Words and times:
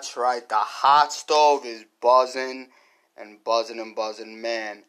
That's 0.00 0.16
right. 0.16 0.48
The 0.48 0.54
hot 0.54 1.12
stove 1.12 1.66
is 1.66 1.84
buzzing 2.00 2.68
and 3.18 3.44
buzzing 3.44 3.78
and 3.78 3.94
buzzing. 3.94 4.40
Man, 4.40 4.84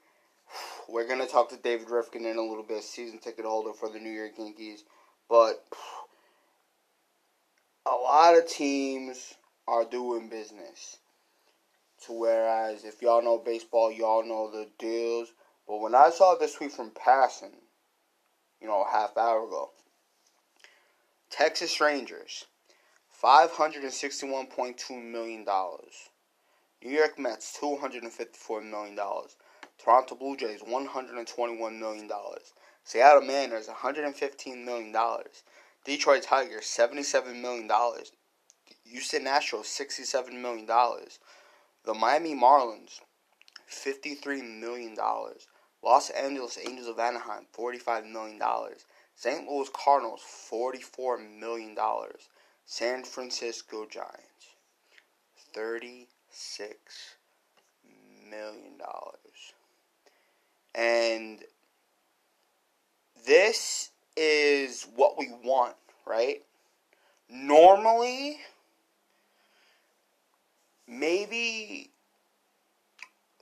we're 0.88 1.06
going 1.06 1.20
to 1.20 1.28
talk 1.28 1.50
to 1.50 1.58
David 1.58 1.90
Rifkin 1.90 2.24
in 2.24 2.38
a 2.38 2.42
little 2.42 2.64
bit, 2.64 2.82
season 2.82 3.20
ticket 3.20 3.44
holder 3.44 3.74
for 3.74 3.90
the 3.90 4.00
New 4.00 4.10
York 4.10 4.32
Yankees. 4.38 4.86
But 5.30 5.66
a 7.86 7.90
lot 7.90 8.38
of 8.38 8.48
teams 8.48 9.34
are 9.68 9.84
doing 9.84 10.30
business. 10.30 11.00
To 12.06 12.14
whereas, 12.14 12.86
if 12.86 13.02
y'all 13.02 13.22
know 13.22 13.38
baseball, 13.38 13.92
y'all 13.92 14.26
know 14.26 14.50
the 14.50 14.70
deals. 14.80 15.34
But 15.68 15.82
when 15.82 15.94
I 15.94 16.10
saw 16.10 16.36
this 16.36 16.54
tweet 16.54 16.72
from 16.72 16.92
Passan, 16.92 17.52
you 18.62 18.68
know, 18.70 18.86
a 18.88 18.90
half 18.90 19.18
hour 19.18 19.46
ago, 19.46 19.72
Texas 21.30 21.82
Rangers 21.82 22.46
$561.2 23.24 25.04
million. 25.04 25.46
New 26.84 26.90
York 26.90 27.20
Mets, 27.20 27.58
$254 27.62 28.68
million. 28.68 28.98
Toronto 29.78 30.16
Blue 30.16 30.36
Jays, 30.36 30.62
$121 30.62 31.80
million. 31.80 32.10
Seattle 32.84 33.22
Mariners, 33.22 33.68
$115 33.68 34.66
million. 34.66 34.96
Detroit 35.86 36.24
Tigers, 36.24 36.64
$77 36.64 37.40
million. 37.40 37.70
Houston 38.86 39.26
Astros, 39.26 39.66
$67 39.66 40.34
million. 40.42 40.66
The 40.66 41.94
Miami 41.94 42.34
Marlins, 42.34 43.02
$53 43.72 44.60
million. 44.60 44.96
Los 45.84 46.10
Angeles 46.12 46.58
Angels 46.68 46.88
of 46.88 47.00
Anaheim, 47.00 47.46
$45 47.58 48.12
million. 48.12 48.40
St. 49.16 49.48
Louis 49.48 49.70
Cardinals, 49.74 50.22
$44 50.52 51.40
million. 51.40 51.76
San 52.66 53.04
Francisco 53.04 53.86
Giants, 53.90 54.56
$36 55.56 56.08
million. 58.30 58.78
And 60.74 61.40
this 63.26 63.92
is 64.16 64.88
what 64.96 65.18
we 65.18 65.30
want, 65.44 65.76
right? 66.06 66.44
Normally, 67.30 68.38
maybe 70.88 71.92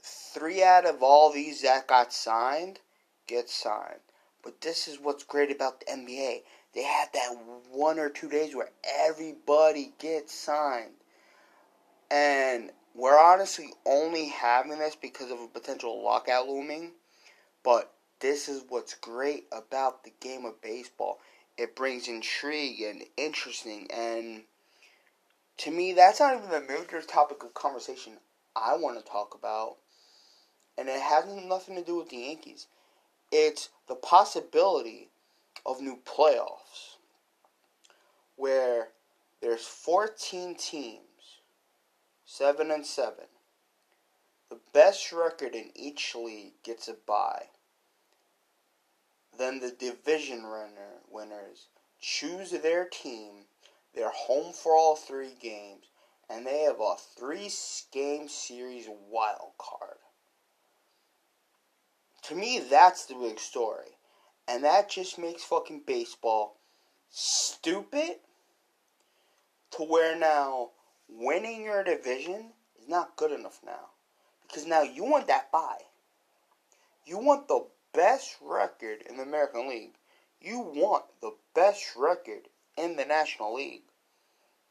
three 0.01 0.63
out 0.63 0.85
of 0.85 1.01
all 1.01 1.31
these 1.31 1.61
that 1.61 1.87
got 1.87 2.13
signed 2.13 2.79
get 3.27 3.49
signed. 3.49 3.99
But 4.43 4.61
this 4.61 4.87
is 4.87 4.99
what's 4.99 5.23
great 5.23 5.51
about 5.51 5.79
the 5.79 5.85
NBA 5.87 6.41
they 6.73 6.83
have 6.83 7.11
that 7.13 7.35
one 7.71 7.99
or 7.99 8.09
two 8.09 8.29
days 8.29 8.55
where 8.55 8.69
everybody 8.99 9.93
gets 9.99 10.33
signed. 10.33 10.93
And 12.11 12.71
we're 12.93 13.19
honestly 13.19 13.73
only 13.85 14.29
having 14.29 14.77
this 14.77 14.95
because 14.95 15.31
of 15.31 15.39
a 15.39 15.47
potential 15.47 16.03
lockout 16.03 16.47
looming. 16.47 16.91
But 17.63 17.91
this 18.19 18.49
is 18.49 18.63
what's 18.67 18.93
great 18.95 19.45
about 19.51 20.03
the 20.03 20.11
game 20.19 20.45
of 20.45 20.61
baseball. 20.61 21.19
It 21.57 21.75
brings 21.75 22.07
intrigue 22.07 22.81
and 22.81 23.03
interesting 23.17 23.87
and 23.93 24.43
to 25.57 25.71
me 25.71 25.91
that's 25.91 26.21
not 26.21 26.37
even 26.37 26.49
the 26.49 26.61
major 26.61 27.01
topic 27.01 27.43
of 27.43 27.53
conversation 27.53 28.13
I 28.55 28.77
want 28.77 28.97
to 28.97 29.11
talk 29.11 29.35
about. 29.35 29.77
And 30.77 30.87
it 30.87 31.01
has 31.01 31.25
nothing 31.25 31.75
to 31.75 31.83
do 31.83 31.97
with 31.97 32.09
the 32.09 32.17
Yankees. 32.17 32.67
It's 33.31 33.69
the 33.87 33.95
possibility 33.95 35.09
of 35.65 35.81
new 35.81 35.99
playoffs 36.05 36.97
where 38.35 38.89
there's 39.41 39.65
14 39.65 40.55
teams, 40.55 41.41
7 42.25 42.71
and 42.71 42.85
7. 42.85 43.15
The 44.49 44.59
best 44.73 45.11
record 45.11 45.55
in 45.55 45.71
each 45.75 46.15
league 46.15 46.53
gets 46.63 46.87
a 46.87 46.93
bye. 46.93 47.47
Then 49.37 49.59
the 49.59 49.71
division 49.71 50.43
runner 50.43 51.01
winners 51.09 51.67
choose 51.99 52.51
their 52.51 52.85
team. 52.85 53.45
They're 53.93 54.09
home 54.09 54.53
for 54.53 54.75
all 54.75 54.95
three 54.95 55.35
games, 55.39 55.85
and 56.29 56.45
they 56.45 56.61
have 56.61 56.79
a 56.79 56.95
three 57.17 57.51
game 57.91 58.27
series 58.27 58.87
wild 59.09 59.51
card. 59.57 59.97
To 62.23 62.35
me, 62.35 62.59
that's 62.59 63.05
the 63.05 63.15
big 63.15 63.39
story. 63.39 63.97
And 64.49 64.63
that 64.63 64.89
just 64.89 65.19
makes 65.19 65.43
fucking 65.43 65.83
baseball 65.85 66.57
stupid 67.11 68.15
to 69.71 69.83
where 69.83 70.17
now 70.17 70.71
winning 71.07 71.61
your 71.61 71.83
division 71.83 72.53
is 72.81 72.87
not 72.87 73.15
good 73.15 73.31
enough 73.31 73.59
now. 73.63 73.91
Because 74.47 74.65
now 74.65 74.81
you 74.81 75.03
want 75.03 75.27
that 75.27 75.51
bye. 75.51 75.83
You 77.05 77.19
want 77.19 77.47
the 77.47 77.67
best 77.93 78.37
record 78.41 79.03
in 79.07 79.17
the 79.17 79.23
American 79.23 79.69
League. 79.69 79.93
You 80.41 80.59
want 80.59 81.05
the 81.21 81.35
best 81.53 81.85
record 81.95 82.47
in 82.75 82.95
the 82.95 83.05
National 83.05 83.53
League. 83.53 83.83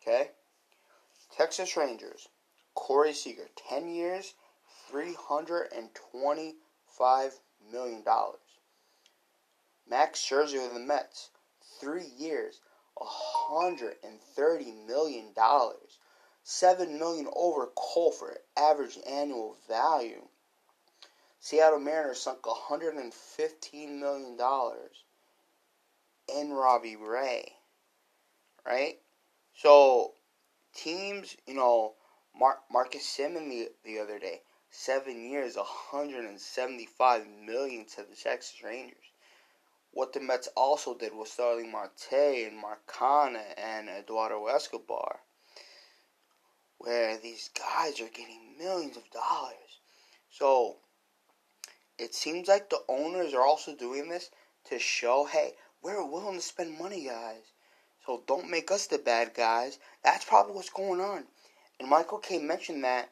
Okay? 0.03 0.31
Texas 1.37 1.77
Rangers, 1.77 2.27
Corey 2.75 3.12
Seager, 3.12 3.49
10 3.69 3.89
years, 3.89 4.34
$325 4.93 7.33
million. 7.71 8.05
Max 9.88 10.21
Scherzer 10.21 10.66
of 10.66 10.75
the 10.75 10.81
Mets, 10.81 11.31
three 11.81 12.06
years, 12.16 12.60
$130 12.99 14.87
million. 14.87 15.34
7 16.43 16.99
million 16.99 17.28
over 17.34 17.71
for 18.10 18.38
average 18.56 18.98
annual 19.06 19.56
value. 19.69 20.28
Seattle 21.41 21.78
Mariners 21.78 22.21
sunk 22.21 22.43
$115 22.43 23.98
million 23.98 24.38
in 26.34 26.50
Robbie 26.53 26.97
Ray. 26.97 27.53
Right? 28.66 28.98
So, 29.54 30.15
teams, 30.75 31.37
you 31.47 31.54
know, 31.54 31.94
Mar- 32.34 32.60
Marcus 32.71 33.04
Semien 33.04 33.48
the, 33.48 33.69
the 33.84 33.98
other 33.98 34.19
day, 34.19 34.43
seven 34.71 35.28
years, 35.28 35.56
175 35.56 37.27
million 37.44 37.84
to 37.87 38.03
the 38.03 38.16
Texas 38.16 38.62
Rangers. 38.62 39.12
What 39.98 40.12
the 40.12 40.20
Mets 40.20 40.48
also 40.56 40.97
did 40.97 41.12
was 41.12 41.32
Starling 41.32 41.72
Marte 41.72 42.12
and 42.12 42.56
Mark 42.56 42.86
Canha 42.86 43.42
and 43.56 43.88
Eduardo 43.88 44.47
Escobar, 44.47 45.22
where 46.76 47.19
these 47.19 47.50
guys 47.53 48.00
are 48.00 48.09
getting 48.09 48.56
millions 48.56 48.97
of 48.97 49.10
dollars. 49.10 49.81
So 50.31 50.76
it 51.98 52.14
seems 52.14 52.47
like 52.47 52.70
the 52.70 52.84
owners 52.88 53.34
are 53.34 53.44
also 53.44 53.75
doing 53.75 54.09
this 54.09 54.31
to 54.66 54.78
show, 54.78 55.25
hey, 55.25 55.54
we're 55.82 56.09
willing 56.09 56.36
to 56.36 56.42
spend 56.42 56.78
money, 56.78 57.06
guys. 57.06 57.50
So 58.06 58.22
don't 58.28 58.48
make 58.48 58.70
us 58.70 58.86
the 58.86 58.98
bad 58.98 59.34
guys. 59.34 59.80
That's 60.04 60.25
probably 60.25 60.54
what's 60.54 60.70
going 60.70 61.00
on. 61.00 61.25
And 61.80 61.91
Michael 61.91 62.19
Kay 62.19 62.38
mentioned 62.38 62.84
that 62.84 63.10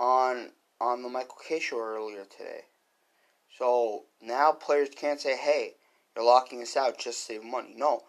on 0.00 0.50
on 0.80 1.04
the 1.04 1.08
Michael 1.08 1.38
Kay 1.48 1.60
show 1.60 1.78
earlier 1.78 2.24
today. 2.24 2.62
So 3.56 4.06
now 4.20 4.50
players 4.50 4.88
can't 4.90 5.20
say, 5.20 5.36
hey, 5.36 5.74
they're 6.18 6.26
locking 6.26 6.60
us 6.62 6.76
out 6.76 6.98
just 6.98 7.28
to 7.28 7.32
save 7.34 7.44
money. 7.44 7.74
No. 7.76 8.02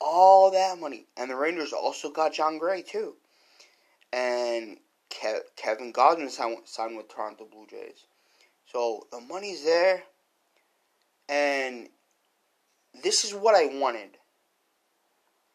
All 0.00 0.50
that 0.50 0.80
money. 0.80 1.06
And 1.16 1.30
the 1.30 1.36
Rangers 1.36 1.72
also 1.72 2.10
got 2.10 2.32
Jon 2.32 2.58
Gray, 2.58 2.82
too. 2.82 3.14
And 4.12 4.78
Ke- 5.10 5.46
Kevin 5.54 5.94
signed, 6.28 6.58
signed 6.64 6.96
with 6.96 7.08
Toronto 7.08 7.46
Blue 7.48 7.68
Jays. 7.70 8.06
So 8.72 9.06
the 9.12 9.20
money's 9.20 9.64
there. 9.64 10.02
And 11.28 11.88
this 13.00 13.24
is 13.24 13.32
what 13.32 13.54
I 13.54 13.66
wanted. 13.78 14.18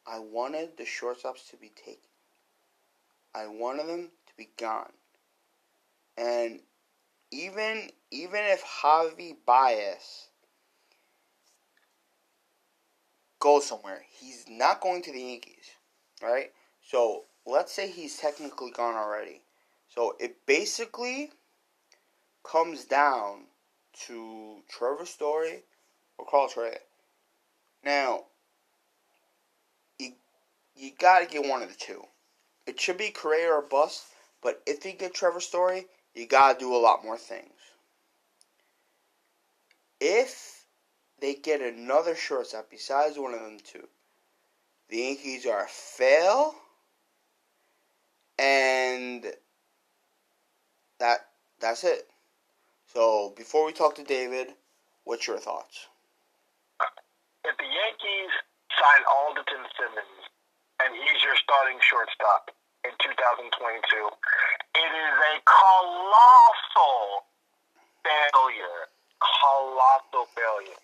I 0.07 0.19
wanted 0.19 0.77
the 0.77 0.85
shortstops 0.85 1.49
to 1.49 1.57
be 1.57 1.73
taken. 1.75 1.99
I 3.35 3.47
wanted 3.47 3.87
them 3.87 4.11
to 4.27 4.33
be 4.37 4.47
gone. 4.57 4.93
And 6.17 6.61
even 7.31 7.89
even 8.11 8.39
if 8.45 8.63
Javi 8.63 9.35
Baez 9.45 10.30
go 13.41 13.59
somewhere. 13.59 14.05
He's 14.09 14.45
not 14.47 14.79
going 14.79 15.01
to 15.01 15.11
the 15.11 15.19
Yankees, 15.21 15.71
right? 16.21 16.53
So 16.81 17.25
let's 17.45 17.73
say 17.73 17.91
he's 17.91 18.17
technically 18.17 18.71
gone 18.71 18.95
already. 18.95 19.41
So 19.89 20.15
it 20.21 20.45
basically 20.45 21.31
comes 22.49 22.85
down 22.85 23.47
to 24.05 24.59
Trevor 24.69 25.05
Story 25.05 25.63
or 26.17 26.25
Carlos 26.25 26.53
Correa. 26.53 26.77
Now, 27.83 28.25
you 29.99 30.13
you 30.75 30.91
gotta 30.97 31.25
get 31.25 31.45
one 31.45 31.61
of 31.61 31.69
the 31.69 31.75
two. 31.75 32.03
It 32.65 32.79
should 32.79 32.97
be 32.97 33.09
Correa 33.09 33.49
or 33.49 33.61
bust, 33.61 34.05
but 34.41 34.61
if 34.65 34.85
you 34.85 34.93
get 34.93 35.13
Trevor 35.13 35.41
Story, 35.41 35.87
you 36.13 36.27
gotta 36.27 36.57
do 36.57 36.73
a 36.73 36.77
lot 36.77 37.03
more 37.03 37.17
things. 37.17 37.51
If 39.99 40.60
they 41.21 41.35
get 41.35 41.61
another 41.61 42.15
shortstop 42.15 42.69
besides 42.69 43.17
one 43.17 43.33
of 43.33 43.41
them 43.41 43.59
two. 43.63 43.87
The 44.89 44.97
Yankees 44.97 45.45
are 45.45 45.65
a 45.65 45.69
fail 45.69 46.55
And 48.39 49.25
that 50.99 51.27
that's 51.59 51.83
it. 51.83 52.07
So 52.93 53.33
before 53.37 53.65
we 53.65 53.71
talk 53.71 53.95
to 53.95 54.03
David, 54.03 54.49
what's 55.05 55.27
your 55.27 55.37
thoughts? 55.37 55.87
If 57.45 57.55
the 57.57 57.65
Yankees 57.65 58.33
sign 58.73 59.01
Andrelton 59.05 59.65
Simmons 59.77 60.21
and 60.81 60.93
he's 60.93 61.23
your 61.23 61.37
starting 61.37 61.77
shortstop 61.81 62.51
in 62.83 62.91
2022, 62.97 64.09
it 64.75 64.91
is 64.91 65.15
a 65.21 65.35
colossal 65.45 67.29
failure. 68.03 68.89
Colossal 69.21 70.25
failure. 70.33 70.81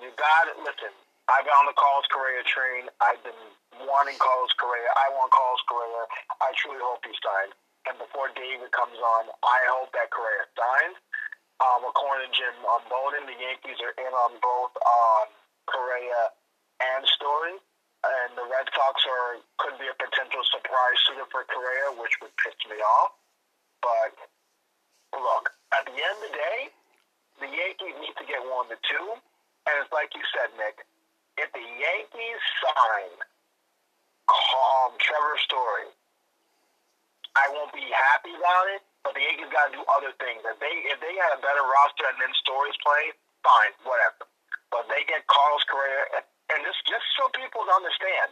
You 0.00 0.08
got 0.16 0.48
it. 0.48 0.56
Listen, 0.64 0.92
I've 1.28 1.44
been 1.44 1.52
on 1.60 1.68
the 1.68 1.76
Carlos 1.76 2.08
Correa 2.08 2.40
train. 2.48 2.88
I've 3.04 3.20
been 3.20 3.36
wanting 3.84 4.16
Carlos 4.16 4.52
Correa. 4.56 4.88
I 4.96 5.12
want 5.12 5.28
Carlos 5.28 5.60
Correa. 5.68 6.08
I 6.40 6.50
truly 6.56 6.80
hope 6.80 7.04
he 7.04 7.12
signs. 7.20 7.52
And 7.84 8.00
before 8.00 8.32
David 8.32 8.72
comes 8.72 8.96
on, 8.96 9.28
I 9.44 9.60
hope 9.76 9.92
that 9.92 10.08
Correa 10.08 10.48
signs. 10.56 10.96
Um, 11.60 11.84
according 11.84 12.28
to 12.28 12.30
Jim 12.32 12.56
um, 12.64 12.80
Bowden, 12.88 13.28
the 13.28 13.36
Yankees 13.36 13.76
are 13.84 13.92
in 14.00 14.08
on 14.08 14.40
both 14.40 14.72
um, 14.80 15.28
Correa 15.68 16.32
and 16.80 17.04
Story. 17.20 17.60
And 18.00 18.32
the 18.32 18.48
Red 18.48 18.64
Sox 18.72 18.96
are 19.04 19.44
could 19.60 19.76
be 19.76 19.84
a 19.84 19.96
potential 20.00 20.40
surprise 20.48 20.98
suitor 21.04 21.28
for 21.28 21.44
Correa, 21.44 21.92
which 22.00 22.16
would 22.24 22.32
piss 22.40 22.56
me 22.64 22.80
off. 22.80 23.12
But 23.84 24.16
look, 25.12 25.52
at 25.76 25.84
the 25.84 25.92
end 25.92 26.16
of 26.16 26.24
the 26.24 26.32
day, 26.32 26.60
the 27.44 27.48
Yankees 27.52 27.96
need 28.00 28.16
to 28.16 28.24
get 28.24 28.40
one 28.40 28.72
to 28.72 28.80
two. 28.80 29.20
It's 29.90 29.98
like 29.98 30.14
you 30.14 30.22
said, 30.30 30.54
Nick, 30.54 30.86
if 31.34 31.50
the 31.50 31.66
Yankees 31.66 32.42
sign 32.62 33.10
um, 34.30 34.94
Trevor 35.02 35.34
Story, 35.42 35.90
I 37.34 37.50
won't 37.50 37.74
be 37.74 37.82
happy 37.90 38.30
about 38.38 38.70
it. 38.70 38.86
But 39.02 39.18
the 39.18 39.22
Yankees 39.26 39.50
got 39.50 39.74
to 39.74 39.74
do 39.74 39.82
other 39.98 40.14
things. 40.22 40.46
If 40.46 40.62
they 40.62 40.70
if 40.94 41.02
they 41.02 41.10
had 41.18 41.34
a 41.34 41.42
better 41.42 41.66
roster 41.66 42.06
and 42.06 42.22
then 42.22 42.30
Story's 42.38 42.78
playing, 42.86 43.18
fine, 43.42 43.74
whatever. 43.82 44.30
But 44.70 44.86
they 44.86 45.02
get 45.10 45.26
Carlos 45.26 45.66
Correa, 45.66 46.22
and, 46.22 46.24
and 46.54 46.58
just 46.62 46.86
just 46.86 47.02
so 47.18 47.26
people 47.34 47.66
understand, 47.66 48.30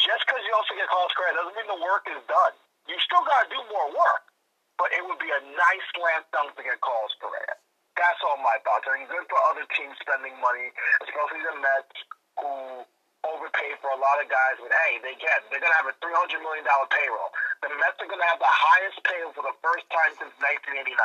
just 0.00 0.24
because 0.24 0.40
you 0.40 0.56
also 0.56 0.72
get 0.72 0.88
Carlos 0.88 1.12
Correa 1.12 1.36
doesn't 1.36 1.52
mean 1.52 1.68
the 1.68 1.84
work 1.84 2.08
is 2.08 2.22
done. 2.32 2.56
You 2.88 2.96
still 3.04 3.20
got 3.28 3.44
to 3.44 3.48
do 3.52 3.60
more 3.68 3.92
work. 3.92 4.24
But 4.80 4.88
it 4.96 5.04
would 5.04 5.20
be 5.20 5.28
a 5.28 5.42
nice 5.52 5.84
slam 5.92 6.24
dunk 6.32 6.56
to 6.56 6.64
get 6.64 6.80
Carlos 6.80 7.12
Correa. 7.20 7.41
That's 8.02 8.18
all 8.26 8.34
my 8.42 8.58
thoughts. 8.66 8.82
I 8.90 8.98
think 8.98 9.14
good 9.14 9.22
for 9.30 9.38
other 9.54 9.62
teams 9.78 9.94
spending 10.02 10.34
money, 10.42 10.74
especially 11.06 11.38
the 11.46 11.54
Mets, 11.62 11.98
who 12.34 12.82
overpay 13.22 13.78
for 13.78 13.94
a 13.94 14.00
lot 14.02 14.18
of 14.18 14.26
guys. 14.26 14.58
But 14.58 14.74
hey, 14.74 14.98
they 15.06 15.14
get 15.22 15.46
they're 15.54 15.62
gonna 15.62 15.78
have 15.78 15.86
a 15.86 15.94
three 16.02 16.10
hundred 16.10 16.42
million 16.42 16.66
dollar 16.66 16.90
payroll. 16.90 17.30
The 17.62 17.70
Mets 17.78 18.02
are 18.02 18.10
gonna 18.10 18.26
have 18.26 18.42
the 18.42 18.50
highest 18.50 18.98
payroll 19.06 19.30
for 19.38 19.46
the 19.46 19.54
first 19.62 19.86
time 19.94 20.18
since 20.18 20.34
1989. 20.42 20.98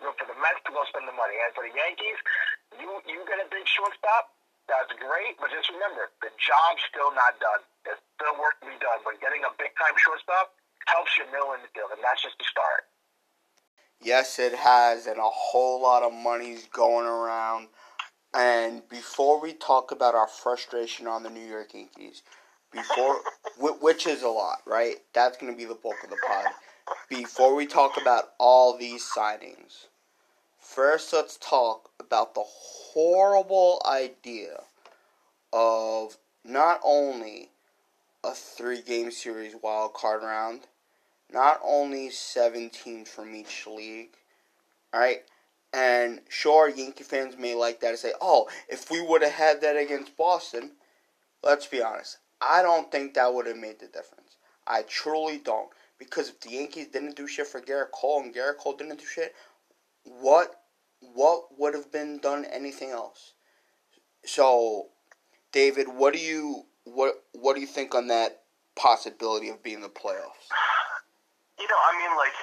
Good 0.00 0.16
for 0.16 0.24
the 0.24 0.38
Mets 0.40 0.64
to 0.64 0.72
go 0.72 0.80
spend 0.88 1.04
the 1.04 1.12
money, 1.12 1.36
and 1.36 1.52
for 1.52 1.68
the 1.68 1.74
Yankees, 1.76 2.16
you 2.80 2.88
you 3.04 3.20
get 3.28 3.44
a 3.44 3.48
big 3.52 3.68
shortstop. 3.68 4.32
That's 4.72 4.92
great, 4.96 5.36
but 5.40 5.52
just 5.52 5.68
remember, 5.68 6.12
the 6.24 6.32
job's 6.40 6.80
still 6.88 7.12
not 7.12 7.36
done. 7.40 7.60
There's 7.84 8.00
still 8.16 8.36
work 8.40 8.56
to 8.64 8.72
be 8.72 8.76
done. 8.80 9.00
But 9.04 9.20
getting 9.20 9.44
a 9.44 9.52
big 9.60 9.72
time 9.76 9.96
shortstop 10.00 10.56
helps 10.88 11.12
your 11.20 11.28
middle 11.28 11.52
infield, 11.56 11.92
and 11.92 12.00
that's 12.00 12.24
just 12.24 12.40
the 12.40 12.48
start. 12.48 12.88
Yes, 14.00 14.38
it 14.38 14.54
has, 14.54 15.06
and 15.06 15.18
a 15.18 15.22
whole 15.22 15.82
lot 15.82 16.02
of 16.02 16.12
money's 16.12 16.66
going 16.66 17.06
around. 17.06 17.68
And 18.32 18.88
before 18.88 19.40
we 19.40 19.52
talk 19.52 19.90
about 19.90 20.14
our 20.14 20.28
frustration 20.28 21.06
on 21.08 21.24
the 21.24 21.30
New 21.30 21.44
York 21.44 21.74
Yankees, 21.74 22.22
before 22.70 23.20
which 23.58 24.06
is 24.06 24.22
a 24.22 24.28
lot, 24.28 24.58
right? 24.66 24.96
That's 25.14 25.36
going 25.36 25.52
to 25.52 25.58
be 25.58 25.64
the 25.64 25.74
bulk 25.74 25.96
of 26.04 26.10
the 26.10 26.16
pod. 26.26 26.46
Before 27.08 27.54
we 27.54 27.66
talk 27.66 28.00
about 28.00 28.30
all 28.38 28.78
these 28.78 29.04
signings, 29.04 29.86
first 30.60 31.12
let's 31.12 31.36
talk 31.36 31.90
about 31.98 32.34
the 32.34 32.44
horrible 32.46 33.82
idea 33.84 34.62
of 35.52 36.18
not 36.44 36.80
only 36.84 37.50
a 38.22 38.32
three-game 38.32 39.10
series 39.10 39.54
wild 39.60 39.94
card 39.94 40.22
round 40.22 40.60
not 41.32 41.60
only 41.64 42.10
seven 42.10 42.70
teams 42.70 43.08
from 43.08 43.34
each 43.34 43.66
league, 43.66 44.14
right? 44.92 45.22
And 45.72 46.20
sure, 46.28 46.68
Yankee 46.68 47.04
fans 47.04 47.36
may 47.38 47.54
like 47.54 47.80
that 47.80 47.90
and 47.90 47.98
say, 47.98 48.12
oh, 48.20 48.48
if 48.68 48.90
we 48.90 49.02
would 49.02 49.22
have 49.22 49.32
had 49.32 49.60
that 49.60 49.76
against 49.76 50.16
Boston, 50.16 50.72
let's 51.42 51.66
be 51.66 51.82
honest, 51.82 52.18
I 52.40 52.62
don't 52.62 52.90
think 52.90 53.14
that 53.14 53.32
would 53.32 53.46
have 53.46 53.56
made 53.56 53.80
the 53.80 53.86
difference. 53.86 54.36
I 54.66 54.82
truly 54.82 55.38
don't. 55.38 55.68
Because 55.98 56.28
if 56.28 56.40
the 56.40 56.50
Yankees 56.50 56.86
didn't 56.88 57.16
do 57.16 57.26
shit 57.26 57.48
for 57.48 57.60
Gerrit 57.60 57.90
Cole 57.90 58.22
and 58.22 58.34
Gerrit 58.34 58.58
Cole 58.58 58.76
didn't 58.76 59.00
do 59.00 59.06
shit, 59.06 59.34
what 60.04 60.60
what 61.00 61.58
would 61.58 61.74
have 61.74 61.92
been 61.92 62.18
done 62.18 62.44
anything 62.44 62.90
else? 62.90 63.34
So, 64.24 64.88
David, 65.52 65.88
what 65.88 66.14
do 66.14 66.20
you 66.20 66.66
what 66.84 67.24
what 67.32 67.54
do 67.54 67.60
you 67.60 67.66
think 67.66 67.94
on 67.94 68.06
that 68.08 68.42
possibility 68.76 69.48
of 69.48 69.62
being 69.62 69.80
the 69.80 69.88
playoffs? 69.88 70.48
You 71.58 71.66
know, 71.66 71.80
I 71.82 71.90
mean, 71.98 72.12
like, 72.14 72.36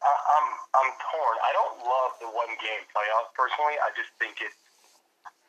I'm 0.00 0.46
I'm 0.72 0.90
torn. 0.96 1.36
I 1.44 1.52
don't 1.52 1.76
love 1.84 2.16
the 2.24 2.30
one 2.32 2.48
game 2.56 2.82
playoff 2.88 3.36
personally. 3.36 3.76
I 3.84 3.92
just 3.92 4.08
think 4.16 4.40
it's. 4.40 4.56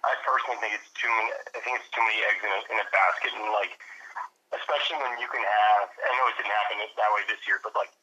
I 0.03 0.17
personally 0.27 0.59
think 0.59 0.75
it's 0.75 0.91
too 0.97 1.07
many. 1.07 1.31
I 1.55 1.59
think 1.63 1.79
it's 1.79 1.91
too 1.95 2.03
many 2.03 2.19
eggs 2.27 2.41
in 2.43 2.51
a, 2.51 2.61
in 2.67 2.77
a 2.83 2.87
basket, 2.91 3.31
and 3.31 3.47
like, 3.55 3.79
especially 4.59 4.99
when 4.99 5.15
you 5.23 5.29
can 5.31 5.39
have. 5.39 5.87
I 5.87 6.11
know 6.19 6.27
it 6.27 6.35
didn't 6.35 6.51
happen 6.51 6.83
that 6.83 7.11
way 7.15 7.23
this 7.31 7.39
year, 7.47 7.63
but 7.63 7.71
like, 7.79 7.93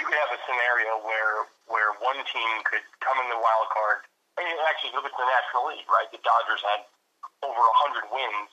you 0.00 0.04
could 0.08 0.16
have 0.16 0.32
a 0.32 0.40
scenario 0.48 0.96
where 1.04 1.52
where 1.68 1.92
one 2.00 2.16
team 2.24 2.50
could 2.64 2.84
come 3.04 3.20
in 3.20 3.28
the 3.28 3.36
wild 3.36 3.68
card. 3.68 4.08
I 4.40 4.48
mean, 4.48 4.56
actually, 4.64 4.96
look 4.96 5.04
at 5.04 5.12
the 5.12 5.28
National 5.28 5.68
League, 5.76 5.84
right? 5.92 6.08
The 6.08 6.22
Dodgers 6.24 6.64
had 6.64 6.88
over 7.44 7.60
a 7.60 7.76
hundred 7.84 8.08
wins 8.08 8.48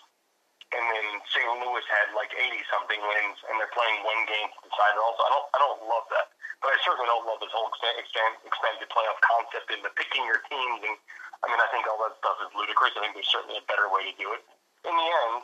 and 0.69 0.83
then 0.85 1.05
St. 1.33 1.49
Louis 1.65 1.85
had 1.89 2.13
like 2.13 2.29
80 2.29 2.45
something 2.69 3.01
wins, 3.01 3.37
and 3.49 3.57
they're 3.57 3.73
playing 3.73 4.05
one 4.05 4.21
game 4.29 4.49
to 4.53 4.59
decide 4.69 4.93
it. 4.93 5.01
Also, 5.01 5.21
I 5.25 5.31
don't, 5.33 5.47
I 5.49 5.57
don't 5.57 5.81
love 5.89 6.05
that, 6.13 6.29
but 6.61 6.69
I 6.69 6.77
certainly 6.85 7.09
don't 7.09 7.25
love 7.25 7.41
this 7.41 7.49
whole 7.49 7.69
expand, 7.73 7.97
expand, 7.97 8.33
expanded 8.45 8.85
playoff 8.93 9.17
concept 9.25 9.73
and 9.73 9.81
the 9.81 9.93
picking 9.97 10.21
your 10.29 10.45
teams. 10.45 10.79
And 10.85 10.95
I 11.41 11.49
mean, 11.49 11.57
I 11.57 11.67
think 11.73 11.89
all 11.89 11.97
that 12.05 12.13
stuff 12.21 12.37
is 12.45 12.53
ludicrous. 12.53 12.93
I 12.97 13.01
think 13.01 13.17
there's 13.17 13.31
certainly 13.33 13.57
a 13.57 13.65
better 13.65 13.89
way 13.89 14.05
to 14.05 14.13
do 14.19 14.29
it. 14.37 14.45
In 14.85 14.93
the 14.93 15.09
end, 15.25 15.35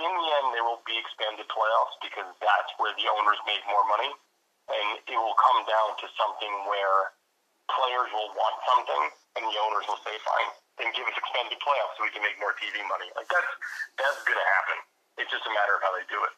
in 0.00 0.12
the 0.12 0.26
end, 0.40 0.46
there 0.52 0.64
will 0.64 0.84
be 0.84 0.96
expanded 1.00 1.48
playoffs 1.48 1.96
because 2.04 2.28
that's 2.40 2.72
where 2.76 2.92
the 3.00 3.08
owners 3.08 3.40
make 3.48 3.64
more 3.64 3.84
money, 3.88 4.12
and 4.12 4.88
it 5.08 5.16
will 5.16 5.36
come 5.40 5.64
down 5.64 5.96
to 6.04 6.06
something 6.20 6.52
where 6.68 7.16
players 7.72 8.12
will 8.12 8.32
want 8.36 8.56
something, 8.68 9.02
and 9.40 9.42
the 9.48 9.56
owners 9.56 9.88
will 9.88 10.00
say, 10.04 10.16
"Fine." 10.20 10.59
And 10.78 10.86
give 10.94 11.04
us 11.08 11.16
expanded 11.18 11.58
playoffs 11.58 11.98
so 11.98 12.06
we 12.06 12.12
can 12.14 12.22
make 12.22 12.38
more 12.38 12.54
TV 12.60 12.78
money. 12.86 13.10
Like 13.18 13.26
that's 13.26 13.52
that's 13.98 14.20
going 14.22 14.38
to 14.38 14.48
happen. 14.60 14.78
It's 15.18 15.30
just 15.32 15.44
a 15.44 15.52
matter 15.52 15.74
of 15.76 15.82
how 15.82 15.92
they 15.96 16.06
do 16.06 16.20
it. 16.22 16.34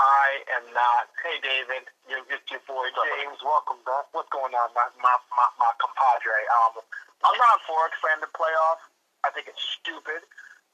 I 0.00 0.40
am 0.56 0.64
not. 0.72 1.12
Hey, 1.20 1.36
David, 1.44 1.84
you're 2.08 2.24
just 2.24 2.48
your 2.48 2.64
boy 2.64 2.88
James. 2.88 3.36
Welcome 3.44 3.84
back. 3.84 4.08
What's 4.16 4.32
going 4.32 4.56
on, 4.56 4.72
my 4.72 4.88
my 4.96 5.12
my, 5.36 5.48
my 5.60 5.72
compadre? 5.76 6.40
Um, 6.64 6.80
I'm 7.20 7.36
not 7.36 7.60
for 7.68 7.84
expanded 7.84 8.32
playoffs. 8.32 8.88
I 9.24 9.28
think 9.36 9.52
it's 9.52 9.60
stupid. 9.60 10.24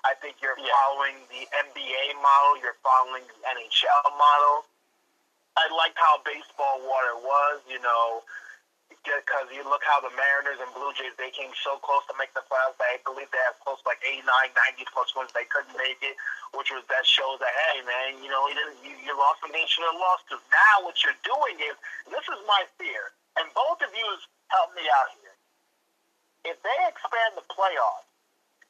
I 0.07 0.15
think 0.23 0.39
you're 0.39 0.55
yeah. 0.63 0.71
following 0.71 1.19
the 1.27 1.43
NBA 1.51 2.15
model. 2.23 2.63
You're 2.63 2.79
following 2.87 3.27
the 3.27 3.39
NHL 3.51 4.15
model. 4.15 4.71
I 5.59 5.67
liked 5.75 5.99
how 5.99 6.23
baseball 6.23 6.87
water 6.87 7.19
was. 7.19 7.67
You 7.67 7.83
know, 7.83 8.23
because 9.37 9.51
you 9.51 9.63
look 9.67 9.83
how 9.87 9.99
the 10.03 10.11
Mariners 10.15 10.59
and 10.63 10.71
Blue 10.75 10.91
Jays 10.95 11.15
they 11.19 11.31
came 11.35 11.51
so 11.63 11.79
close 11.83 12.03
to 12.11 12.15
make 12.19 12.31
the 12.35 12.43
playoffs. 12.47 12.79
I 12.79 12.99
believe 13.03 13.31
they 13.31 13.43
have 13.47 13.59
close 13.63 13.79
to 13.83 13.87
like 13.87 14.03
89, 14.03 14.23
90 14.27 14.87
plus 14.95 15.11
wins. 15.15 15.31
They 15.35 15.47
couldn't 15.47 15.75
make 15.79 15.99
it, 16.03 16.15
which 16.55 16.71
was 16.71 16.83
that 16.91 17.07
shows 17.07 17.39
that 17.43 17.51
hey 17.51 17.83
man, 17.87 18.23
you 18.23 18.31
know 18.31 18.47
you 18.51 18.55
didn't 18.55 18.79
you, 18.83 18.95
you 19.03 19.13
lost 19.15 19.43
they 19.47 19.67
should 19.67 19.87
have 19.87 19.99
lost. 19.99 20.27
Because 20.27 20.45
now 20.51 20.75
what 20.87 20.97
you're 21.03 21.19
doing 21.27 21.57
is 21.63 21.75
this 22.11 22.27
is 22.27 22.41
my 22.47 22.63
fear, 22.79 23.15
and 23.39 23.47
both 23.55 23.83
of 23.83 23.91
you 23.95 24.07
help 24.51 24.71
me 24.75 24.87
out 24.87 25.11
here. 25.19 25.35
If 26.47 26.57
they 26.63 26.79
expand 26.87 27.35
the 27.35 27.47
playoffs, 27.51 28.07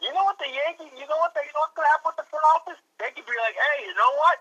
you 0.00 0.12
know 0.12 0.24
what 0.24 0.40
the 0.40 0.48
Yankees, 0.48 0.92
you 0.96 1.04
know 1.08 1.20
what 1.20 1.36
they, 1.36 1.44
you 1.44 1.52
know 1.52 1.64
what's 1.68 1.76
gonna 1.76 1.92
happen 1.92 2.12
with 2.12 2.20
the 2.20 2.28
front 2.28 2.46
office? 2.56 2.80
They 3.00 3.12
could 3.12 3.28
be 3.28 3.36
like, 3.36 3.56
hey, 3.56 3.88
you 3.88 3.96
know 3.96 4.12
what? 4.20 4.40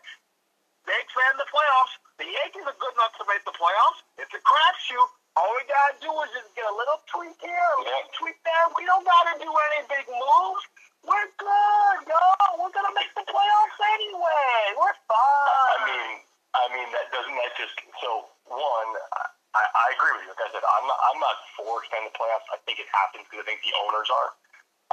They 0.87 0.95
expand 1.01 1.35
the 1.39 1.49
playoffs. 1.49 1.95
The 2.21 2.27
Yankees 2.29 2.63
are 2.63 2.77
good 2.79 2.93
enough 2.95 3.15
to 3.19 3.25
make 3.27 3.43
the 3.43 3.55
playoffs. 3.55 3.99
It's 4.21 4.31
a 4.31 4.41
crapshoot. 4.43 5.09
All 5.35 5.51
we 5.51 5.67
gotta 5.67 5.99
do 5.99 6.11
is 6.23 6.31
just 6.31 6.47
get 6.55 6.63
a 6.63 6.71
little 6.71 7.03
tweak 7.11 7.35
here, 7.43 7.69
a 7.75 7.83
little 7.83 8.07
tweak 8.15 8.39
there. 8.47 8.65
We 8.71 8.87
don't 8.87 9.03
gotta 9.03 9.35
do 9.35 9.51
any 9.51 9.81
big 9.91 10.07
moves. 10.07 10.63
We're 11.03 11.27
good, 11.35 11.97
yo. 12.07 12.23
We're 12.55 12.71
gonna 12.71 12.95
make 12.95 13.11
the 13.19 13.27
playoffs 13.27 13.79
anyway. 13.99 14.79
We're 14.79 14.95
fine. 15.11 15.75
I 15.75 15.77
mean, 15.91 16.11
I 16.55 16.63
mean 16.71 16.87
that 16.95 17.11
doesn't 17.11 17.35
that 17.35 17.51
just 17.59 17.75
so 17.99 18.31
one. 18.47 18.89
I, 19.55 19.63
I 19.63 19.85
agree 19.95 20.15
with 20.15 20.23
you. 20.23 20.31
Like 20.31 20.47
I 20.47 20.49
said, 20.55 20.63
I'm 20.63 20.85
not, 20.87 20.99
I'm 21.11 21.19
not 21.19 21.35
for 21.59 21.83
extended 21.83 22.15
playoffs. 22.15 22.47
I 22.55 22.59
think 22.63 22.79
it 22.79 22.87
happens 22.95 23.27
because 23.27 23.43
I 23.43 23.47
think 23.47 23.59
the 23.59 23.75
owners 23.83 24.07
are. 24.07 24.29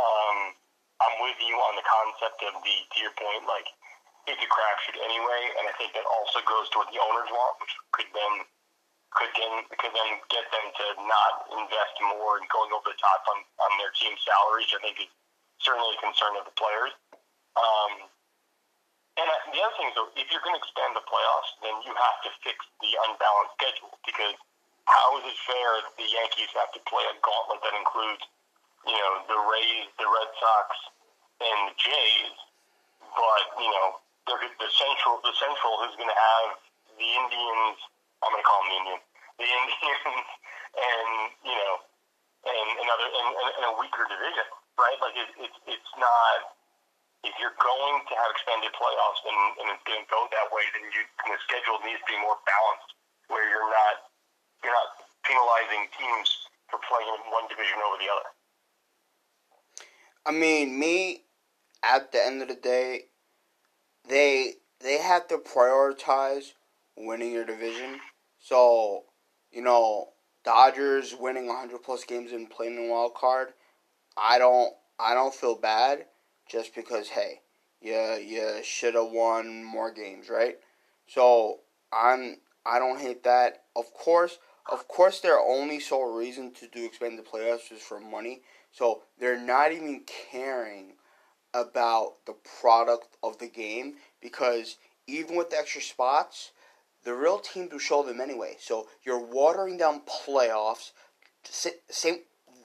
Um, 0.02 0.38
I'm 1.02 1.16
with 1.22 1.38
you 1.38 1.54
on 1.54 1.75
the 1.78 1.87
concept 1.87 2.42
of 2.50 2.58
the 2.66 2.75
to 2.75 2.96
your 2.99 3.14
point, 3.14 3.46
like 3.46 3.70
it's 4.26 4.42
a 4.42 4.50
crapshoot 4.50 4.99
anyway, 5.02 5.42
and 5.58 5.70
I 5.70 5.75
think 5.78 5.94
that 5.94 6.06
also 6.06 6.42
goes 6.46 6.70
to 6.75 6.82
what 6.82 6.90
the 6.94 6.99
owners 6.99 7.30
want, 7.30 7.58
which 7.58 7.75
could 7.90 8.11
then 8.14 8.46
could 9.16 9.33
then 9.37 9.54
could 9.76 9.92
then 9.92 10.11
get 10.33 10.45
them 10.49 10.66
to 10.73 10.87
not 11.04 11.33
invest 11.52 11.95
more 12.00 12.40
in 12.40 12.45
going 12.49 12.73
over 12.73 12.88
the 12.88 12.99
top 12.99 13.23
on, 13.28 13.38
on 13.62 13.73
their 13.76 13.92
team 13.97 14.14
salaries, 14.21 14.71
I 14.73 14.81
think 14.81 14.97
is 15.00 15.11
certainly 15.61 15.92
a 15.95 16.00
concern 16.00 16.37
of 16.40 16.45
the 16.49 16.54
players. 16.57 16.92
Um, 17.57 17.92
and 19.21 19.28
uh, 19.28 19.37
the 19.52 19.61
other 19.61 19.76
thing 19.76 19.92
is, 19.92 19.97
if 20.16 20.26
you're 20.33 20.40
going 20.40 20.57
to 20.57 20.62
expand 20.64 20.97
the 20.97 21.04
playoffs, 21.04 21.52
then 21.61 21.76
you 21.85 21.92
have 21.92 22.19
to 22.25 22.31
fix 22.40 22.57
the 22.81 22.92
unbalanced 23.09 23.54
schedule 23.61 23.92
because 24.09 24.33
how 24.88 25.21
is 25.21 25.28
it 25.28 25.38
fair 25.45 25.71
that 25.85 25.95
the 26.00 26.09
Yankees 26.09 26.50
have 26.57 26.73
to 26.73 26.81
play 26.88 27.04
a 27.12 27.14
gauntlet 27.21 27.61
that 27.61 27.76
includes, 27.76 28.25
you 28.88 28.97
know, 28.97 29.12
the 29.28 29.38
Rays, 29.38 29.87
the 30.00 30.09
Red 30.09 30.31
Sox, 30.40 30.69
and 31.45 31.59
the 31.71 31.75
Jays, 31.76 32.37
but 33.12 33.45
you 33.61 33.71
know, 33.71 34.00
they're 34.26 34.40
the 34.40 34.71
central 34.71 35.21
the 35.21 35.35
central 35.37 35.76
who's 35.83 35.95
going 36.00 36.11
to 36.11 36.23
have 36.38 36.49
the 36.97 37.09
Indians. 37.09 37.78
I'm 38.23 38.31
going 38.31 38.43
to 38.43 38.47
call 38.47 38.61
them 38.62 38.71
the 38.71 38.79
Indians. 38.79 39.05
The 39.38 39.49
Indians, 39.49 40.29
and 40.73 41.11
you 41.43 41.57
know, 41.57 41.75
and 42.47 42.69
another 42.79 43.07
and, 43.07 43.64
a 43.71 43.75
weaker 43.79 44.07
division, 44.07 44.47
right? 44.79 44.99
Like 45.02 45.17
it, 45.19 45.31
it, 45.47 45.52
it's 45.79 45.93
not. 45.99 46.59
If 47.23 47.31
you're 47.38 47.55
going 47.55 48.02
to 48.02 48.14
have 48.19 48.31
expanded 48.35 48.75
playoffs 48.75 49.23
and, 49.23 49.38
and 49.62 49.67
it's 49.71 49.85
going 49.87 50.02
to 50.02 50.11
go 50.11 50.26
that 50.35 50.50
way, 50.50 50.67
then 50.75 50.83
you 50.91 51.02
the 51.07 51.38
schedule 51.47 51.79
needs 51.87 52.02
to 52.02 52.09
be 52.11 52.19
more 52.19 52.35
balanced, 52.43 52.99
where 53.31 53.47
you're 53.47 53.71
not 53.71 54.11
you're 54.67 54.75
not 54.75 54.91
penalizing 55.23 55.87
teams 55.95 56.50
for 56.67 56.83
playing 56.83 57.07
in 57.14 57.23
one 57.31 57.47
division 57.47 57.79
over 57.79 57.99
the 58.02 58.11
other. 58.11 58.29
I 60.26 60.31
mean, 60.35 60.79
me, 60.79 61.23
at 61.83 62.11
the 62.11 62.25
end 62.25 62.43
of 62.43 62.49
the 62.49 62.59
day, 62.59 63.07
they 64.09 64.55
they 64.81 64.99
have 64.99 65.29
to 65.29 65.38
prioritize 65.38 66.55
winning 66.97 67.33
your 67.33 67.45
division. 67.45 68.00
So, 68.42 69.04
you 69.52 69.62
know, 69.62 70.08
Dodgers 70.44 71.14
winning 71.18 71.46
100 71.46 71.80
plus 71.82 72.02
games 72.02 72.32
and 72.32 72.50
playing 72.50 72.76
in 72.76 72.90
wild 72.90 73.14
card, 73.14 73.54
I 74.16 74.38
don't 74.38 74.75
I 74.99 75.14
don't 75.14 75.32
feel 75.34 75.54
bad 75.54 76.06
just 76.49 76.75
because 76.75 77.08
hey, 77.08 77.40
you 77.80 77.94
you 77.94 78.61
should 78.64 78.94
have 78.94 79.11
won 79.12 79.62
more 79.62 79.92
games, 79.92 80.28
right? 80.28 80.56
So, 81.06 81.61
I'm 81.92 82.38
I 82.66 82.80
don't 82.80 82.99
hate 83.00 83.22
that. 83.22 83.62
Of 83.76 83.94
course, 83.94 84.38
of 84.70 84.88
course 84.88 85.20
their 85.20 85.38
only 85.38 85.78
sole 85.78 86.12
reason 86.12 86.52
to 86.54 86.66
do 86.66 86.84
expand 86.84 87.18
the 87.18 87.22
playoffs 87.22 87.70
is 87.72 87.80
for 87.80 88.00
money. 88.00 88.42
So, 88.72 89.02
they're 89.20 89.38
not 89.38 89.70
even 89.70 90.02
caring 90.30 90.94
about 91.54 92.25
the 92.26 92.34
product 92.61 93.16
of 93.22 93.38
the 93.38 93.49
game 93.49 93.94
because 94.20 94.78
even 95.06 95.37
with 95.37 95.50
the 95.50 95.58
extra 95.58 95.82
spots, 95.82 96.50
the 97.04 97.14
real 97.14 97.38
teams 97.38 97.73
will 97.73 97.78
show 97.78 98.02
them 98.02 98.21
anyway. 98.21 98.56
So 98.59 98.88
you're 99.04 99.25
watering 99.25 99.76
down 99.76 100.02
playoffs. 100.02 100.92
Same, 101.44 102.21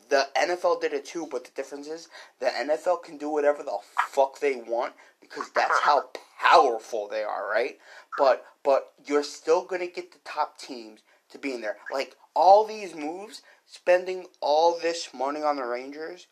the 0.09 0.27
NFL 0.37 0.81
did 0.81 0.93
it 0.93 1.05
too, 1.05 1.27
but 1.29 1.43
the 1.45 1.51
difference 1.55 1.87
is 1.87 2.07
the 2.39 2.47
NFL 2.47 3.03
can 3.03 3.17
do 3.17 3.29
whatever 3.29 3.63
the 3.63 3.77
fuck 4.09 4.39
they 4.39 4.55
want 4.55 4.93
because 5.19 5.49
that's 5.55 5.79
how 5.83 6.09
powerful 6.39 7.07
they 7.07 7.23
are, 7.23 7.49
right? 7.49 7.77
But 8.17 8.45
but 8.63 8.93
you're 9.05 9.23
still 9.23 9.65
gonna 9.65 9.87
get 9.87 10.11
the 10.11 10.19
top 10.23 10.59
teams 10.59 11.01
to 11.31 11.37
be 11.37 11.53
in 11.53 11.61
there. 11.61 11.77
Like 11.91 12.15
all 12.33 12.65
these 12.65 12.95
moves, 12.95 13.41
spending 13.65 14.27
all 14.39 14.79
this 14.79 15.09
money 15.13 15.41
on 15.41 15.57
the 15.57 15.65
Rangers 15.65 16.27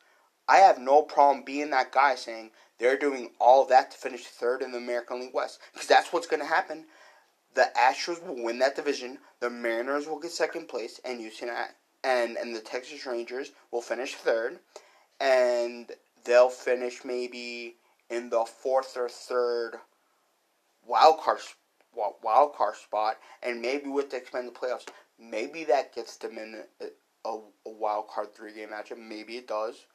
I 0.47 0.57
have 0.57 0.77
no 0.79 1.01
problem 1.01 1.43
being 1.43 1.71
that 1.71 1.91
guy 1.91 2.15
saying 2.15 2.51
they're 2.77 2.97
doing 2.97 3.31
all 3.39 3.65
that 3.65 3.91
to 3.91 3.97
finish 3.97 4.25
third 4.25 4.61
in 4.61 4.71
the 4.71 4.77
American 4.77 5.19
League 5.19 5.33
West 5.33 5.59
because 5.73 5.87
that's 5.87 6.13
what's 6.13 6.27
going 6.27 6.41
to 6.41 6.45
happen. 6.45 6.85
The 7.55 7.69
Astros 7.77 8.25
will 8.25 8.43
win 8.43 8.59
that 8.59 8.75
division. 8.75 9.19
The 9.39 9.49
Mariners 9.49 10.07
will 10.07 10.19
get 10.19 10.31
second 10.31 10.67
place, 10.67 10.99
and 11.03 11.19
Houston 11.19 11.49
uh, 11.49 11.67
and 12.03 12.37
and 12.37 12.55
the 12.55 12.61
Texas 12.61 13.05
Rangers 13.05 13.51
will 13.71 13.81
finish 13.81 14.15
third, 14.15 14.59
and 15.19 15.91
they'll 16.23 16.49
finish 16.49 17.03
maybe 17.03 17.75
in 18.09 18.29
the 18.29 18.45
fourth 18.45 18.95
or 18.95 19.09
third 19.09 19.75
wild 20.85 21.19
card 21.19 21.39
wild 22.21 22.53
card 22.53 22.75
spot, 22.75 23.17
and 23.41 23.61
maybe 23.61 23.89
with 23.89 24.11
the 24.11 24.17
expanded 24.17 24.53
playoffs, 24.53 24.87
maybe 25.17 25.63
that 25.63 25.95
gets 25.95 26.17
them 26.17 26.37
in 26.37 26.63
a, 26.81 26.85
a, 27.27 27.39
a 27.65 27.69
wild 27.69 28.07
card 28.09 28.35
three 28.35 28.53
game 28.53 28.69
matchup. 28.69 28.99
Maybe 28.99 29.37
it 29.37 29.47
does 29.47 29.85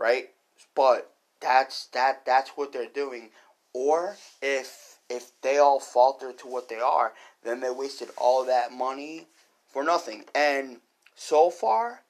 right? 0.00 0.30
But 0.74 1.12
that's 1.40 1.86
that 1.88 2.24
that's 2.24 2.50
what 2.50 2.72
they're 2.72 2.86
doing. 2.86 3.30
Or 3.72 4.16
if 4.42 4.89
if 5.10 5.32
they 5.42 5.58
all 5.58 5.80
falter 5.80 6.32
to 6.32 6.46
what 6.46 6.68
they 6.68 6.78
are, 6.78 7.12
then 7.42 7.60
they 7.60 7.70
wasted 7.70 8.08
all 8.16 8.44
that 8.44 8.72
money 8.72 9.26
for 9.68 9.82
nothing. 9.82 10.24
And 10.34 10.78
so 11.16 11.50
far, 11.50 12.02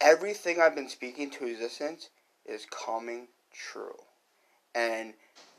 everything 0.00 0.60
I've 0.60 0.74
been 0.74 0.88
speaking 0.88 1.30
to 1.30 1.46
existence 1.46 2.10
is 2.44 2.66
coming 2.66 3.28
true. 3.52 3.96
And 4.74 5.14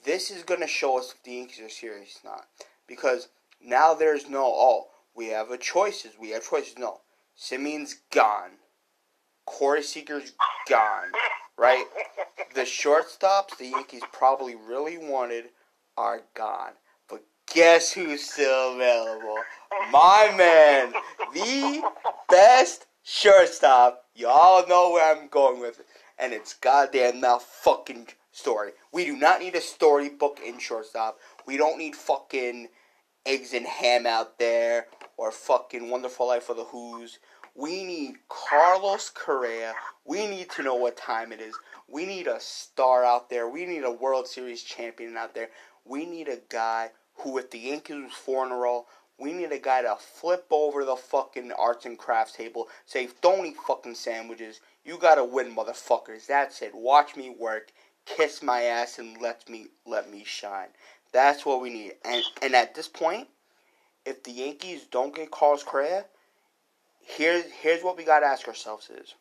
this 0.06 0.32
is 0.32 0.44
going 0.44 0.62
to 0.62 0.68
show 0.68 1.00
us 1.00 1.14
if 1.16 1.24
the 1.24 1.34
Yankees 1.34 1.62
are 1.62 1.70
serious 1.70 2.20
or 2.24 2.32
not. 2.32 2.48
Because 2.88 3.30
now 3.64 3.94
there's 3.94 4.30
no, 4.30 4.44
oh, 4.46 4.88
we 5.16 5.28
have 5.28 5.52
a 5.52 5.58
choices. 5.58 6.14
We 6.20 6.30
have 6.32 6.48
choices. 6.48 6.78
No. 6.78 7.02
Semien's 7.36 7.98
gone. 8.12 8.52
Corey 9.46 9.84
Seager's 9.84 10.34
gone, 10.70 11.12
right? 11.58 11.86
The 12.56 12.62
shortstops 12.62 13.58
the 13.58 13.68
Yankees 13.68 14.04
probably 14.12 14.56
really 14.56 14.98
wanted 14.98 15.50
are 15.98 16.22
gone. 16.36 16.74
But 17.10 17.24
guess 17.54 17.92
who's 17.92 18.24
still 18.24 18.76
available? 18.76 19.38
My 19.92 20.34
man, 20.38 20.94
the 21.34 21.84
best 22.30 22.88
shortstop. 23.04 24.06
Y'all 24.16 24.68
know 24.68 24.92
where 24.92 25.16
I'm 25.16 25.28
going 25.28 25.60
with 25.60 25.80
it. 25.80 25.86
And 26.18 26.34
it's 26.34 26.54
goddamn 26.54 27.22
now 27.22 27.40
fucking 27.40 28.08
story. 28.32 28.72
We 28.92 29.06
do 29.06 29.18
not 29.18 29.42
need 29.42 29.56
a 29.56 29.62
storybook 29.62 30.40
in 30.46 30.60
shortstop. 30.60 31.18
We 31.46 31.58
don't 31.58 31.78
need 31.78 31.96
fucking 31.96 32.70
eggs 33.26 33.54
and 33.54 33.66
ham 33.66 34.06
out 34.06 34.38
there 34.40 34.88
or 35.18 35.32
fucking 35.32 35.90
wonderful 35.90 36.28
life 36.28 36.44
for 36.44 36.54
the 36.54 36.66
Who's. 36.66 37.20
We 37.56 37.84
need 37.84 38.16
Carlos 38.30 39.12
Correa. 39.14 39.74
We 40.06 40.28
need 40.28 40.50
to 40.52 40.64
know 40.64 40.76
what 40.76 40.98
time 40.98 41.32
it 41.32 41.40
is. 41.40 41.56
We 41.88 42.06
need 42.06 42.28
a 42.28 42.40
star 42.40 43.06
out 43.06 43.30
there. 43.30 43.48
We 43.48 43.66
need 43.66 43.84
a 43.84 43.92
World 43.92 44.28
Series 44.28 44.64
champion 44.64 45.16
out 45.16 45.36
there. 45.36 45.50
We 45.86 46.06
need 46.06 46.28
a 46.28 46.40
guy 46.50 46.92
who, 47.16 47.38
if 47.38 47.52
the 47.52 47.60
Yankees 47.60 48.04
was 48.04 48.14
four 48.14 48.46
in 48.46 48.52
a 48.52 48.56
row, 48.56 48.86
we 49.20 49.34
need 49.34 49.52
a 49.52 49.60
guy 49.60 49.82
to 49.82 49.96
flip 49.96 50.46
over 50.52 50.84
the 50.84 50.96
fucking 50.96 51.52
arts 51.54 51.86
and 51.86 51.98
crafts 51.98 52.34
table, 52.34 52.68
say, 52.86 53.10
don't 53.22 53.46
eat 53.46 53.58
fucking 53.68 53.96
sandwiches. 53.96 54.60
You 54.84 54.98
gotta 54.98 55.24
win, 55.24 55.56
motherfuckers. 55.56 56.26
That's 56.28 56.62
it. 56.62 56.74
Watch 56.74 57.16
me 57.16 57.30
work, 57.30 57.72
kiss 58.06 58.42
my 58.42 58.64
ass, 58.64 59.00
and 59.00 59.22
let 59.22 59.48
me 59.48 59.68
let 59.86 60.12
me 60.12 60.24
shine. 60.26 60.70
That's 61.12 61.46
what 61.46 61.62
we 61.62 61.70
need. 61.70 61.94
And 62.04 62.24
and 62.42 62.56
at 62.56 62.76
this 62.76 62.88
point, 62.88 63.28
if 64.06 64.24
the 64.24 64.32
Yankees 64.32 64.86
don't 64.92 65.16
get 65.16 65.32
Carlos 65.32 65.64
Correa, 65.64 66.06
here's 67.00 67.46
here's 67.46 67.84
what 67.84 67.98
we 67.98 68.04
gotta 68.04 68.26
ask 68.26 68.48
ourselves 68.48 68.90
is, 68.90 69.14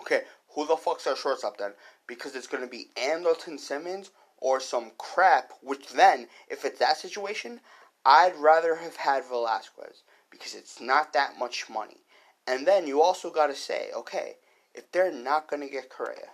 okay, 0.00 0.22
who 0.54 0.66
the 0.66 0.76
fuck's 0.76 1.06
our 1.06 1.16
shortstop 1.16 1.58
then? 1.58 1.72
Because 2.06 2.36
it's 2.36 2.46
gonna 2.46 2.66
be 2.66 2.88
Andrelton 2.96 3.58
Simmons 3.58 4.10
or 4.42 4.60
some 4.60 4.90
crap. 4.98 5.52
Which 5.62 5.92
then, 5.92 6.26
if 6.48 6.64
it's 6.64 6.80
that 6.80 6.98
situation, 6.98 7.60
I'd 8.04 8.36
rather 8.36 8.74
have 8.74 8.96
had 8.96 9.24
Velazquez 9.24 10.02
because 10.30 10.54
it's 10.54 10.80
not 10.80 11.12
that 11.12 11.38
much 11.38 11.70
money. 11.70 12.00
And 12.46 12.66
then 12.66 12.86
you 12.86 13.00
also 13.00 13.30
gotta 13.30 13.54
say, 13.54 13.90
okay, 13.96 14.36
if 14.74 14.90
they're 14.90 15.12
not 15.12 15.48
gonna 15.48 15.68
get 15.68 15.88
Correa, 15.88 16.30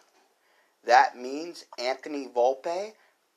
that 0.84 1.16
means 1.18 1.66
Anthony 1.78 2.28
Volpe 2.34 2.92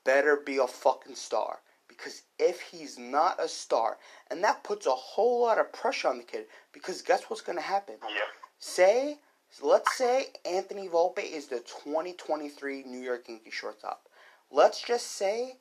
better 0.05 0.37
be 0.37 0.57
a 0.57 0.67
fucking 0.67 1.15
star. 1.15 1.59
Because 1.87 2.21
if 2.39 2.61
he's 2.61 2.97
not 2.97 3.43
a 3.43 3.49
star, 3.49 3.97
and 4.29 4.41
that 4.43 4.63
puts 4.63 4.85
a 4.85 4.91
whole 4.91 5.41
lot 5.41 5.59
of 5.59 5.73
pressure 5.73 6.07
on 6.07 6.17
the 6.17 6.23
kid, 6.23 6.45
because 6.71 7.01
guess 7.01 7.23
what's 7.23 7.41
going 7.41 7.57
to 7.57 7.63
happen? 7.63 7.95
Yep. 8.01 8.11
Say, 8.59 9.17
let's 9.61 9.97
say 9.97 10.27
Anthony 10.45 10.87
Volpe 10.87 11.29
is 11.29 11.47
the 11.47 11.59
2023 11.59 12.83
New 12.83 12.99
York 12.99 13.27
Yankees 13.27 13.53
shortstop. 13.53 14.07
Let's 14.51 14.81
just 14.81 15.07
say 15.07 15.57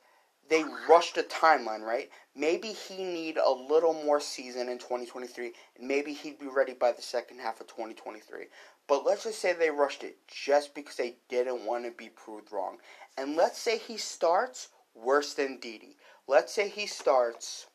they 0.49 0.63
rushed 0.89 1.15
the 1.15 1.23
timeline, 1.23 1.81
right? 1.81 2.09
Maybe 2.35 2.69
he 2.69 3.03
need 3.03 3.37
a 3.37 3.51
little 3.51 3.93
more 3.93 4.19
season 4.19 4.69
in 4.69 4.77
2023, 4.77 5.53
and 5.77 5.87
maybe 5.87 6.13
he'd 6.13 6.39
be 6.39 6.47
ready 6.47 6.73
by 6.73 6.91
the 6.91 7.01
second 7.01 7.39
half 7.39 7.61
of 7.61 7.67
2023. 7.67 8.45
But 8.87 9.05
let's 9.05 9.23
just 9.23 9.39
say 9.39 9.53
they 9.53 9.69
rushed 9.69 10.03
it 10.03 10.17
just 10.27 10.75
because 10.75 10.97
they 10.97 11.15
didn't 11.29 11.65
want 11.65 11.85
to 11.85 11.91
be 11.91 12.09
proved 12.09 12.51
wrong. 12.51 12.77
And 13.17 13.35
let's 13.35 13.59
say 13.59 13.77
he 13.77 13.97
starts 13.97 14.69
worse 14.93 15.33
than 15.33 15.59
Didi 15.59 15.95
let's 16.31 16.53
say 16.53 16.69
he 16.69 16.87
starts 16.87 17.67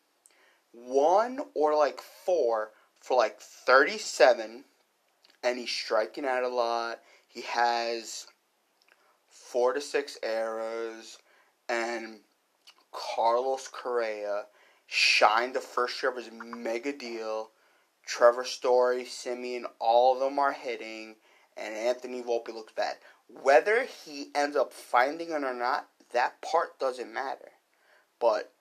one 0.72 1.40
or 1.54 1.76
like 1.76 2.00
four 2.00 2.70
for 3.00 3.16
like 3.16 3.38
37 3.38 4.64
and 5.42 5.58
he's 5.58 5.70
striking 5.70 6.24
out 6.24 6.42
a 6.42 6.48
lot. 6.48 7.00
He 7.28 7.42
has 7.42 8.26
four 9.50 9.72
to 9.72 9.80
six 9.80 10.18
errors 10.22 11.18
and 11.68 12.20
Carlos 12.92 13.68
Correa 13.68 14.44
shined 14.86 15.54
the 15.54 15.60
first 15.60 16.02
year 16.02 16.10
of 16.10 16.18
his 16.18 16.30
mega 16.32 16.92
deal. 16.92 17.50
Trevor 18.04 18.44
Story, 18.44 19.04
Semien, 19.04 19.64
all 19.78 20.14
of 20.14 20.20
them 20.20 20.38
are 20.38 20.52
hitting, 20.52 21.16
and 21.56 21.74
Anthony 21.74 22.22
Volpe 22.22 22.54
looks 22.54 22.72
bad. 22.72 22.96
Whether 23.28 23.84
he 23.84 24.28
ends 24.34 24.56
up 24.56 24.72
finding 24.72 25.30
it 25.30 25.42
or 25.42 25.54
not, 25.54 25.88
that 26.12 26.40
part 26.40 26.78
doesn't 26.78 27.12
matter. 27.12 27.50
But 28.20 28.52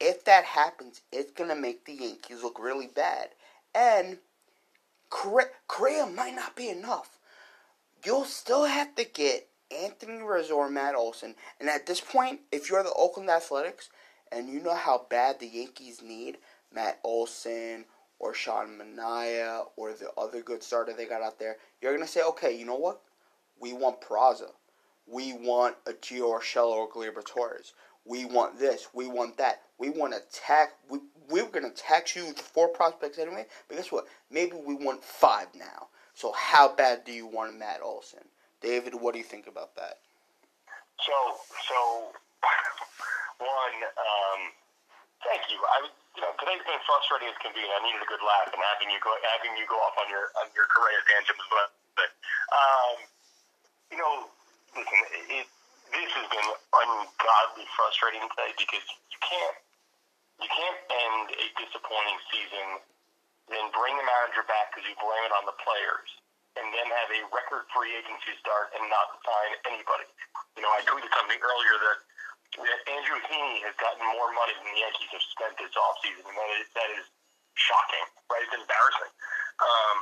if 0.00 0.24
that 0.24 0.44
happens, 0.44 1.02
it's 1.10 1.32
gonna 1.32 1.56
make 1.56 1.84
the 1.84 1.94
Yankees 1.94 2.42
look 2.42 2.58
really 2.58 2.86
bad. 2.86 3.30
And 3.74 4.18
Correa 5.10 6.06
might 6.06 6.34
not 6.34 6.56
be 6.56 6.68
enough. 6.68 7.18
You'll 8.04 8.24
still 8.24 8.64
have 8.64 8.94
to 8.94 9.04
get 9.04 9.48
Anthony 9.72 10.22
Rizzo 10.22 10.68
Matt 10.68 10.94
Olson. 10.94 11.34
And 11.60 11.68
at 11.68 11.86
this 11.86 12.00
point, 12.00 12.40
if 12.50 12.70
you're 12.70 12.82
the 12.82 12.92
Oakland 12.94 13.30
Athletics 13.30 13.90
and 14.30 14.48
you 14.48 14.60
know 14.60 14.74
how 14.74 15.06
bad 15.10 15.38
the 15.38 15.46
Yankees 15.46 16.02
need 16.02 16.38
Matt 16.72 16.98
Olson 17.04 17.84
or 18.18 18.34
Sean 18.34 18.78
Manaea 18.78 19.66
or 19.76 19.92
the 19.92 20.10
other 20.16 20.42
good 20.42 20.62
starter 20.62 20.92
they 20.92 21.06
got 21.06 21.22
out 21.22 21.38
there, 21.38 21.56
you're 21.80 21.92
going 21.92 22.06
to 22.06 22.12
say, 22.12 22.22
okay, 22.22 22.56
you 22.56 22.64
know 22.64 22.76
what? 22.76 23.00
We 23.60 23.72
want 23.72 24.00
Peraza. 24.00 24.50
We 25.06 25.32
want 25.32 25.76
a 25.86 25.92
Gio 25.92 26.38
Urshela 26.38 26.70
or 26.70 26.88
Gleyber 26.88 27.24
Torres. 27.24 27.74
We 28.04 28.24
want 28.24 28.58
this. 28.58 28.88
We 28.92 29.06
want 29.06 29.38
that. 29.38 29.62
We 29.78 29.90
want 29.90 30.12
to 30.12 30.20
tax. 30.32 30.72
We, 30.88 30.98
we 31.30 31.42
were 31.42 31.48
going 31.48 31.70
to 31.70 31.76
tax 31.76 32.16
you 32.16 32.32
to 32.32 32.42
four 32.42 32.68
prospects 32.68 33.18
anyway. 33.18 33.46
But 33.68 33.76
guess 33.76 33.92
what? 33.92 34.06
Maybe 34.30 34.56
we 34.64 34.74
want 34.74 35.04
five 35.04 35.48
now. 35.56 35.88
So 36.14 36.32
how 36.32 36.74
bad 36.74 37.04
do 37.04 37.12
you 37.12 37.26
want 37.26 37.58
Matt 37.58 37.80
Olson? 37.82 38.24
David, 38.62 38.94
what 38.94 39.10
do 39.10 39.18
you 39.18 39.26
think 39.26 39.50
about 39.50 39.74
that? 39.74 39.98
So, 41.02 41.14
so 41.66 41.78
one, 43.42 43.78
um, 43.82 44.40
thank 45.26 45.50
you. 45.50 45.58
I, 45.58 45.90
you 46.14 46.22
know, 46.22 46.30
today's 46.38 46.62
been 46.62 46.78
frustrating 46.86 47.26
as 47.26 47.36
can 47.42 47.50
be. 47.58 47.66
I 47.66 47.82
needed 47.82 48.06
a 48.06 48.08
good 48.08 48.22
laugh, 48.22 48.54
and 48.54 48.62
having 48.62 48.86
you 48.94 49.02
go, 49.02 49.10
having 49.34 49.58
you 49.58 49.66
go 49.66 49.74
off 49.82 49.98
on 49.98 50.06
your 50.06 50.30
on 50.38 50.46
your 50.54 50.70
Correa 50.70 51.02
tangent 51.10 51.34
was 51.42 51.50
well. 51.50 51.70
But, 51.98 52.10
um, 52.54 52.96
you 53.90 53.98
know, 53.98 54.30
listen, 54.78 55.00
it, 55.26 55.50
this 55.90 56.10
has 56.22 56.26
been 56.30 56.50
ungodly 56.54 57.66
frustrating 57.74 58.22
today 58.30 58.54
because 58.54 58.86
you 59.10 59.18
can't 59.26 59.56
you 60.38 60.48
can't 60.54 60.78
end 60.86 61.26
a 61.34 61.46
disappointing 61.58 62.18
season, 62.30 62.78
then 63.50 63.66
bring 63.74 63.98
the 63.98 64.06
manager 64.06 64.46
back 64.46 64.70
because 64.70 64.86
you 64.86 64.94
blame 65.02 65.26
it 65.26 65.34
on 65.34 65.50
the 65.50 65.56
players 65.58 66.10
and 66.56 66.66
then 66.68 66.86
have 66.88 67.10
a 67.12 67.20
record 67.32 67.64
free 67.72 67.96
agency 67.96 68.36
start 68.40 68.72
and 68.76 68.84
not 68.92 69.16
sign 69.24 69.50
anybody. 69.72 70.04
You 70.56 70.62
know, 70.62 70.72
I 70.72 70.84
tweeted 70.84 71.08
something 71.16 71.40
earlier 71.40 71.76
that, 71.80 71.98
that 72.60 72.80
Andrew 72.92 73.18
Heaney 73.24 73.64
has 73.64 73.74
gotten 73.80 74.04
more 74.12 74.28
money 74.36 74.52
than 74.60 74.68
the 74.68 74.76
Yankees 74.76 75.10
have 75.16 75.26
spent 75.32 75.54
this 75.56 75.72
offseason, 75.72 76.28
and 76.28 76.36
that 76.36 76.50
is, 76.60 76.66
that 76.76 76.90
is 77.00 77.04
shocking, 77.56 78.06
right? 78.28 78.44
It's 78.44 78.56
embarrassing. 78.56 79.12
Um, 79.60 79.98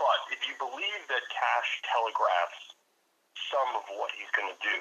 but 0.00 0.20
if 0.32 0.40
you 0.48 0.56
believe 0.56 1.02
that 1.12 1.24
cash 1.28 1.68
telegraphs 1.84 2.74
some 3.52 3.70
of 3.76 3.84
what 4.00 4.08
he's 4.16 4.30
going 4.32 4.48
to 4.48 4.60
do, 4.64 4.78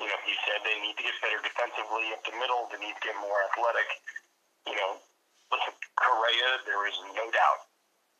you 0.00 0.06
know, 0.06 0.18
he 0.26 0.34
said 0.46 0.62
they 0.62 0.78
need 0.82 0.96
to 0.98 1.04
get 1.04 1.14
better 1.22 1.42
defensively 1.42 2.10
up 2.14 2.22
the 2.26 2.34
middle, 2.38 2.70
they 2.70 2.78
need 2.78 2.94
to 2.94 3.04
get 3.06 3.16
more 3.18 3.38
athletic. 3.50 3.86
You 4.66 4.74
know, 4.78 5.02
listen, 5.50 5.74
Correa, 5.98 6.62
there 6.66 6.82
is 6.86 6.96
no 7.14 7.26
doubt, 7.30 7.60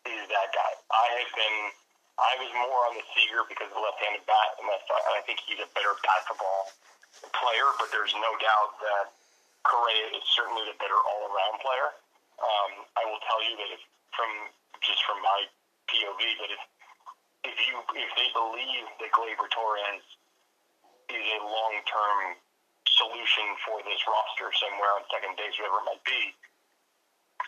he's 0.07 0.27
that 0.31 0.51
guy. 0.55 0.73
I 0.91 1.07
have 1.23 1.33
been 1.35 1.59
I 2.21 2.33
was 2.37 2.51
more 2.53 2.81
on 2.93 2.95
the 2.97 3.05
Seager 3.17 3.43
because 3.49 3.73
of 3.73 3.77
the 3.77 3.85
left-handed 3.85 4.25
bat, 4.29 4.49
and 4.61 4.69
I 4.69 5.21
think 5.25 5.41
he's 5.49 5.61
a 5.61 5.69
better 5.73 5.97
basketball 6.05 6.69
player. 7.33 7.69
But 7.81 7.89
there's 7.89 8.13
no 8.17 8.33
doubt 8.37 8.77
that 8.85 9.07
Correa 9.65 10.13
is 10.13 10.25
certainly 10.37 10.69
the 10.69 10.77
better 10.77 10.97
all-around 10.97 11.57
player. 11.65 11.89
Um, 12.43 12.73
I 13.01 13.03
will 13.09 13.23
tell 13.25 13.41
you 13.41 13.55
that 13.57 13.71
if, 13.73 13.83
from 14.13 14.29
just 14.85 15.01
from 15.09 15.23
my 15.25 15.47
POV, 15.89 16.21
that 16.43 16.51
if 16.53 16.63
if 17.49 17.57
you 17.67 17.75
if 17.97 18.11
they 18.19 18.29
believe 18.37 18.87
that 19.01 19.11
Gleyber 19.15 19.49
Torres 19.51 20.05
is 21.11 21.25
a 21.27 21.41
long-term 21.43 22.39
solution 22.87 23.47
for 23.65 23.81
this 23.83 23.99
roster 24.05 24.53
somewhere 24.59 24.93
on 25.01 25.03
second 25.09 25.35
base, 25.41 25.55
whatever 25.59 25.81
it 25.81 25.87
might 25.97 26.05
be, 26.05 26.35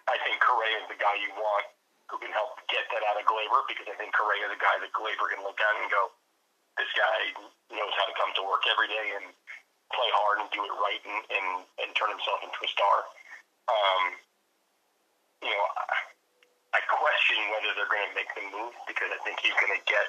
I 0.08 0.16
think 0.24 0.40
Correa 0.40 0.82
is 0.82 0.86
the 0.88 0.98
guy 0.98 1.14
you 1.20 1.30
want 1.36 1.66
who 2.12 2.16
can 2.20 2.32
help 2.32 2.60
get 2.68 2.84
that 2.92 3.02
out 3.08 3.16
of 3.16 3.24
Gleyber 3.24 3.64
because 3.68 3.88
I 3.88 3.96
think 3.96 4.12
Correa 4.12 4.48
is 4.48 4.54
a 4.54 4.60
guy 4.60 4.76
that 4.80 4.92
Gleyber 4.92 5.32
can 5.32 5.40
look 5.40 5.56
at 5.56 5.72
and 5.80 5.88
go, 5.88 6.12
this 6.76 6.90
guy 6.92 7.32
knows 7.72 7.94
how 7.96 8.06
to 8.06 8.14
come 8.18 8.30
to 8.36 8.42
work 8.44 8.66
every 8.68 8.90
day 8.90 9.06
and 9.20 9.30
play 9.94 10.10
hard 10.12 10.42
and 10.42 10.48
do 10.50 10.60
it 10.60 10.74
right 10.82 11.02
and, 11.06 11.20
and, 11.30 11.48
and 11.80 11.88
turn 11.94 12.10
himself 12.10 12.42
into 12.42 12.58
a 12.60 12.70
star. 12.70 12.96
Um, 13.70 14.02
you 15.40 15.52
know, 15.54 15.64
I, 15.64 16.78
I 16.78 16.80
question 16.90 17.40
whether 17.54 17.70
they're 17.78 17.88
going 17.88 18.08
to 18.10 18.16
make 18.18 18.30
the 18.34 18.44
move 18.50 18.74
because 18.90 19.08
I 19.14 19.18
think 19.22 19.38
he's 19.40 19.56
going 19.62 19.72
to 19.72 19.82
get 19.86 20.06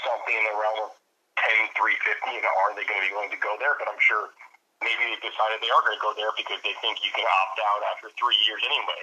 something 0.00 0.34
in 0.34 0.44
the 0.48 0.56
realm 0.56 0.88
of 0.88 0.90
10, 1.36 1.76
350, 1.76 2.40
and 2.40 2.44
are 2.44 2.72
they 2.74 2.86
going 2.88 3.00
to 3.00 3.06
be 3.06 3.12
willing 3.12 3.32
to 3.34 3.42
go 3.42 3.54
there? 3.60 3.76
But 3.76 3.92
I'm 3.92 4.00
sure 4.00 4.32
maybe 4.80 5.12
they've 5.12 5.24
decided 5.24 5.60
they 5.60 5.72
are 5.72 5.84
going 5.84 5.96
to 5.96 6.04
go 6.04 6.12
there 6.16 6.32
because 6.34 6.60
they 6.64 6.72
think 6.80 7.04
you 7.04 7.12
can 7.12 7.28
opt 7.28 7.58
out 7.60 7.80
after 7.92 8.08
three 8.16 8.36
years 8.48 8.64
anyway. 8.64 9.00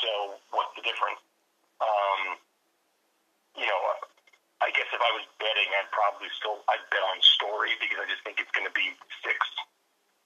So 0.00 0.10
what's 0.56 0.72
the 0.78 0.84
difference? 0.84 1.20
Um, 1.80 2.36
you 3.56 3.66
know, 3.66 3.80
I 4.60 4.68
guess 4.76 4.88
if 4.92 5.00
I 5.00 5.12
was 5.16 5.24
betting, 5.40 5.70
I'd 5.80 5.88
probably 5.90 6.28
still 6.36 6.60
I'd 6.68 6.84
bet 6.92 7.00
on 7.00 7.18
Story 7.40 7.72
because 7.80 7.96
I 7.96 8.06
just 8.06 8.20
think 8.22 8.36
it's 8.38 8.52
going 8.52 8.68
to 8.68 8.76
be 8.76 8.92
six, 9.24 9.40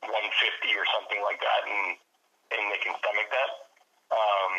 one 0.02 0.26
fifty 0.42 0.74
or 0.74 0.86
something 0.90 1.22
like 1.22 1.38
that, 1.38 1.62
and 1.64 1.84
and 2.54 2.62
they 2.70 2.80
can 2.82 2.94
stomach 2.98 3.30
that. 3.30 3.50
Um, 4.10 4.52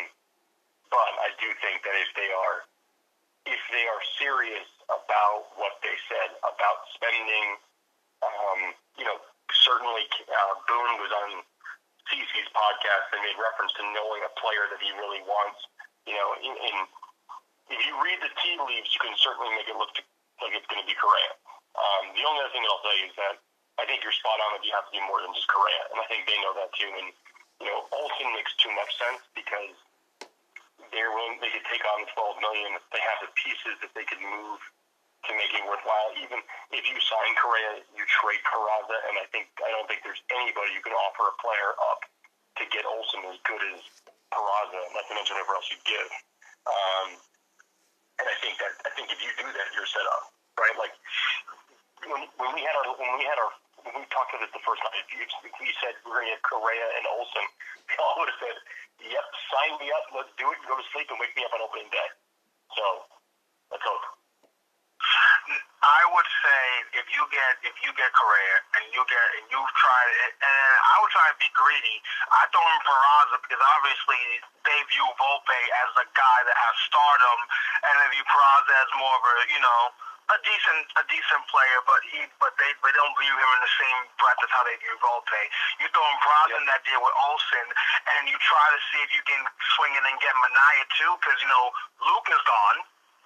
but 0.88 1.12
I 1.20 1.30
do 1.36 1.48
think 1.60 1.84
that 1.84 1.96
if 2.00 2.10
they 2.16 2.30
are 2.32 2.64
if 3.46 3.62
they 3.70 3.84
are 3.86 4.02
serious 4.18 4.66
about 4.90 5.54
what 5.60 5.78
they 5.84 5.94
said 6.10 6.34
about 6.42 6.78
spending, 6.96 7.60
um, 8.24 8.60
you 8.98 9.06
know, 9.06 9.20
certainly 9.52 10.08
uh, 10.26 10.54
Boone 10.66 10.94
was 10.98 11.12
on 11.14 11.30
CC's 12.10 12.50
podcast 12.50 13.06
and 13.14 13.22
made 13.22 13.38
reference 13.38 13.70
to 13.78 13.84
knowing 13.94 14.24
a 14.26 14.32
player 14.40 14.66
that 14.72 14.80
he 14.82 14.90
really 14.98 15.22
wants 15.26 15.62
you 16.06 16.14
know, 16.14 16.28
in, 16.40 16.54
in 16.54 16.74
if 17.70 17.80
you 17.82 17.94
read 17.98 18.18
the 18.22 18.30
tea 18.42 18.56
leaves, 18.62 18.88
you 18.94 19.00
can 19.02 19.14
certainly 19.18 19.50
make 19.58 19.66
it 19.66 19.74
look 19.74 19.90
like 20.38 20.54
it's 20.54 20.66
going 20.70 20.80
to 20.80 20.88
be 20.88 20.94
Correa. 20.94 21.34
Um, 21.74 22.14
the 22.14 22.22
only 22.24 22.40
other 22.46 22.52
thing 22.54 22.62
that 22.62 22.72
I'll 22.72 22.86
say 22.86 22.98
is 23.04 23.14
that 23.18 23.34
I 23.76 23.84
think 23.84 24.00
you're 24.00 24.14
spot 24.14 24.38
on 24.40 24.56
that 24.56 24.62
you 24.64 24.72
have 24.72 24.88
to 24.88 24.94
do 24.94 25.02
more 25.04 25.20
than 25.20 25.34
just 25.36 25.50
Correa, 25.50 25.82
and 25.92 25.98
I 26.00 26.06
think 26.08 26.24
they 26.24 26.38
know 26.40 26.54
that 26.56 26.72
too. 26.72 26.88
And 26.88 27.10
you 27.60 27.68
know, 27.68 27.84
Olson 27.92 28.28
makes 28.32 28.54
too 28.56 28.72
much 28.72 28.88
sense 28.96 29.20
because 29.36 29.74
they're 30.92 31.12
willing, 31.12 31.40
they 31.40 31.50
could 31.50 31.66
take 31.68 31.82
on 31.82 32.06
12 32.14 32.40
million. 32.40 32.78
They 32.94 33.02
have 33.02 33.20
the 33.24 33.32
pieces 33.36 33.74
that 33.82 33.92
they 33.96 34.06
could 34.06 34.20
move 34.20 34.60
to 35.26 35.30
make 35.34 35.50
it 35.50 35.64
worthwhile. 35.66 36.14
Even 36.20 36.38
if 36.70 36.84
you 36.86 36.96
sign 37.02 37.32
Correa, 37.40 37.82
you 37.96 38.04
trade 38.06 38.40
Peraza, 38.46 38.96
and 39.10 39.18
I 39.18 39.26
think 39.34 39.50
I 39.60 39.68
don't 39.74 39.88
think 39.90 40.06
there's 40.06 40.22
anybody 40.30 40.72
you 40.76 40.84
can 40.84 40.94
offer 40.94 41.28
a 41.28 41.34
player 41.42 41.74
up 41.92 42.06
to 42.58 42.64
get 42.72 42.84
Olson 42.88 43.22
as 43.28 43.38
good 43.44 43.62
as 43.76 43.80
Peraza, 44.32 44.80
not 44.92 45.04
to 45.08 45.12
mention 45.14 45.36
whatever 45.36 45.54
else 45.56 45.68
you 45.70 45.78
give. 45.84 46.10
Um, 46.66 47.08
and 48.18 48.26
I 48.26 48.36
think 48.40 48.56
that 48.58 48.72
I 48.88 48.90
think 48.96 49.12
if 49.12 49.20
you 49.20 49.30
do 49.36 49.46
that, 49.46 49.66
you're 49.76 49.88
set 49.88 50.04
up, 50.16 50.32
right? 50.56 50.76
Like 50.80 50.94
when, 52.08 52.24
when 52.40 52.50
we 52.56 52.64
had 52.64 52.74
our 52.80 52.96
when 52.96 53.12
we 53.20 53.24
had 53.28 53.36
our 53.36 53.52
when 53.84 54.02
we 54.02 54.08
talked 54.08 54.32
about 54.32 54.42
this 54.42 54.52
the 54.56 54.64
first 54.64 54.82
night, 54.82 55.04
if, 55.14 55.30
if 55.46 55.54
we 55.60 55.68
said 55.84 55.94
we 56.02 56.10
are 56.10 56.24
going 56.24 56.32
to 56.32 56.34
get 56.34 56.42
Correa 56.42 56.88
and 56.98 57.04
Olson, 57.12 57.46
we 57.88 57.94
all 58.00 58.16
would 58.18 58.32
have 58.32 58.40
said, 58.40 58.56
"Yep, 59.04 59.26
sign 59.52 59.72
me 59.78 59.92
up, 59.92 60.08
let's 60.16 60.32
do 60.40 60.48
it, 60.48 60.58
go 60.64 60.74
to 60.74 60.86
sleep, 60.96 61.12
and 61.12 61.20
wake 61.20 61.36
me 61.36 61.44
up 61.44 61.52
on 61.52 61.60
opening 61.60 61.92
day." 61.92 62.08
So 62.72 62.84
let's 63.70 63.84
hope. 63.84 64.15
I 65.86 66.02
would 66.10 66.26
say 66.42 66.64
if 66.98 67.06
you 67.14 67.22
get 67.30 67.52
if 67.62 67.76
you 67.86 67.94
get 67.94 68.10
Correa 68.10 68.58
and 68.74 68.90
you 68.90 69.06
get 69.06 69.26
and 69.38 69.46
you 69.54 69.60
try 69.78 70.02
and 70.34 70.72
I 70.82 70.94
would 70.98 71.12
try 71.14 71.30
to 71.30 71.38
be 71.38 71.46
greedy. 71.54 72.02
I 72.26 72.42
throw 72.50 72.66
in 72.66 72.80
Peraza 72.82 73.38
because 73.46 73.62
obviously 73.78 74.22
they 74.66 74.78
view 74.90 75.06
Volpe 75.14 75.60
as 75.86 75.90
a 76.02 76.06
guy 76.10 76.38
that 76.42 76.58
has 76.58 76.74
stardom, 76.90 77.38
and 77.86 77.94
they 78.02 78.18
view 78.18 78.26
Peraza 78.26 78.72
as 78.82 78.90
more 78.98 79.14
of 79.14 79.22
a 79.30 79.34
you 79.46 79.62
know 79.62 79.82
a 80.26 80.38
decent 80.42 80.82
a 80.98 81.04
decent 81.06 81.42
player, 81.54 81.78
but 81.86 82.02
he 82.10 82.18
but 82.42 82.50
they 82.58 82.74
they 82.82 82.94
don't 82.98 83.14
view 83.22 83.34
him 83.38 83.50
in 83.54 83.60
the 83.62 83.74
same 83.78 83.98
breath 84.18 84.42
as 84.42 84.50
how 84.50 84.66
they 84.66 84.74
view 84.82 84.96
Volpe. 84.98 85.42
You 85.78 85.86
throw 85.94 86.02
in 86.02 86.18
Peraza 86.18 86.50
yep. 86.50 86.58
in 86.58 86.64
that 86.66 86.82
deal 86.82 86.98
with 86.98 87.14
Olson, 87.30 87.66
and 88.18 88.26
you 88.26 88.34
try 88.42 88.66
to 88.74 88.80
see 88.90 89.00
if 89.06 89.10
you 89.14 89.22
can 89.22 89.42
swing 89.78 89.94
in 89.94 90.02
and 90.02 90.18
get 90.18 90.34
Manaea 90.34 90.84
too, 90.98 91.14
because 91.22 91.38
you 91.38 91.46
know 91.46 91.70
Luke 92.10 92.26
is 92.26 92.42
gone 92.42 92.78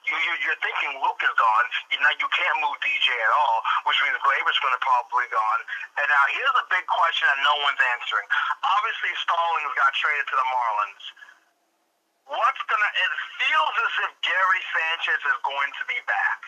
you, 0.09 0.17
you, 0.17 0.33
you're 0.49 0.61
thinking 0.65 0.97
Luke 1.01 1.21
is 1.21 1.35
gone. 1.37 1.67
Know, 2.01 2.15
you 2.17 2.29
can't 2.33 2.57
move 2.65 2.77
DJ 2.81 3.13
at 3.13 3.33
all, 3.37 3.61
which 3.85 4.01
means 4.01 4.17
Gleyber's 4.25 4.57
going 4.65 4.73
to 4.73 4.81
probably 4.81 5.29
gone. 5.29 5.61
And 6.01 6.07
now 6.09 6.25
here's 6.33 6.57
a 6.57 6.67
big 6.73 6.85
question 6.89 7.29
that 7.29 7.41
no 7.45 7.55
one's 7.61 7.83
answering. 7.93 8.25
Obviously, 8.65 9.13
Stallings 9.21 9.73
got 9.77 9.93
traded 10.01 10.25
to 10.33 10.37
the 10.41 10.49
Marlins. 10.49 11.05
What's 12.31 12.63
gonna? 12.71 12.91
It 12.95 13.13
feels 13.43 13.75
as 13.75 13.95
if 14.07 14.11
Gary 14.23 14.63
Sanchez 14.71 15.19
is 15.19 15.39
going 15.43 15.71
to 15.77 15.85
be 15.91 15.99
back. 16.07 16.41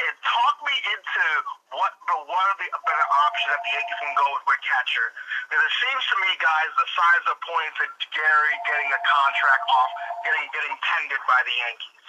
It 0.00 0.14
talked 0.26 0.60
me 0.66 0.74
into 0.74 1.26
what 1.70 1.92
the 2.10 2.16
what 2.26 2.44
are 2.50 2.58
the 2.58 2.66
better 2.66 3.06
options 3.30 3.52
that 3.54 3.62
the 3.62 3.72
Yankees 3.78 4.00
can 4.00 4.12
go 4.18 4.26
with 4.34 4.44
with 4.48 4.60
catcher? 4.66 5.08
Because 5.46 5.62
it 5.62 5.74
seems 5.86 6.02
to 6.10 6.16
me, 6.26 6.30
guys, 6.40 6.70
the 6.74 6.88
signs 6.98 7.24
are 7.30 7.40
pointing 7.46 7.74
to 7.78 7.86
Gary 8.10 8.54
getting 8.66 8.90
a 8.90 9.00
contract 9.06 9.64
off, 9.70 9.90
getting 10.26 10.46
getting 10.50 10.74
tendered 10.82 11.24
by 11.30 11.40
the 11.46 11.54
Yankees. 11.62 11.99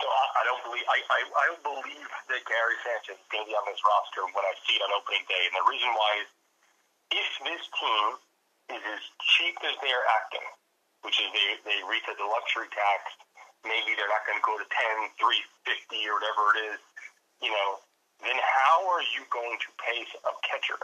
So 0.00 0.06
I, 0.10 0.24
I 0.38 0.42
don't 0.48 0.62
believe 0.66 0.86
I, 0.90 0.98
I, 1.06 1.20
I 1.22 1.44
don't 1.54 1.64
believe 1.64 2.08
that 2.30 2.42
Gary 2.44 2.78
Sanchez 2.82 3.14
is 3.14 3.28
going 3.30 3.46
to 3.46 3.48
be 3.50 3.54
on 3.54 3.64
this 3.70 3.78
roster 3.86 4.26
when 4.34 4.42
I 4.42 4.54
see 4.66 4.74
it 4.74 4.82
on 4.82 4.90
opening 4.90 5.22
day, 5.30 5.42
and 5.46 5.54
the 5.54 5.66
reason 5.70 5.90
why 5.94 6.10
is 6.22 6.28
if 7.14 7.28
this 7.46 7.62
team 7.78 8.06
is 8.74 8.82
as 8.82 9.02
cheap 9.38 9.54
as 9.62 9.76
they 9.78 9.92
are 9.94 10.06
acting, 10.18 10.46
which 11.06 11.14
is 11.22 11.28
they 11.30 11.48
they 11.62 11.78
reset 11.86 12.18
the 12.18 12.26
luxury 12.26 12.66
tax, 12.74 13.14
maybe 13.62 13.94
they're 13.94 14.10
not 14.10 14.26
going 14.26 14.40
to 14.40 14.46
go 14.46 14.58
to 14.58 14.66
ten, 14.66 15.14
three 15.20 15.42
fifty 15.62 16.02
or 16.10 16.18
whatever 16.18 16.42
it 16.58 16.58
is, 16.74 16.80
you 17.44 17.52
know, 17.54 17.78
then 18.24 18.36
how 18.40 18.88
are 18.90 19.04
you 19.14 19.22
going 19.30 19.56
to 19.62 19.70
pay 19.78 20.02
a 20.02 20.32
catcher 20.42 20.80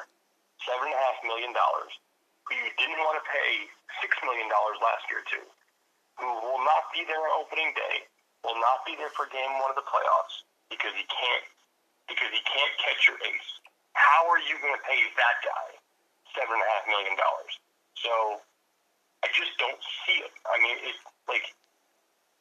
seven 0.63 0.87
and 0.87 0.95
a 0.95 1.01
half 1.01 1.19
million 1.25 1.51
dollars 1.57 1.93
who 2.47 2.53
you 2.59 2.71
didn't 2.77 3.01
want 3.01 3.17
to 3.17 3.25
pay 3.27 3.51
six 4.03 4.13
million 4.27 4.47
dollars 4.51 4.77
last 4.83 5.05
year 5.09 5.23
to, 5.35 5.41
who 6.21 6.29
will 6.45 6.63
not 6.63 6.91
be 6.93 7.07
there 7.07 7.21
on 7.21 7.33
opening 7.41 7.73
day, 7.73 8.05
will 8.45 8.57
not 8.59 8.85
be 8.89 8.97
there 8.97 9.13
for 9.13 9.29
game 9.29 9.53
one 9.61 9.69
of 9.73 9.79
the 9.79 9.85
playoffs 9.85 10.45
because 10.73 10.93
he 10.97 11.05
can't 11.09 11.45
because 12.09 12.31
he 12.33 12.43
can't 12.43 12.75
catch 12.81 13.07
your 13.07 13.19
ace. 13.23 13.51
How 13.95 14.27
are 14.27 14.43
you 14.43 14.59
going 14.59 14.75
to 14.75 14.83
pay 14.83 14.99
that 14.99 15.37
guy 15.47 15.69
seven 16.35 16.59
and 16.59 16.65
a 16.65 16.69
half 16.75 16.85
million 16.91 17.15
dollars? 17.15 17.53
So 17.99 18.13
I 19.23 19.29
just 19.37 19.53
don't 19.61 19.79
see 20.07 20.19
it. 20.25 20.33
I 20.49 20.57
mean, 20.59 20.77
it's 20.83 21.01
like 21.29 21.45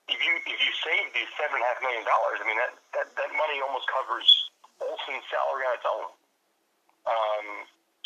if 0.07 0.19
you 0.23 0.33
if 0.47 0.57
you 0.57 0.71
save 0.81 1.11
these 1.13 1.29
seven 1.37 1.59
and 1.59 1.65
a 1.65 1.67
half 1.69 1.79
million 1.83 2.05
dollars, 2.07 2.41
I 2.41 2.45
mean 2.47 2.59
that, 2.59 2.73
that 2.95 3.07
that 3.19 3.31
money 3.35 3.59
almost 3.61 3.85
covers 3.91 4.27
Olson's 4.81 5.25
salary 5.29 5.63
on 5.67 5.73
its 5.75 5.87
own. 5.87 6.07
Um, 7.09 7.47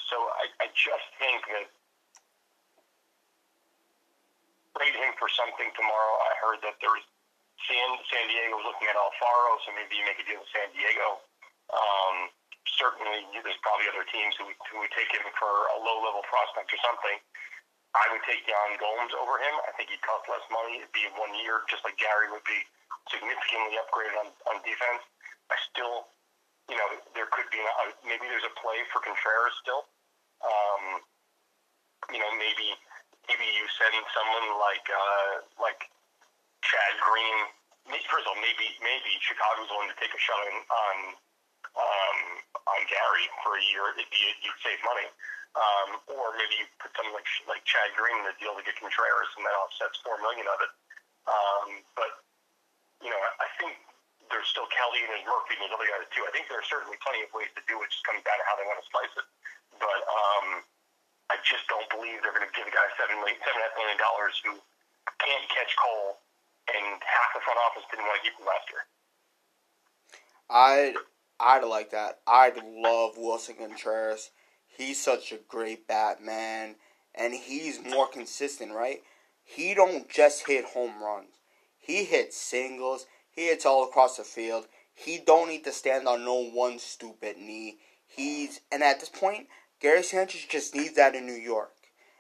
so 0.10 0.16
I, 0.18 0.46
I 0.64 0.68
just 0.74 1.08
think 1.18 1.42
that 1.48 1.68
trade 4.78 4.96
him 4.98 5.14
for 5.22 5.30
something 5.30 5.70
tomorrow. 5.78 6.16
I 6.28 6.32
heard 6.42 6.60
that 6.66 6.76
there 6.82 6.92
was 6.92 7.06
San 7.68 7.90
San 8.12 8.26
Diego 8.28 8.60
was 8.60 8.68
looking 8.68 8.88
at 8.92 8.98
Alfaro, 9.00 9.60
so 9.64 9.72
maybe 9.76 9.96
you 10.00 10.06
make 10.06 10.20
a 10.20 10.26
deal 10.28 10.40
with 10.40 10.52
San 10.52 10.68
Diego. 10.76 11.24
Um, 11.72 12.30
certainly, 12.76 13.24
there's 13.32 13.60
probably 13.64 13.88
other 13.92 14.06
teams 14.12 14.36
who, 14.36 14.48
who 14.72 14.84
would 14.84 14.94
take 14.94 15.12
him 15.12 15.26
for 15.40 15.52
a 15.76 15.78
low 15.80 16.04
level 16.04 16.24
prospect 16.28 16.72
or 16.72 16.80
something. 16.84 17.18
I 17.94 18.10
would 18.10 18.26
take 18.26 18.42
Yan 18.50 18.74
Gomes 18.82 19.14
over 19.14 19.38
him. 19.38 19.54
I 19.70 19.72
think 19.78 19.94
he'd 19.94 20.02
cost 20.02 20.26
less 20.26 20.44
money. 20.50 20.82
It'd 20.82 20.92
be 20.98 21.06
one 21.14 21.30
year, 21.38 21.62
just 21.70 21.86
like 21.86 21.94
Gary 22.02 22.34
would 22.34 22.46
be 22.46 22.60
significantly 23.14 23.78
upgraded 23.78 24.18
on, 24.18 24.28
on 24.50 24.58
defense. 24.66 25.06
I 25.54 25.56
still, 25.70 26.10
you 26.72 26.74
know, 26.74 26.88
there 27.14 27.30
could 27.30 27.46
be 27.54 27.62
an, 27.62 27.70
maybe 28.02 28.26
there's 28.26 28.48
a 28.48 28.54
play 28.58 28.82
for 28.90 28.98
Contreras 29.06 29.54
still. 29.62 29.86
Um, 30.42 31.06
you 32.12 32.20
know, 32.20 32.32
maybe 32.36 32.74
maybe 33.30 33.46
you 33.56 33.66
send 33.80 33.96
someone 34.12 34.48
like 34.60 34.88
uh, 34.90 35.32
like 35.62 35.88
Chad 36.74 36.96
Green. 37.06 37.38
First 38.10 38.26
of 38.26 38.34
all, 38.34 38.42
maybe 38.42 38.66
maybe 38.82 39.12
Chicago's 39.22 39.70
willing 39.70 39.94
to 39.94 40.00
take 40.02 40.10
a 40.10 40.22
shot 40.22 40.42
on 40.42 40.58
on, 40.66 40.98
um, 41.78 42.18
on 42.66 42.80
Gary 42.90 43.26
for 43.46 43.62
a 43.62 43.64
year. 43.70 43.94
It'd 43.94 44.10
be 44.10 44.22
you'd 44.42 44.58
save 44.66 44.82
money. 44.82 45.06
Um, 45.54 46.02
or 46.10 46.34
maybe 46.34 46.58
you 46.58 46.66
put 46.82 46.90
something 46.98 47.14
like 47.14 47.30
like 47.46 47.62
Chad 47.70 47.94
Green 47.94 48.18
in 48.18 48.26
the 48.26 48.34
deal 48.42 48.58
to 48.58 48.66
get 48.66 48.74
Contreras, 48.82 49.30
and 49.38 49.46
that 49.46 49.54
offsets 49.54 50.02
four 50.02 50.18
million 50.26 50.50
of 50.50 50.60
it. 50.66 50.72
Um, 51.30 51.68
but 51.94 52.26
you 53.06 53.14
know, 53.14 53.22
I 53.22 53.48
think 53.62 53.78
there's 54.34 54.50
still 54.50 54.66
Kelly 54.74 55.06
and 55.06 55.14
there's 55.14 55.28
Murphy 55.30 55.54
and 55.54 55.62
there's 55.62 55.76
other 55.78 55.86
guys 55.86 56.10
too. 56.10 56.26
I 56.26 56.34
think 56.34 56.50
there 56.50 56.58
are 56.58 56.66
certainly 56.66 56.98
plenty 57.06 57.22
of 57.22 57.30
ways 57.38 57.54
to 57.54 57.62
do 57.70 57.78
it. 57.86 57.94
Just 57.94 58.02
coming 58.02 58.26
down 58.26 58.42
to 58.42 58.46
how 58.50 58.58
they 58.58 58.66
want 58.66 58.82
to 58.82 58.88
slice 58.90 59.14
it. 59.14 59.28
But 59.78 60.02
um, 60.10 60.48
I 61.30 61.38
just 61.46 61.70
don't 61.70 61.86
believe 61.94 62.24
they're 62.26 62.34
going 62.34 62.50
to 62.50 62.56
give 62.58 62.66
a 62.66 62.74
guy 62.74 62.88
seven 62.98 63.22
million, 63.22 63.38
seven 63.46 63.62
and 63.62 63.62
a 63.62 63.66
half 63.70 63.76
million 63.78 64.00
dollars 64.02 64.34
who 64.42 64.58
can't 65.22 65.46
catch 65.54 65.72
Cole, 65.78 66.18
and 66.70 67.02
half 67.02 67.30
the 67.34 67.42
front 67.42 67.60
office 67.68 67.84
didn't 67.90 68.06
want 68.06 68.22
to 68.22 68.30
keep 68.30 68.38
him 68.40 68.48
last 68.48 68.68
year. 68.72 68.84
I'd 70.50 70.96
I'd 71.40 71.68
like 71.68 71.92
that. 71.92 72.20
I'd 72.28 72.58
love 72.64 73.18
Willson 73.18 73.58
Contreras 73.58 74.32
he's 74.78 75.02
such 75.02 75.32
a 75.32 75.40
great 75.48 75.88
Batman, 75.88 76.76
and 77.16 77.34
he's 77.34 77.84
more 77.84 78.08
consistent, 78.08 78.74
right? 78.74 79.04
He 79.44 79.74
don't 79.74 80.10
just 80.10 80.48
hit 80.48 80.66
home 80.66 81.02
runs. 81.02 81.40
He 81.78 82.06
hits 82.06 82.38
singles. 82.38 83.06
He 83.30 83.48
hits 83.48 83.66
all 83.66 83.84
across 83.84 84.18
the 84.18 84.24
field. 84.24 84.66
He 84.94 85.20
don't 85.20 85.50
need 85.50 85.64
to 85.66 85.72
stand 85.72 86.08
on 86.08 86.24
no 86.24 86.50
one 86.50 86.80
stupid 86.80 87.38
knee. 87.38 87.78
He's 88.06 88.62
and 88.72 88.84
at 88.84 89.00
this 89.00 89.10
point, 89.10 89.48
Gary 89.82 90.04
Sanchez 90.04 90.46
just 90.48 90.76
needs 90.76 90.96
that 90.96 91.16
in 91.16 91.26
New 91.26 91.34
York. 91.34 91.73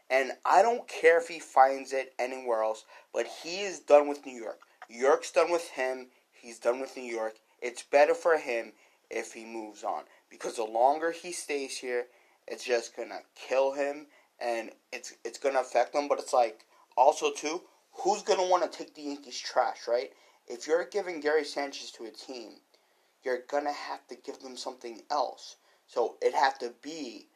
And 0.09 0.33
I 0.45 0.61
don't 0.61 0.87
care 0.87 1.19
if 1.19 1.27
he 1.27 1.39
finds 1.39 1.93
it 1.93 2.13
anywhere 2.19 2.61
else, 2.63 2.85
but 3.13 3.25
he 3.25 3.61
is 3.61 3.79
done 3.79 4.07
with 4.07 4.25
New 4.25 4.37
York. 4.37 4.59
New 4.89 4.99
York's 4.99 5.31
done 5.31 5.51
with 5.51 5.69
him. 5.69 6.07
He's 6.31 6.59
done 6.59 6.79
with 6.79 6.95
New 6.97 7.03
York. 7.03 7.35
It's 7.61 7.83
better 7.83 8.13
for 8.13 8.37
him 8.37 8.73
if 9.09 9.33
he 9.33 9.45
moves 9.45 9.83
on 9.83 10.03
because 10.29 10.55
the 10.55 10.63
longer 10.63 11.11
he 11.11 11.31
stays 11.31 11.77
here, 11.77 12.07
it's 12.47 12.65
just 12.65 12.95
gonna 12.95 13.21
kill 13.35 13.71
him 13.73 14.07
and 14.39 14.71
it's 14.91 15.13
it's 15.23 15.37
gonna 15.37 15.61
affect 15.61 15.95
him. 15.95 16.07
But 16.07 16.19
it's 16.19 16.33
like 16.33 16.65
also 16.97 17.31
too, 17.31 17.61
who's 17.93 18.23
gonna 18.23 18.47
want 18.47 18.69
to 18.69 18.77
take 18.77 18.93
the 18.95 19.03
Yankees 19.03 19.39
trash, 19.39 19.87
right? 19.87 20.11
If 20.47 20.67
you're 20.67 20.83
giving 20.85 21.21
Gary 21.21 21.45
Sanchez 21.45 21.91
to 21.91 22.05
a 22.05 22.11
team, 22.11 22.55
you're 23.23 23.43
gonna 23.47 23.71
have 23.71 24.05
to 24.07 24.15
give 24.15 24.39
them 24.39 24.57
something 24.57 25.01
else. 25.09 25.55
So 25.87 26.17
it'd 26.21 26.33
have 26.33 26.59
to 26.59 26.73
be, 26.81 27.27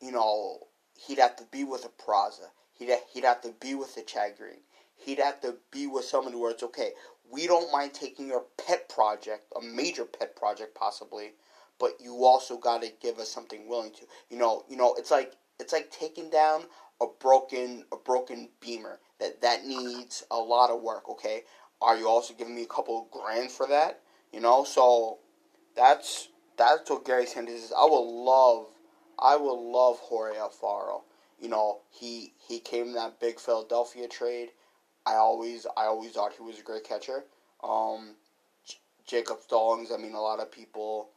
you 0.00 0.12
know, 0.12 0.68
he'd 0.96 1.18
have 1.18 1.36
to 1.36 1.44
be 1.44 1.64
with 1.64 1.84
a 1.84 1.88
Peraza. 1.88 2.50
He'd 2.72 2.90
he'd 3.12 3.24
have 3.24 3.40
to 3.42 3.52
be 3.60 3.74
with 3.74 3.96
a 3.96 4.02
Chad 4.02 4.36
Green. 4.38 4.60
He'd 4.96 5.18
have 5.18 5.40
to 5.42 5.56
be 5.70 5.86
with 5.86 6.04
someone 6.04 6.38
where 6.38 6.50
it's 6.50 6.62
okay. 6.62 6.92
We 7.30 7.46
don't 7.46 7.72
mind 7.72 7.94
taking 7.94 8.28
your 8.28 8.44
pet 8.64 8.88
project, 8.88 9.52
a 9.56 9.60
major 9.60 10.04
pet 10.04 10.36
project 10.36 10.74
possibly, 10.74 11.32
but 11.78 12.00
you 12.00 12.24
also 12.24 12.56
got 12.56 12.82
to 12.82 12.92
give 13.00 13.18
us 13.18 13.30
something 13.30 13.68
willing 13.68 13.92
to. 13.92 14.06
You 14.30 14.38
know, 14.38 14.64
you 14.68 14.76
know, 14.76 14.94
it's 14.94 15.10
like 15.10 15.34
it's 15.58 15.72
like 15.72 15.90
taking 15.90 16.30
down 16.30 16.64
a 17.00 17.06
broken 17.20 17.84
a 17.92 17.96
broken 17.96 18.48
beamer 18.60 19.00
that 19.20 19.42
that 19.42 19.64
needs 19.64 20.24
a 20.30 20.36
lot 20.36 20.70
of 20.70 20.82
work. 20.82 21.08
Okay, 21.08 21.42
are 21.80 21.96
you 21.96 22.08
also 22.08 22.34
giving 22.34 22.54
me 22.54 22.62
a 22.62 22.66
couple 22.66 23.02
of 23.02 23.10
grand 23.10 23.50
for 23.50 23.66
that? 23.66 24.00
You 24.32 24.40
know, 24.40 24.64
so 24.64 25.18
that's 25.76 26.28
that's 26.56 26.90
what 26.90 27.04
Gary 27.04 27.26
Sanchez 27.26 27.64
is. 27.64 27.72
I 27.76 27.84
would 27.84 27.98
love, 27.98 28.66
I 29.18 29.36
would 29.36 29.52
love 29.52 29.98
Jorge 29.98 30.36
Alfaro. 30.38 31.02
You 31.40 31.48
know, 31.48 31.80
he 31.90 32.32
he 32.38 32.60
came 32.60 32.88
in 32.88 32.94
that 32.94 33.20
big 33.20 33.38
Philadelphia 33.38 34.08
trade. 34.08 34.50
I 35.04 35.14
always 35.14 35.66
I 35.76 35.86
always 35.86 36.12
thought 36.12 36.32
he 36.36 36.42
was 36.42 36.58
a 36.58 36.62
great 36.62 36.84
catcher. 36.84 37.24
Um, 37.62 38.16
J- 38.66 38.78
Jacob 39.06 39.40
Stallings. 39.42 39.90
I 39.92 39.96
mean, 39.96 40.14
a 40.14 40.20
lot 40.20 40.40
of 40.40 40.50
people 40.50 41.10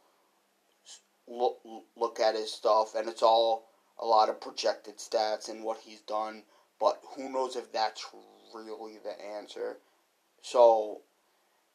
look 1.26 1.58
look 1.96 2.20
at 2.20 2.34
his 2.34 2.52
stuff, 2.52 2.94
and 2.94 3.08
it's 3.08 3.22
all 3.22 3.64
a 3.98 4.04
lot 4.06 4.28
of 4.28 4.40
projected 4.40 4.98
stats 4.98 5.48
and 5.48 5.64
what 5.64 5.78
he's 5.78 6.00
done. 6.00 6.44
But 6.78 6.98
who 7.14 7.28
knows 7.28 7.56
if 7.56 7.70
that's 7.72 8.06
really 8.54 8.98
the 9.02 9.20
answer? 9.22 9.78
So, 10.42 11.02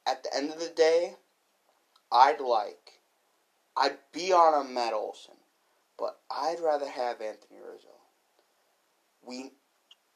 at 0.06 0.24
the 0.24 0.36
end 0.36 0.52
of 0.52 0.60
the 0.60 0.70
day, 0.70 1.16
I'd 2.12 2.40
like, 2.42 3.02
I'd 3.78 3.98
be 4.12 4.34
on 4.34 4.66
a 4.66 4.68
Matt 4.68 4.94
Olson, 4.94 5.36
but 5.98 6.20
I'd 6.30 6.60
rather 6.64 6.90
have 6.90 7.22
Anthony 7.22 7.60
Rizzo. 7.60 7.88
We, 9.26 9.52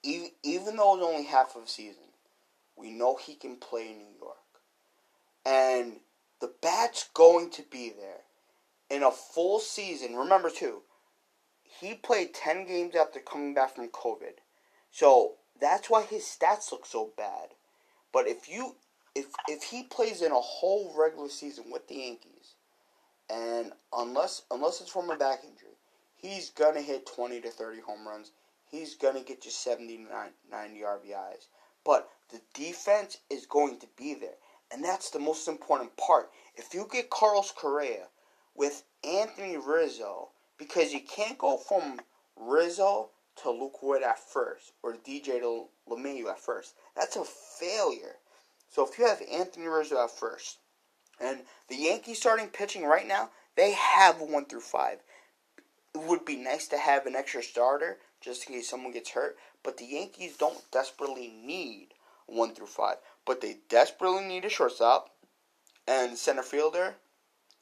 even, 0.04 0.30
even 0.44 0.76
though 0.76 0.96
it's 0.96 1.04
only 1.04 1.26
half 1.26 1.56
of 1.56 1.64
a 1.64 1.68
season, 1.68 2.04
we 2.76 2.92
know 2.92 3.16
he 3.16 3.36
can 3.36 3.56
play 3.58 3.92
in 3.92 3.98
New 3.98 4.18
York. 4.20 4.38
And 5.46 6.00
the 6.42 6.52
bat's 6.62 7.10
going 7.14 7.50
to 7.52 7.64
be 7.64 7.90
there 7.90 8.22
in 8.90 9.04
a 9.04 9.12
full 9.12 9.60
season, 9.60 10.16
remember 10.16 10.50
too, 10.50 10.82
he 11.64 11.94
played 11.94 12.34
10 12.34 12.66
games 12.66 12.96
after 12.96 13.20
coming 13.20 13.54
back 13.54 13.76
from 13.76 13.90
COVID. 13.90 14.40
So 14.92 15.36
that's 15.60 15.90
why 15.90 16.04
his 16.04 16.24
stats 16.24 16.72
look 16.72 16.86
so 16.86 17.12
bad. 17.16 17.50
But 18.12 18.28
if 18.28 18.50
you 18.50 18.76
if 19.16 19.28
if 19.48 19.64
he 19.64 19.84
plays 19.84 20.22
in 20.22 20.32
a 20.32 20.40
whole 20.40 20.94
regular 20.98 21.30
season 21.30 21.66
with 21.72 21.88
the 21.88 21.96
Yankees, 21.96 22.56
and 23.30 23.72
unless 23.96 24.44
unless 24.50 24.82
it's 24.82 24.90
from 24.90 25.10
a 25.10 25.16
back 25.16 25.44
injury, 25.44 25.69
he's 26.22 26.50
gonna 26.50 26.82
hit 26.82 27.06
20 27.06 27.42
to 27.42 27.50
30 27.50 27.82
home 27.82 28.08
runs. 28.08 28.32
He's 28.70 28.96
gonna 28.96 29.22
get 29.22 29.46
you 29.46 29.52
70 29.52 30.08
90 30.52 30.80
RBIs. 30.82 31.48
But 31.84 32.10
the 32.30 32.42
defense 32.54 33.18
is 33.30 33.46
going 33.46 33.80
to 33.80 33.88
be 33.98 34.14
there. 34.14 34.38
And 34.72 34.84
that's 34.84 35.10
the 35.10 35.20
most 35.20 35.48
important 35.48 35.96
part. 35.98 36.30
If 36.56 36.74
you 36.74 36.88
get 36.92 37.10
Carlos 37.10 37.52
Correa, 37.52 38.08
with 38.60 38.84
Anthony 39.06 39.58
Rizzo 39.58 40.30
because 40.58 40.92
you 40.92 41.00
can't 41.00 41.38
go 41.38 41.58
from 41.58 42.02
Rizzo 42.36 43.10
to 43.42 43.50
Luke 43.50 43.78
Voit 43.82 44.04
at 44.04 44.20
first 44.20 44.74
or 44.84 44.94
DJ 44.94 45.40
to 45.40 45.68
LeMahieu 45.90 46.30
at 46.30 46.42
first. 46.42 46.74
That's 46.96 47.16
a 47.16 47.24
failure. 47.24 48.18
So 48.70 48.86
if 48.86 49.00
you 49.00 49.08
have 49.08 49.22
Anthony 49.32 49.68
Rizzo 49.68 50.04
at 50.04 50.12
first, 50.12 50.58
and 51.22 51.40
the 51.70 51.78
Yankees 51.78 52.20
starting 52.20 52.48
pitching 52.48 52.84
right 52.84 53.08
now, 53.08 53.30
They 53.56 53.72
have 53.74 54.22
one 54.22 54.46
through 54.46 54.62
five. 54.62 55.00
It 55.96 56.02
would 56.02 56.26
be 56.26 56.36
nice 56.36 56.68
to 56.68 56.78
have 56.78 57.06
an 57.06 57.16
extra 57.16 57.42
starter 57.42 57.98
just 58.22 58.48
in 58.48 58.56
case 58.56 58.70
someone 58.70 58.94
gets 58.94 59.12
hurt, 59.12 59.38
but 59.64 59.78
the 59.78 59.86
Yankees 59.86 60.38
don't 60.38 60.70
desperately 60.72 61.34
need 61.44 61.90
one 62.28 62.54
through 62.54 62.68
five. 62.68 62.98
But 63.26 63.42
they 63.42 63.58
desperately 63.70 64.26
need 64.26 64.46
a 64.46 64.50
shortstop 64.50 65.10
and 65.88 66.18
center 66.18 66.44
fielder. 66.44 66.96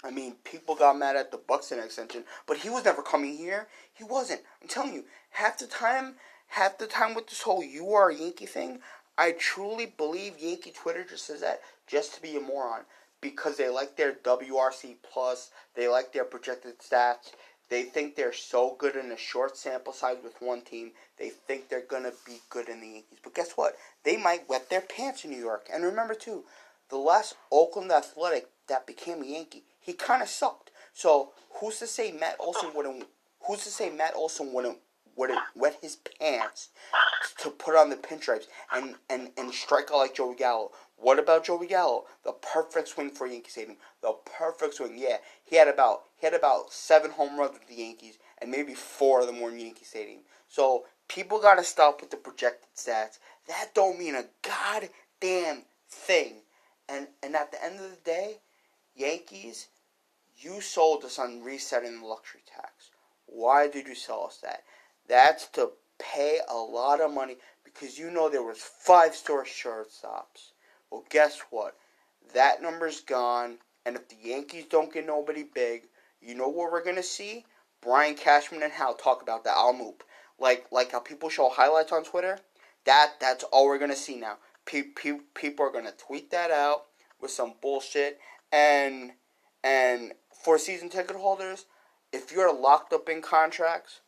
I 0.03 0.11
mean, 0.11 0.35
people 0.43 0.75
got 0.75 0.97
mad 0.97 1.15
at 1.15 1.31
the 1.31 1.37
Buxton 1.37 1.79
extension, 1.79 2.23
but 2.45 2.57
he 2.57 2.69
was 2.69 2.85
never 2.85 3.01
coming 3.01 3.35
here. 3.35 3.67
He 3.93 4.03
wasn't. 4.03 4.41
I'm 4.61 4.67
telling 4.67 4.93
you, 4.93 5.05
half 5.31 5.57
the 5.57 5.65
time, 5.65 6.15
half 6.47 6.77
the 6.77 6.87
time 6.87 7.15
with 7.15 7.27
this 7.27 7.41
whole 7.41 7.63
"you 7.63 7.93
are 7.93 8.09
a 8.09 8.15
Yankee" 8.15 8.45
thing, 8.45 8.81
I 9.17 9.31
truly 9.31 9.87
believe 9.87 10.37
Yankee 10.37 10.71
Twitter 10.71 11.03
just 11.03 11.25
says 11.25 11.41
that 11.41 11.61
just 11.87 12.13
to 12.13 12.21
be 12.21 12.37
a 12.37 12.41
moron 12.41 12.81
because 13.21 13.57
they 13.57 13.69
like 13.69 13.95
their 13.95 14.13
WRC 14.13 14.97
plus, 15.01 15.49
they 15.75 15.87
like 15.87 16.13
their 16.13 16.25
projected 16.25 16.79
stats. 16.79 17.31
They 17.69 17.83
think 17.83 18.15
they're 18.15 18.33
so 18.33 18.75
good 18.77 18.95
in 18.95 19.11
a 19.11 19.17
short 19.17 19.57
sample 19.57 19.93
size 19.93 20.17
with 20.23 20.41
one 20.41 20.61
team. 20.61 20.91
They 21.17 21.29
think 21.29 21.67
they're 21.67 21.81
gonna 21.81 22.13
be 22.25 22.39
good 22.49 22.69
in 22.69 22.79
the 22.79 22.87
Yankees. 22.87 23.19
But 23.21 23.35
guess 23.35 23.51
what? 23.53 23.75
They 24.03 24.17
might 24.17 24.47
wet 24.47 24.69
their 24.69 24.81
pants 24.81 25.25
in 25.25 25.31
New 25.31 25.39
York. 25.39 25.67
And 25.71 25.83
remember 25.83 26.13
too, 26.13 26.45
the 26.89 26.97
last 26.97 27.35
Oakland 27.51 27.91
Athletic 27.91 28.47
that 28.67 28.87
became 28.87 29.21
a 29.21 29.25
Yankee, 29.25 29.63
he 29.79 29.93
kind 29.93 30.21
of 30.21 30.29
sucked. 30.29 30.71
So 30.93 31.33
who's 31.55 31.79
to 31.79 31.87
say 31.87 32.11
Matt 32.11 32.37
Olson 32.39 32.73
wouldn't? 32.73 33.05
Who's 33.45 33.63
to 33.63 33.69
say 33.69 33.89
Matt 33.89 34.15
Olson 34.15 34.53
wouldn't 34.53 34.79
wouldn't 35.17 35.41
wet 35.55 35.79
his 35.81 35.97
pants 35.97 36.69
to 37.39 37.49
put 37.49 37.75
on 37.75 37.89
the 37.89 37.95
pinstripes 37.95 38.45
and 38.71 38.95
and 39.09 39.31
and 39.37 39.53
strike 39.53 39.89
out 39.91 39.97
like 39.97 40.15
Joey 40.15 40.35
Gallo? 40.35 40.71
What 40.95 41.19
about 41.19 41.45
Joey 41.45 41.67
Gallo? 41.67 42.05
The 42.23 42.31
perfect 42.31 42.87
swing 42.87 43.09
for 43.09 43.27
Yankee 43.27 43.49
Stadium. 43.49 43.77
The 44.01 44.13
perfect 44.25 44.75
swing. 44.75 44.97
Yeah, 44.97 45.17
he 45.43 45.57
had 45.57 45.67
about 45.67 46.03
he 46.17 46.25
had 46.25 46.33
about 46.33 46.71
seven 46.71 47.11
home 47.11 47.37
runs 47.37 47.53
with 47.53 47.67
the 47.67 47.75
Yankees, 47.75 48.17
and 48.39 48.51
maybe 48.51 48.73
four 48.73 49.21
of 49.21 49.27
them 49.27 49.41
were 49.41 49.51
in 49.51 49.59
Yankee 49.59 49.85
Stadium. 49.85 50.21
So 50.47 50.85
people 51.07 51.39
gotta 51.39 51.63
stop 51.63 52.01
with 52.01 52.11
the 52.11 52.17
projected 52.17 52.69
stats. 52.75 53.19
That 53.47 53.73
don't 53.73 53.99
mean 53.99 54.15
a 54.15 54.25
goddamn 54.41 55.63
thing. 55.89 56.41
And 56.87 57.07
and 57.21 57.35
at 57.35 57.51
the 57.51 57.63
end 57.63 57.79
of 57.79 57.89
the 57.89 57.97
day, 58.03 58.37
Yankees, 58.95 59.67
you 60.37 60.61
sold 60.61 61.03
us 61.03 61.19
on 61.19 61.43
resetting 61.43 61.99
the 61.99 62.07
luxury 62.07 62.41
tax. 62.45 62.91
Why 63.25 63.67
did 63.67 63.87
you 63.87 63.95
sell 63.95 64.25
us 64.25 64.37
that? 64.37 64.63
That's 65.07 65.47
to 65.49 65.71
pay 65.99 66.39
a 66.49 66.55
lot 66.55 67.01
of 67.01 67.13
money 67.13 67.37
because 67.63 67.97
you 67.97 68.11
know 68.11 68.29
there 68.29 68.43
was 68.43 68.57
five 68.57 69.15
star 69.15 69.43
shortstops. 69.43 70.51
Well, 70.91 71.05
guess 71.09 71.41
what? 71.49 71.75
That 72.33 72.61
number's 72.61 73.01
gone, 73.01 73.57
and 73.85 73.95
if 73.95 74.09
the 74.09 74.17
Yankees 74.21 74.65
don't 74.69 74.93
get 74.93 75.05
nobody 75.05 75.43
big, 75.43 75.83
you 76.21 76.35
know 76.35 76.49
what 76.49 76.71
we're 76.71 76.83
gonna 76.83 77.03
see? 77.03 77.45
Brian 77.81 78.15
Cashman 78.15 78.63
and 78.63 78.73
Hal 78.73 78.95
talk 78.95 79.21
about 79.21 79.43
that 79.43 79.55
Almoop. 79.55 80.03
Like 80.39 80.65
like 80.71 80.91
how 80.91 80.99
people 80.99 81.29
show 81.29 81.49
highlights 81.49 81.91
on 81.91 82.03
Twitter. 82.03 82.39
That 82.85 83.13
that's 83.19 83.43
all 83.45 83.67
we're 83.67 83.79
gonna 83.79 83.95
see 83.95 84.17
now. 84.17 84.37
Pe- 84.65 84.93
pe- 84.95 85.21
people 85.33 85.65
are 85.65 85.71
gonna 85.71 85.91
tweet 85.91 86.31
that 86.31 86.51
out 86.51 86.85
with 87.21 87.31
some 87.31 87.53
bullshit, 87.61 88.19
and 88.51 89.13
and 89.63 90.13
for 90.43 90.57
season 90.57 90.89
ticket 90.89 91.15
holders, 91.15 91.65
if 92.11 92.31
you're 92.31 92.53
locked 92.53 92.93
up 92.93 93.09
in 93.09 93.21
contracts, 93.21 94.01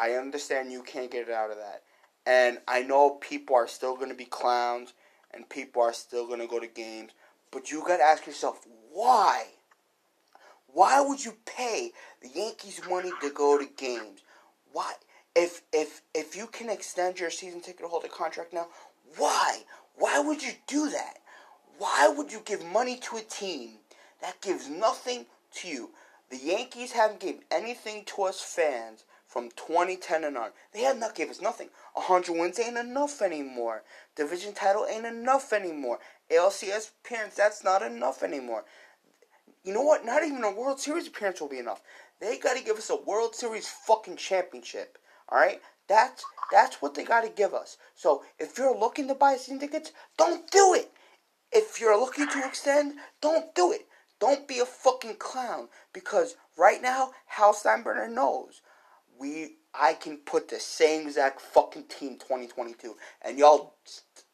I 0.00 0.12
understand 0.12 0.72
you 0.72 0.82
can't 0.82 1.10
get 1.10 1.28
it 1.28 1.34
out 1.34 1.50
of 1.50 1.58
that. 1.58 1.82
And 2.24 2.58
I 2.66 2.82
know 2.82 3.10
people 3.10 3.54
are 3.54 3.68
still 3.68 3.96
gonna 3.96 4.14
be 4.14 4.24
clowns, 4.24 4.94
and 5.30 5.48
people 5.48 5.82
are 5.82 5.92
still 5.92 6.26
gonna 6.26 6.46
go 6.46 6.58
to 6.58 6.66
games, 6.66 7.12
but 7.50 7.70
you 7.70 7.82
gotta 7.86 8.02
ask 8.02 8.26
yourself 8.26 8.66
why. 8.90 9.48
Why 10.72 11.00
would 11.02 11.22
you 11.22 11.36
pay 11.44 11.92
the 12.22 12.28
Yankees 12.28 12.80
money 12.88 13.10
to 13.20 13.30
go 13.30 13.58
to 13.58 13.66
games? 13.66 14.20
Why? 14.72 14.94
If 15.36 15.62
if 15.70 16.00
if 16.14 16.34
you 16.34 16.46
can 16.46 16.70
extend 16.70 17.20
your 17.20 17.30
season 17.30 17.60
ticket 17.60 17.84
holder 17.84 18.08
contract 18.08 18.54
now, 18.54 18.68
why? 19.18 19.64
Why 19.96 20.18
would 20.18 20.42
you 20.42 20.52
do 20.66 20.88
that? 20.90 21.18
Why 21.76 22.08
would 22.08 22.32
you 22.32 22.40
give 22.44 22.64
money 22.64 22.96
to 22.98 23.16
a 23.16 23.22
team 23.22 23.80
that 24.22 24.40
gives 24.40 24.66
nothing 24.66 25.26
to 25.56 25.68
you? 25.68 25.90
The 26.30 26.38
Yankees 26.38 26.92
haven't 26.92 27.20
given 27.20 27.42
anything 27.50 28.04
to 28.06 28.22
us 28.22 28.40
fans 28.40 29.04
from 29.30 29.48
2010 29.50 30.24
and 30.24 30.36
on. 30.36 30.50
They 30.72 30.80
have 30.80 30.98
not 30.98 31.14
given 31.14 31.30
us 31.30 31.40
nothing. 31.40 31.68
100 31.94 32.32
wins 32.32 32.58
ain't 32.58 32.76
enough 32.76 33.22
anymore. 33.22 33.84
Division 34.16 34.52
title 34.52 34.86
ain't 34.90 35.06
enough 35.06 35.52
anymore. 35.52 36.00
ALCS 36.32 36.90
appearance, 37.04 37.36
that's 37.36 37.62
not 37.62 37.80
enough 37.80 38.24
anymore. 38.24 38.64
You 39.62 39.72
know 39.72 39.82
what? 39.82 40.04
Not 40.04 40.24
even 40.24 40.42
a 40.42 40.50
World 40.50 40.80
Series 40.80 41.06
appearance 41.06 41.40
will 41.40 41.48
be 41.48 41.60
enough. 41.60 41.80
They 42.20 42.38
got 42.38 42.56
to 42.56 42.64
give 42.64 42.76
us 42.76 42.90
a 42.90 42.96
World 42.96 43.36
Series 43.36 43.68
fucking 43.68 44.16
championship. 44.16 44.98
All 45.28 45.38
right? 45.38 45.60
That's 45.88 46.24
that's 46.50 46.82
what 46.82 46.94
they 46.94 47.04
got 47.04 47.22
to 47.22 47.30
give 47.30 47.54
us. 47.54 47.76
So 47.94 48.24
if 48.38 48.58
you're 48.58 48.76
looking 48.76 49.06
to 49.08 49.14
buy 49.14 49.36
season 49.36 49.60
tickets, 49.60 49.92
don't 50.18 50.50
do 50.50 50.74
it. 50.74 50.90
If 51.52 51.80
you're 51.80 51.98
looking 51.98 52.28
to 52.28 52.44
extend, 52.44 52.94
don't 53.20 53.54
do 53.54 53.70
it. 53.70 53.86
Don't 54.18 54.48
be 54.48 54.58
a 54.58 54.66
fucking 54.66 55.16
clown 55.16 55.68
because 55.92 56.36
right 56.58 56.82
now 56.82 57.12
Hal 57.26 57.54
Steinbrenner 57.54 58.12
knows 58.12 58.60
we 59.20 59.56
I 59.74 59.94
can 59.94 60.16
put 60.16 60.48
the 60.48 60.58
same 60.58 61.06
exact 61.06 61.40
fucking 61.40 61.84
team 61.84 62.14
2022 62.18 62.96
and 63.22 63.38
y'all 63.38 63.74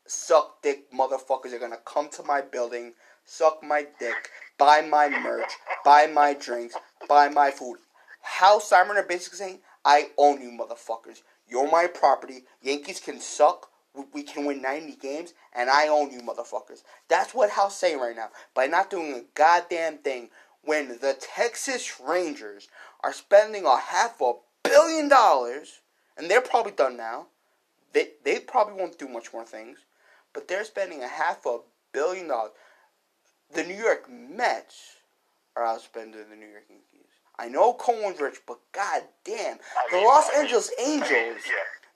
suck 0.07 0.63
dick 0.63 0.91
motherfuckers 0.93 1.53
are 1.53 1.59
gonna 1.59 1.77
come 1.85 2.09
to 2.11 2.23
my 2.23 2.41
building, 2.41 2.95
suck 3.25 3.63
my 3.63 3.87
dick, 3.99 4.31
buy 4.57 4.81
my 4.81 5.09
merch, 5.09 5.51
buy 5.85 6.07
my 6.07 6.33
drinks, 6.33 6.77
buy 7.09 7.29
my 7.29 7.51
food. 7.51 7.79
Hal 8.23 8.61
Steinbrenner 8.61 9.07
basically 9.07 9.39
saying, 9.39 9.61
I 9.85 10.11
own 10.17 10.41
you 10.41 10.51
motherfuckers. 10.51 11.23
You're 11.49 11.71
my 11.71 11.87
property. 11.87 12.45
Yankees 12.61 12.99
can 13.01 13.21
suck. 13.21 13.71
We 14.13 14.25
can 14.25 14.45
win 14.45 14.61
90 14.61 14.97
games, 14.97 15.33
and 15.55 15.71
I 15.71 15.89
own 15.89 16.11
you 16.11 16.21
motherfuckers. 16.21 16.83
That's 17.09 17.33
what 17.33 17.51
Hal's 17.51 17.77
saying 17.77 17.99
right 17.99 18.17
now. 18.17 18.29
By 18.53 18.67
not 18.67 18.91
doing 18.91 19.15
a 19.15 19.23
goddamn 19.35 19.99
thing 19.99 20.29
when 20.63 20.89
the 21.01 21.17
Texas 21.19 21.99
Rangers 22.01 22.69
are 23.03 23.13
spending 23.13 23.65
a 23.65 23.79
half 23.79 24.21
a 24.21 24.35
billion 24.69 25.09
dollars, 25.09 25.81
and 26.17 26.31
they're 26.31 26.41
probably 26.41 26.73
done 26.73 26.97
now. 26.97 27.27
They, 27.93 28.11
they 28.25 28.41
probably 28.41 28.75
won't 28.75 28.99
do 28.99 29.09
much 29.09 29.33
more 29.33 29.45
things, 29.45 29.79
but 30.35 30.49
they're 30.49 30.65
spending 30.65 31.03
a 31.03 31.09
half 31.09 31.47
a 31.47 31.59
billion 31.93 32.29
dollars. 32.29 32.53
The 33.55 33.63
New 33.65 33.75
York 33.77 34.11
Mets 34.11 34.97
are 35.57 35.65
outspending 35.65 36.29
the 36.29 36.37
New 36.37 36.47
York 36.49 36.65
Yankees. 36.69 37.09
I 37.39 37.49
know 37.49 37.73
Cohen's 37.75 38.21
rich, 38.21 38.41
but 38.47 38.59
goddamn, 38.73 39.59
the 39.93 39.99
Los 39.99 40.29
Angeles 40.35 40.71
Angels, 40.81 41.41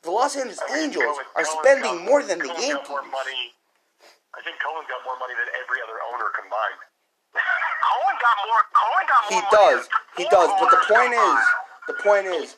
the 0.02 0.10
Los 0.10 0.36
Angeles 0.36 0.60
Angels 0.76 1.16
are 1.36 1.44
spending 1.44 2.04
more 2.04 2.22
than 2.22 2.38
the 2.38 2.46
Yankees. 2.46 2.88
More 2.88 3.02
money. 3.02 3.52
I 4.36 4.40
think 4.44 4.56
Cohen's 4.62 4.86
got 4.88 5.00
more 5.04 5.18
money 5.18 5.34
than 5.34 5.48
every 5.58 5.80
other 5.82 5.98
owner 6.12 6.28
combined. 6.36 6.80
Cohen 7.90 8.16
got 8.20 8.36
more. 8.46 8.62
Cohen 8.72 9.04
got 9.10 9.20
He 9.28 9.34
more. 9.34 9.48
money 9.48 9.74
does, 9.74 9.82
he 10.16 10.24
does, 10.30 10.50
but 10.60 10.70
the 10.70 10.80
point 10.86 11.12
is, 11.12 11.18
combined. 11.18 11.59
The 11.86 11.94
point 11.94 12.26
is, 12.26 12.56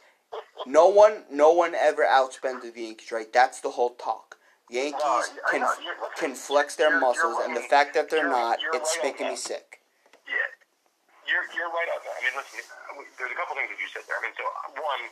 no 0.67 0.89
one, 0.89 1.25
no 1.31 1.53
one 1.53 1.75
ever 1.75 2.05
outspended 2.05 2.75
the 2.75 2.83
Yankees, 2.83 3.13
right? 3.13 3.31
That's 3.33 3.61
the 3.61 3.71
whole 3.71 3.95
talk. 3.97 4.37
Yankees 4.71 5.03
No, 5.05 5.21
I- 5.21 5.29
I 5.45 5.51
can 5.51 5.63
can 6.17 6.35
flex 6.35 6.77
their 6.77 6.97
muscles, 6.99 7.37
and 7.45 7.53
the 7.57 7.61
fact 7.69 7.93
that 7.95 8.09
they're 8.09 8.25
You're- 8.25 8.33
not, 8.33 8.61
you're 8.63 8.75
it's 8.75 8.97
right 8.97 9.13
making 9.13 9.29
me 9.29 9.37
sick. 9.37 9.81
Yeah, 10.27 10.35
you're 11.29 11.45
you're 11.53 11.69
right 11.69 11.89
on 11.93 12.01
that. 12.09 12.17
I 12.17 12.21
mean, 12.25 12.35
listen, 12.41 12.61
there's 13.21 13.33
a 13.33 13.35
couple 13.37 13.53
things 13.57 13.69
that 13.69 13.77
you 13.81 13.89
said 13.93 14.03
there. 14.09 14.17
I 14.17 14.23
mean, 14.25 14.33
so 14.39 14.45
one, 14.81 15.03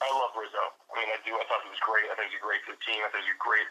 I 0.00 0.08
love 0.08 0.32
Rizzo. 0.36 0.64
I 0.88 0.92
mean, 1.00 1.10
I 1.12 1.18
do. 1.26 1.36
I 1.36 1.44
thought 1.44 1.60
he 1.64 1.68
was 1.68 1.80
great. 1.84 2.08
I 2.08 2.14
think 2.16 2.32
he's 2.32 2.40
great 2.40 2.64
for 2.64 2.72
the 2.72 2.80
team. 2.88 3.04
I 3.04 3.12
thought 3.12 3.20
he 3.20 3.28
was 3.28 3.42
great. 3.44 3.68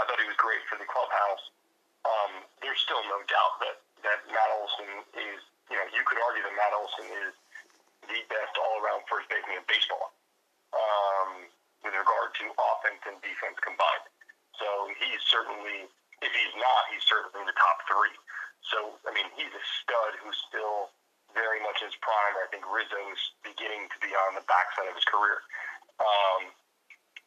I 0.00 0.06
thought 0.08 0.16
he 0.20 0.28
was 0.28 0.38
great 0.40 0.64
for 0.70 0.76
the 0.80 0.88
clubhouse. 0.88 1.44
Um, 2.08 2.32
there's 2.64 2.80
still 2.80 3.02
no 3.12 3.20
doubt 3.28 3.54
that 3.60 3.76
that 4.08 4.18
Matt 4.32 4.50
Olson 4.56 5.04
is. 5.12 5.40
You 5.68 5.76
know, 5.76 5.86
you 5.92 6.02
could 6.08 6.18
argue 6.24 6.40
that 6.42 6.54
Matt 6.56 6.72
Olson 6.72 7.04
is 7.28 7.34
the 8.08 8.20
best 8.28 8.54
all-around 8.56 9.04
first 9.08 9.28
baseman 9.28 9.60
in 9.60 9.66
baseball 9.68 10.12
um, 10.72 11.48
with 11.84 11.94
regard 11.94 12.32
to 12.40 12.44
offense 12.54 13.02
and 13.08 13.18
defense 13.20 13.56
combined. 13.60 14.06
So 14.56 14.68
he's 15.00 15.22
certainly, 15.24 15.88
if 16.20 16.32
he's 16.32 16.54
not, 16.56 16.82
he's 16.92 17.04
certainly 17.04 17.44
in 17.44 17.48
the 17.48 17.56
top 17.56 17.80
three. 17.88 18.12
So 18.68 19.00
I 19.08 19.10
mean, 19.16 19.26
he's 19.34 19.50
a 19.50 19.64
stud 19.80 20.20
who's 20.20 20.36
still 20.48 20.92
very 21.32 21.62
much 21.62 21.80
his 21.80 21.94
prime. 22.02 22.34
I 22.38 22.46
think 22.50 22.66
Rizzo 22.66 23.00
is 23.10 23.22
beginning 23.40 23.88
to 23.88 23.98
be 24.02 24.12
on 24.28 24.36
the 24.36 24.44
backside 24.44 24.90
of 24.90 24.94
his 24.98 25.06
career. 25.06 25.40
Um, 26.02 26.50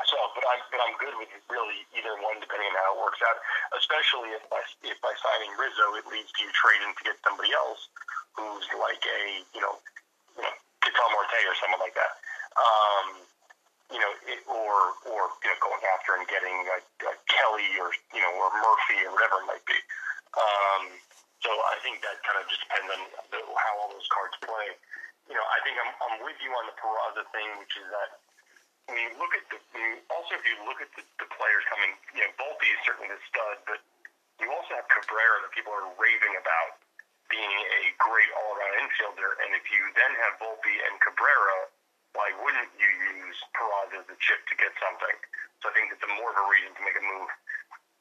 so, 0.03 0.17
but 0.36 0.43
I'm 0.43 0.62
but 0.73 0.79
I'm 0.83 0.95
good 0.99 1.15
with 1.15 1.31
really 1.47 1.86
either 1.95 2.17
one, 2.19 2.41
depending 2.41 2.67
on 2.73 2.77
how 2.81 2.97
it 2.97 2.99
works 3.01 3.21
out. 3.23 3.38
Especially 3.77 4.36
if 4.36 4.43
by 4.51 4.59
if 4.83 4.97
by 4.99 5.13
signing 5.21 5.53
Rizzo, 5.55 5.95
it 5.95 6.05
leads 6.09 6.29
to 6.38 6.39
you 6.43 6.51
trading 6.51 6.91
to 6.91 7.03
get 7.07 7.15
somebody 7.23 7.53
else 7.55 7.88
who's 8.36 8.67
like 8.77 9.01
a 9.05 9.21
you 9.55 9.62
know, 9.63 9.79
you 10.36 10.43
know, 10.43 10.55
Ketel 10.93 11.10
Marte 11.17 11.41
or 11.49 11.58
someone 11.58 11.82
like 11.82 11.97
that. 11.97 12.13
Um, 12.53 13.25
you 13.89 13.97
know, 13.97 14.13
it, 14.29 14.39
or 14.45 14.93
or 15.10 15.21
you 15.41 15.49
know, 15.49 15.58
going 15.58 15.82
after 15.97 16.13
and 16.21 16.25
getting 16.29 16.53
like, 16.69 16.86
like 17.01 17.17
Kelly 17.25 17.65
or 17.82 17.89
you 18.13 18.21
know, 18.21 18.32
or 18.38 18.53
Murphy 18.62 19.01
or 19.10 19.12
whatever 19.17 19.41
it 19.41 19.49
might 19.49 19.65
be. 19.65 19.77
Um, 20.38 20.93
so 21.41 21.49
I 21.49 21.75
think 21.82 21.99
that 22.06 22.21
kind 22.21 22.38
of 22.38 22.45
just 22.47 22.62
depends 22.63 22.89
on 22.93 23.01
the, 23.34 23.39
how 23.41 23.73
all 23.82 23.89
those 23.89 24.08
cards 24.13 24.38
play. 24.45 24.77
You 25.27 25.36
know, 25.36 25.43
I 25.43 25.58
think 25.65 25.75
I'm, 25.82 25.91
I'm 26.08 26.15
with 26.23 26.39
you 26.39 26.51
on 26.56 26.65
the 26.69 26.75
Peraza 26.79 27.25
thing, 27.36 27.49
which 27.60 27.73
is 27.75 27.88
that 27.91 28.10
when 28.88 28.97
you 28.99 29.12
look 29.19 29.34
at 29.36 29.45
the, 29.51 29.60
also 30.12 30.36
if 30.36 30.43
you 30.43 30.56
look 30.67 30.79
at 30.79 30.91
the, 30.95 31.03
the 31.19 31.27
players 31.36 31.63
coming, 31.67 31.95
you 32.15 32.23
know, 32.23 32.32
Volpe 32.39 32.67
is 32.67 32.79
certainly 32.84 33.12
the 33.12 33.19
stud, 33.27 33.60
but 33.67 33.79
you 34.39 34.51
also 34.51 34.75
have 34.75 34.88
Cabrera 34.91 35.43
that 35.43 35.51
people 35.56 35.71
are 35.71 35.88
raving 35.99 36.36
about 36.39 36.83
being 37.34 37.58
a 37.82 37.84
great 37.98 38.30
all-around 38.38 38.86
infielder, 38.86 39.34
and 39.41 39.58
if 39.58 39.65
you 39.74 39.82
then 39.98 40.13
have 40.22 40.38
Volpe 40.38 40.74
and 40.86 41.02
Cabrera, 41.02 41.74
why 42.13 42.30
wouldn't 42.46 42.69
you 42.78 42.89
use 43.17 43.38
Peraza 43.58 44.06
as 44.06 44.08
a 44.13 44.17
chip 44.22 44.46
to 44.46 44.56
get 44.62 44.69
something? 44.78 45.17
So 45.65 45.69
I 45.69 45.74
think 45.74 45.89
it's 45.89 46.06
a 46.06 46.12
more 46.13 46.30
of 46.30 46.38
a 46.38 46.46
reason 46.46 46.78
to 46.78 46.82
make 46.86 46.93
a 46.93 47.02
move. 47.02 47.30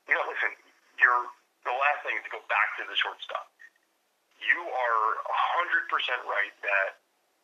You 0.05 0.21
know, 0.21 0.25
listen, 0.29 0.53
you're 1.01 1.25
the 1.65 1.73
last 1.73 2.05
thing 2.05 2.19
is 2.21 2.27
to 2.29 2.33
go 2.37 2.43
back 2.53 2.77
to 2.77 2.85
the 2.85 2.97
shortstop. 2.99 3.49
You 4.43 4.59
are 4.59 5.03
100% 5.25 6.29
right 6.29 6.55
that 6.67 6.91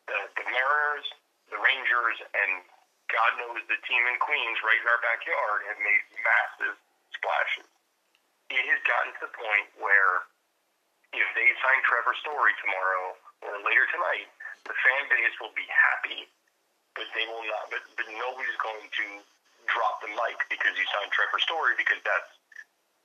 the, 0.05 0.19
the 0.35 0.45
Mariners, 0.45 1.07
the 1.47 1.57
Rangers, 1.57 2.17
and 2.35 2.67
God 3.07 3.31
knows 3.39 3.63
the 3.65 3.79
team 3.87 4.03
in 4.11 4.19
Queens 4.21 4.59
right 4.61 4.77
in 4.77 4.87
our 4.91 5.01
backyard 5.01 5.65
have 5.71 5.79
made 5.81 6.03
massive 6.21 6.75
splashes. 7.15 7.65
It 8.51 8.61
has 8.67 8.81
gotten 8.85 9.15
to 9.17 9.21
the 9.25 9.33
point 9.33 9.71
where 9.79 10.27
if 11.13 11.27
they 11.33 11.47
sign 11.61 11.79
Trevor 11.85 12.15
Story 12.21 12.53
tomorrow 12.61 13.17
or 13.45 13.53
later 13.65 13.85
tonight, 13.89 14.29
the 14.67 14.75
fan 14.75 15.03
base 15.09 15.35
will 15.41 15.53
be 15.57 15.65
happy, 15.65 16.29
but 16.93 17.07
they 17.17 17.25
will 17.25 17.45
not. 17.47 17.71
But, 17.73 17.81
but 17.97 18.07
nobody's 18.13 18.59
going 18.61 18.85
to 18.85 19.05
drop 19.69 20.01
the 20.01 20.11
mic 20.13 20.37
because 20.49 20.73
you 20.77 20.85
signed 20.93 21.09
Trevor 21.13 21.41
Story 21.41 21.73
because 21.77 22.01
that's 22.05 22.29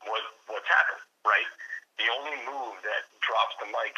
what 0.05 0.21
what's 0.53 0.69
happened, 0.69 1.01
right? 1.25 1.49
The 1.97 2.11
only 2.11 2.37
move 2.45 2.77
that 2.85 3.09
drops 3.25 3.55
the 3.63 3.69
mic, 3.71 3.95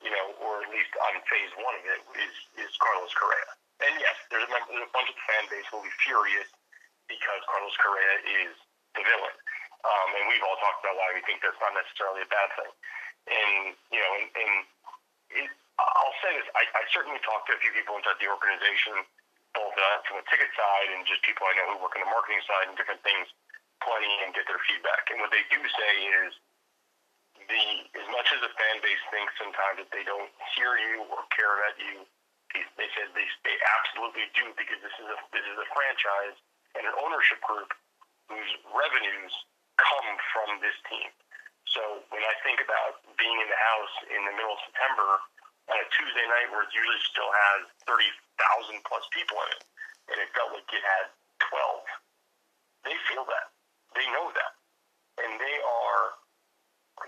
you 0.00 0.12
know, 0.12 0.26
or 0.40 0.64
at 0.64 0.70
least 0.72 0.92
on 0.96 1.20
phase 1.28 1.52
one 1.60 1.74
of 1.76 1.84
it, 1.84 2.00
is 2.16 2.34
is 2.64 2.72
Carlos 2.80 3.12
Correa. 3.12 3.50
And 3.82 3.92
yes, 3.98 4.16
there's 4.30 4.46
a, 4.46 4.50
there's 4.70 4.86
a 4.86 4.92
bunch 4.94 5.10
of 5.10 5.16
the 5.18 5.26
fan 5.26 5.44
base 5.50 5.66
will 5.74 5.82
be 5.82 5.92
furious 6.06 6.48
because 7.10 7.40
Carlos 7.50 7.74
Correa 7.76 8.14
is 8.46 8.54
the 8.94 9.02
villain. 9.02 9.36
Um, 9.84 10.08
and 10.16 10.24
we've 10.32 10.40
all 10.46 10.56
talked 10.64 10.80
about 10.80 10.96
why 10.96 11.12
we 11.12 11.20
think 11.28 11.44
that's 11.44 11.58
not 11.60 11.76
necessarily 11.76 12.24
a 12.24 12.30
bad 12.32 12.48
thing. 12.56 12.72
And 13.24 13.72
you 13.88 14.00
know, 14.00 14.12
and, 14.20 14.26
and 14.36 14.52
it, 15.32 15.48
I'll 15.80 16.18
say 16.20 16.32
this: 16.36 16.48
I, 16.52 16.64
I 16.76 16.82
certainly 16.92 17.20
talked 17.24 17.48
to 17.48 17.56
a 17.56 17.60
few 17.60 17.72
people 17.72 17.96
inside 17.96 18.20
the 18.20 18.28
organization, 18.28 19.00
both 19.56 19.74
uh, 19.74 19.98
from 20.04 20.20
the 20.20 20.26
ticket 20.28 20.52
side 20.52 20.88
and 20.92 21.06
just 21.08 21.24
people 21.24 21.48
I 21.48 21.56
know 21.56 21.74
who 21.74 21.80
work 21.80 21.96
on 21.96 22.04
the 22.04 22.10
marketing 22.12 22.42
side 22.44 22.68
and 22.68 22.76
different 22.76 23.00
things 23.00 23.26
plenty 23.82 24.12
and 24.24 24.32
get 24.32 24.48
their 24.48 24.60
feedback. 24.64 25.08
And 25.12 25.20
what 25.20 25.32
they 25.32 25.44
do 25.52 25.60
say 25.60 25.92
is 26.24 26.32
the 27.48 27.64
as 27.98 28.08
much 28.12 28.28
as 28.32 28.40
the 28.40 28.52
fan 28.56 28.76
base 28.80 29.02
thinks 29.12 29.32
sometimes 29.36 29.82
that 29.82 29.90
they 29.92 30.06
don't 30.06 30.30
hear 30.56 30.76
you 30.78 31.04
or 31.12 31.24
care 31.34 31.52
about 31.60 31.76
you, 31.80 32.06
they 32.54 32.88
said 32.94 33.10
they 33.12 33.26
they 33.42 33.56
absolutely 33.80 34.30
do 34.38 34.52
because 34.54 34.78
this 34.80 34.94
is 35.02 35.08
a 35.10 35.18
this 35.34 35.44
is 35.44 35.56
a 35.58 35.68
franchise 35.74 36.36
and 36.78 36.86
an 36.86 36.94
ownership 37.02 37.42
group 37.42 37.70
whose 38.30 38.50
revenues 38.72 39.32
come 39.76 40.08
from 40.32 40.62
this 40.62 40.76
team. 40.88 41.10
So 41.70 42.04
when 42.12 42.22
I 42.22 42.34
think 42.44 42.60
about 42.60 43.02
being 43.16 43.38
in 43.40 43.48
the 43.48 43.60
house 43.60 43.94
in 44.08 44.20
the 44.24 44.34
middle 44.36 44.54
of 44.54 44.62
September 44.68 45.20
on 45.72 45.76
a 45.80 45.86
Tuesday 45.96 46.26
night 46.28 46.52
where 46.52 46.68
it 46.68 46.72
usually 46.76 47.02
still 47.08 47.30
has 47.32 47.66
thirty 47.88 48.08
thousand 48.36 48.84
plus 48.84 49.04
people 49.10 49.38
in 49.48 49.48
it, 49.58 49.62
and 50.12 50.16
it 50.20 50.28
felt 50.36 50.52
like 50.52 50.68
it 50.70 50.84
had 50.84 51.08
twelve, 51.40 51.84
they 52.84 52.94
feel 53.08 53.24
that 53.26 53.50
they 53.96 54.06
know 54.12 54.28
that, 54.34 54.52
and 55.24 55.40
they 55.40 55.56
are 55.62 56.18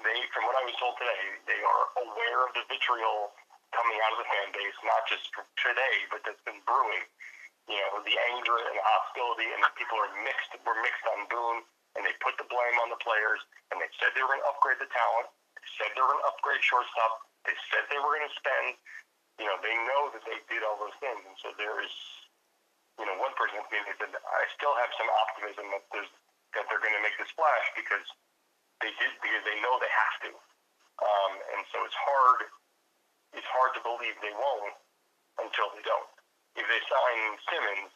they 0.03 0.19
from 0.35 0.49
what 0.49 0.59
I 0.59 0.67
was 0.67 0.75
told 0.83 0.99
today, 0.99 1.25
they 1.47 1.61
are 1.63 1.85
aware 2.03 2.41
of 2.49 2.57
the 2.59 2.65
vitriol 2.67 3.37
coming 3.75 3.99
out 4.09 4.17
of 4.17 4.25
the 4.25 4.29
fan 4.31 4.49
base, 4.57 4.79
not 4.83 5.05
just 5.07 5.31
today, 5.61 5.97
but 6.11 6.25
that's 6.25 6.43
been 6.43 6.59
brewing. 6.65 7.05
You 7.67 7.79
know, 7.83 7.99
the 8.07 8.15
anger 8.35 8.57
and 8.63 8.75
the 8.79 8.85
hostility, 8.87 9.51
and 9.51 9.63
the 9.63 9.71
people 9.75 9.99
are 9.99 10.11
mixed. 10.23 10.55
Were 10.63 10.79
mixed 10.83 11.07
on 11.07 11.27
Boone, 11.31 11.63
and 11.97 12.05
they 12.05 12.15
put 12.21 12.37
the 12.37 12.47
blame 12.53 12.77
on 12.85 12.93
the 12.93 13.01
players, 13.01 13.41
and 13.73 13.81
they 13.81 13.89
said 13.99 14.13
they 14.13 14.23
were 14.23 14.31
going 14.37 14.45
to 14.45 14.51
upgrade 14.53 14.79
the 14.79 14.89
talent. 14.93 15.33
They 15.57 15.69
said 15.81 15.89
they 15.97 16.03
were 16.05 16.13
going 16.13 16.23
to 16.23 16.29
upgrade 16.31 16.63
shortstop. 16.63 17.27
They 17.49 17.57
said 17.73 17.89
they 17.89 17.99
were 17.99 18.13
going 18.17 18.29
to 18.29 18.37
spend. 18.37 18.77
You 19.41 19.49
know, 19.49 19.57
they 19.61 19.77
know 19.85 20.13
that 20.17 20.25
they 20.25 20.41
did 20.49 20.65
all 20.65 20.81
those 20.81 20.97
things, 21.01 21.21
and 21.25 21.37
so 21.41 21.53
there 21.57 21.81
is. 21.81 21.93
You 22.97 23.05
know, 23.05 23.17
one 23.21 23.37
person 23.37 23.61
said, 23.69 24.09
"I 24.09 24.43
still 24.57 24.73
have 24.81 24.89
some 24.97 25.09
optimism 25.29 25.69
that 25.77 25.85
there's 25.93 26.09
that 26.57 26.65
they're 26.73 26.81
going 26.81 26.97
to 26.97 27.05
make 27.05 27.17
the 27.21 27.29
splash 27.29 27.67
because 27.77 28.07
they 28.81 28.89
did 28.97 29.13
because 29.21 29.45
they 29.45 29.61
know 29.61 29.77
they 29.81 29.93
have 29.93 30.17
to. 30.29 30.33
Um, 30.97 31.33
and 31.53 31.61
so 31.69 31.85
it's 31.85 31.97
hard. 31.97 32.49
It's 33.37 33.49
hard 33.53 33.77
to 33.77 33.83
believe 33.85 34.17
they 34.25 34.33
won't 34.33 34.77
until 35.45 35.69
they 35.77 35.85
don't. 35.85 36.09
If 36.57 36.65
they 36.65 36.81
sign 36.89 37.19
Simmons, 37.53 37.93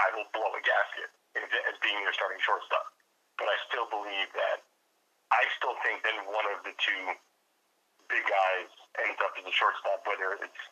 I 0.00 0.08
will 0.16 0.28
blow 0.32 0.48
a 0.48 0.62
gasket 0.64 1.12
as 1.36 1.76
being 1.84 2.00
their 2.00 2.16
starting 2.16 2.40
shortstop. 2.40 2.88
But 3.42 3.50
I 3.50 3.58
still 3.66 3.90
believe 3.90 4.30
that. 4.38 4.62
I 5.34 5.42
still 5.58 5.74
think 5.82 5.98
that 6.06 6.14
one 6.30 6.46
of 6.54 6.62
the 6.62 6.70
two 6.78 7.04
big 8.06 8.22
guys 8.22 8.70
ends 9.02 9.18
up 9.18 9.34
as 9.34 9.42
a 9.42 9.50
shortstop, 9.50 10.06
whether 10.06 10.38
it's 10.38 10.62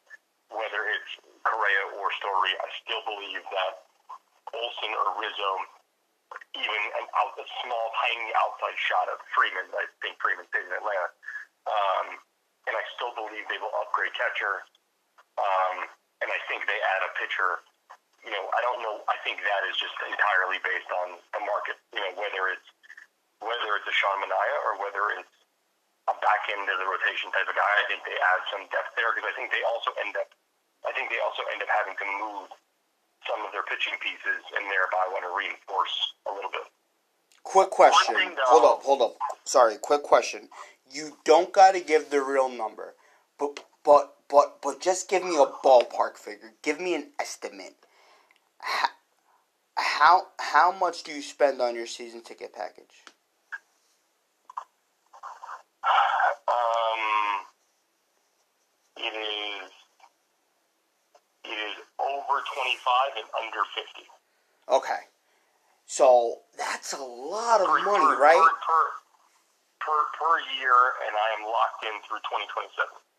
whether 0.54 0.86
it's 0.86 1.10
Correa 1.42 1.98
or 1.98 2.14
Story. 2.14 2.54
I 2.62 2.68
still 2.78 3.02
believe 3.02 3.42
that 3.42 3.74
Olson 4.54 4.92
or 4.94 5.18
Rizzo 5.18 5.50
even 6.54 6.82
an 6.94 7.06
out 7.18 7.34
a 7.34 7.46
small 7.66 7.86
tiny 8.06 8.30
outside 8.38 8.78
shot 8.78 9.10
of 9.10 9.18
Freeman. 9.34 9.66
I 9.74 9.90
think 9.98 10.14
Freeman 10.22 10.46
stays 10.54 10.70
in 10.70 10.74
Atlanta, 10.74 11.10
um, 11.66 12.06
and 12.70 12.74
I 12.78 12.84
still 12.94 13.10
believe 13.18 13.50
they 13.50 13.58
will 13.58 13.74
upgrade 13.82 14.14
catcher. 14.14 14.62
Um, 15.34 15.90
and 16.22 16.30
I 16.30 16.38
think 16.46 16.70
they 16.70 16.78
add 16.78 17.02
a 17.02 17.10
pitcher. 17.18 17.66
You 18.24 18.32
know, 18.32 18.44
I 18.52 18.60
don't 18.60 18.80
know. 18.84 19.00
I 19.08 19.16
think 19.24 19.40
that 19.40 19.62
is 19.68 19.76
just 19.80 19.96
entirely 20.04 20.60
based 20.60 20.90
on 20.92 21.16
the 21.32 21.42
market. 21.44 21.80
You 21.96 22.04
know, 22.04 22.12
whether 22.20 22.52
it's 22.52 22.68
whether 23.40 23.68
it's 23.80 23.88
a 23.88 23.96
Sean 23.96 24.20
Manaea 24.20 24.58
or 24.68 24.72
whether 24.80 25.16
it's 25.16 25.36
a 26.08 26.14
back 26.20 26.48
end 26.52 26.68
of 26.68 26.76
the 26.76 26.88
rotation 26.88 27.32
type 27.32 27.48
of 27.48 27.56
guy. 27.56 27.72
I 27.80 27.84
think 27.88 28.04
they 28.04 28.16
add 28.16 28.42
some 28.52 28.64
depth 28.68 28.92
there 28.96 29.12
because 29.16 29.28
I 29.28 29.34
think 29.36 29.48
they 29.52 29.64
also 29.64 29.92
end 30.00 30.14
up. 30.20 30.28
I 30.84 30.92
think 30.96 31.08
they 31.12 31.20
also 31.20 31.44
end 31.52 31.60
up 31.60 31.70
having 31.72 31.96
to 31.96 32.06
move 32.20 32.48
some 33.28 33.44
of 33.44 33.52
their 33.52 33.64
pitching 33.68 33.96
pieces 34.00 34.42
and 34.56 34.64
thereby 34.68 35.04
want 35.12 35.24
to 35.28 35.32
reinforce 35.32 35.92
a 36.28 36.32
little 36.32 36.50
bit. 36.50 36.64
Quick 37.44 37.70
question. 37.70 38.14
Thing, 38.16 38.36
though, 38.36 38.48
hold 38.48 38.64
up, 38.64 38.80
hold 38.84 39.02
up. 39.02 39.14
Sorry, 39.44 39.76
quick 39.80 40.02
question. 40.02 40.48
You 40.90 41.16
don't 41.24 41.52
got 41.52 41.72
to 41.72 41.80
give 41.80 42.10
the 42.10 42.22
real 42.22 42.48
number, 42.48 42.94
but 43.38 43.60
but 43.84 44.16
but 44.28 44.60
but 44.62 44.80
just 44.80 45.08
give 45.08 45.24
me 45.24 45.36
a 45.36 45.46
ballpark 45.64 46.16
figure. 46.16 46.52
Give 46.62 46.80
me 46.80 46.94
an 46.94 47.12
estimate. 47.20 47.76
How 49.76 50.28
how, 50.38 50.72
much 50.72 51.04
do 51.04 51.12
you 51.12 51.22
spend 51.22 51.60
on 51.60 51.74
your 51.74 51.86
season 51.86 52.22
ticket 52.22 52.52
package? 52.54 53.04
Um, 56.48 57.02
it 58.96 59.14
is 59.14 59.70
it 61.44 61.56
is 61.56 61.76
over 61.98 62.36
25 62.54 63.16
and 63.16 63.28
under 63.44 63.62
50. 63.74 64.08
Okay. 64.68 65.02
So 65.86 66.40
that's 66.56 66.92
a 66.92 67.02
lot 67.02 67.60
of 67.60 67.66
per, 67.66 67.82
money, 67.82 68.04
per, 68.04 68.22
right? 68.22 68.50
Per, 68.62 68.82
per, 69.80 70.00
per 70.16 70.34
year, 70.56 70.76
and 71.06 71.16
I 71.16 71.28
am 71.38 71.44
locked 71.44 71.84
in 71.84 71.96
through 72.06 72.22
2027. 72.30 73.09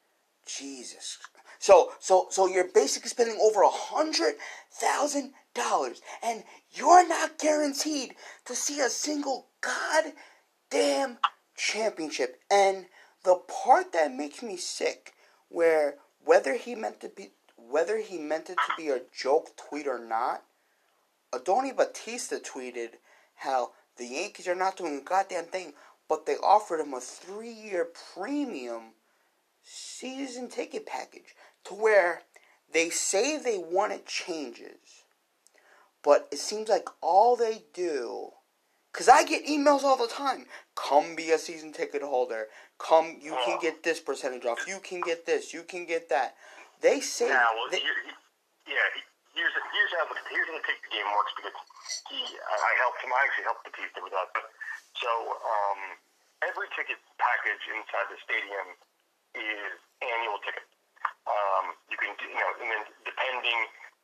Jesus. 0.45 1.17
So 1.59 1.91
so 1.99 2.27
so 2.31 2.47
you're 2.47 2.67
basically 2.73 3.09
spending 3.09 3.37
over 3.39 3.61
a 3.61 3.69
hundred 3.69 4.35
thousand 4.71 5.33
dollars, 5.53 6.01
and 6.23 6.43
you're 6.71 7.07
not 7.07 7.37
guaranteed 7.37 8.15
to 8.45 8.55
see 8.55 8.79
a 8.79 8.89
single 8.89 9.47
goddamn 9.61 11.19
championship. 11.55 12.39
And 12.49 12.87
the 13.23 13.35
part 13.35 13.93
that 13.93 14.13
makes 14.13 14.41
me 14.41 14.57
sick, 14.57 15.13
where 15.49 15.95
whether 16.23 16.55
he 16.55 16.73
meant 16.75 16.99
to 17.01 17.09
be 17.09 17.31
whether 17.55 17.99
he 17.99 18.17
meant 18.17 18.49
it 18.49 18.57
to 18.57 18.73
be 18.75 18.89
a 18.89 19.01
joke 19.15 19.55
tweet 19.55 19.87
or 19.87 19.99
not, 19.99 20.43
Adoni 21.31 21.75
Batista 21.75 22.37
tweeted 22.37 22.93
how 23.35 23.71
the 23.97 24.07
Yankees 24.07 24.47
are 24.47 24.55
not 24.55 24.77
doing 24.77 24.97
a 24.97 25.01
goddamn 25.03 25.45
thing, 25.45 25.73
but 26.09 26.25
they 26.25 26.35
offered 26.37 26.79
him 26.79 26.93
a 26.93 26.99
three 26.99 27.53
year 27.53 27.87
premium 28.13 28.93
season 29.63 30.49
ticket 30.49 30.85
package 30.85 31.35
to 31.65 31.73
where 31.73 32.23
they 32.73 32.89
say 32.89 33.37
they 33.37 33.57
want 33.57 33.91
it 33.93 34.05
changes, 34.05 35.03
but 36.03 36.27
it 36.31 36.39
seems 36.39 36.69
like 36.69 36.87
all 37.01 37.35
they 37.35 37.63
do. 37.73 38.31
Cause 38.93 39.07
I 39.07 39.23
get 39.23 39.47
emails 39.47 39.83
all 39.83 39.95
the 39.95 40.11
time. 40.11 40.45
Come 40.75 41.15
be 41.15 41.31
a 41.31 41.39
season 41.39 41.71
ticket 41.71 42.03
holder. 42.03 42.47
Come, 42.77 43.23
you 43.23 43.31
can 43.45 43.57
get 43.61 43.83
this 43.83 44.01
percentage 44.01 44.43
off. 44.43 44.67
You 44.67 44.83
can 44.83 44.99
get 44.99 45.25
this. 45.25 45.53
You 45.53 45.63
can 45.63 45.85
get 45.85 46.09
that. 46.09 46.35
They 46.81 46.99
say. 46.99 47.29
Yeah, 47.29 47.39
well, 47.55 47.71
they, 47.71 47.79
yeah. 48.67 48.83
Here's 49.31 49.55
here's 49.55 49.93
how 49.95 50.11
the 50.11 50.19
here's 50.27 50.43
how 50.43 50.59
the 50.59 50.65
ticket 50.67 50.91
game 50.91 51.07
works 51.15 51.31
because 51.39 51.55
he 52.11 52.19
I 52.35 52.71
helped 52.83 52.99
him. 52.99 53.15
I 53.15 53.23
actually 53.31 53.47
helped 53.47 53.63
the 53.63 53.71
Batista 53.71 54.03
with 54.03 54.11
that. 54.11 54.27
So 54.99 55.07
um, 55.39 55.79
every 56.43 56.67
ticket 56.75 56.99
package 57.15 57.63
inside 57.71 58.11
the 58.11 58.19
stadium 58.19 58.75
is 59.35 59.71
annual 60.01 60.39
ticket. 60.43 60.67
Um, 61.25 61.77
you 61.89 61.97
can, 61.97 62.11
you 62.19 62.37
know, 62.37 62.51
and 62.61 62.67
then 62.69 62.83
depending, 63.05 63.59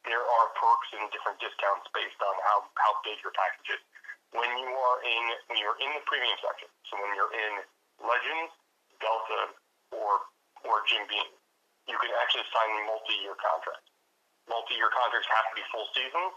there 0.05 0.23
are 0.23 0.45
perks 0.55 0.89
and 0.95 1.09
different 1.11 1.41
discounts 1.41 1.89
based 1.91 2.19
on 2.23 2.35
how 2.45 2.63
how 2.79 2.91
big 3.03 3.19
your 3.19 3.33
package 3.35 3.75
is. 3.77 3.81
When 4.31 4.49
you 4.59 4.69
are 4.71 4.99
in 5.03 5.23
when 5.51 5.57
you're 5.59 5.79
in 5.81 5.91
the 5.97 6.03
premium 6.07 6.37
section, 6.39 6.69
so 6.87 6.99
when 6.99 7.11
you're 7.17 7.33
in 7.33 7.53
Legends, 7.99 8.53
Delta, 9.01 9.55
or 9.91 10.27
or 10.63 10.85
Jim 10.87 11.03
Beam, 11.09 11.27
you 11.89 11.97
can 11.97 12.11
actually 12.23 12.47
sign 12.51 12.69
multi-year 12.87 13.35
contracts. 13.39 13.89
Multi-year 14.47 14.91
contracts 14.95 15.27
have 15.27 15.47
to 15.51 15.55
be 15.59 15.65
full 15.71 15.87
seasons, 15.91 16.33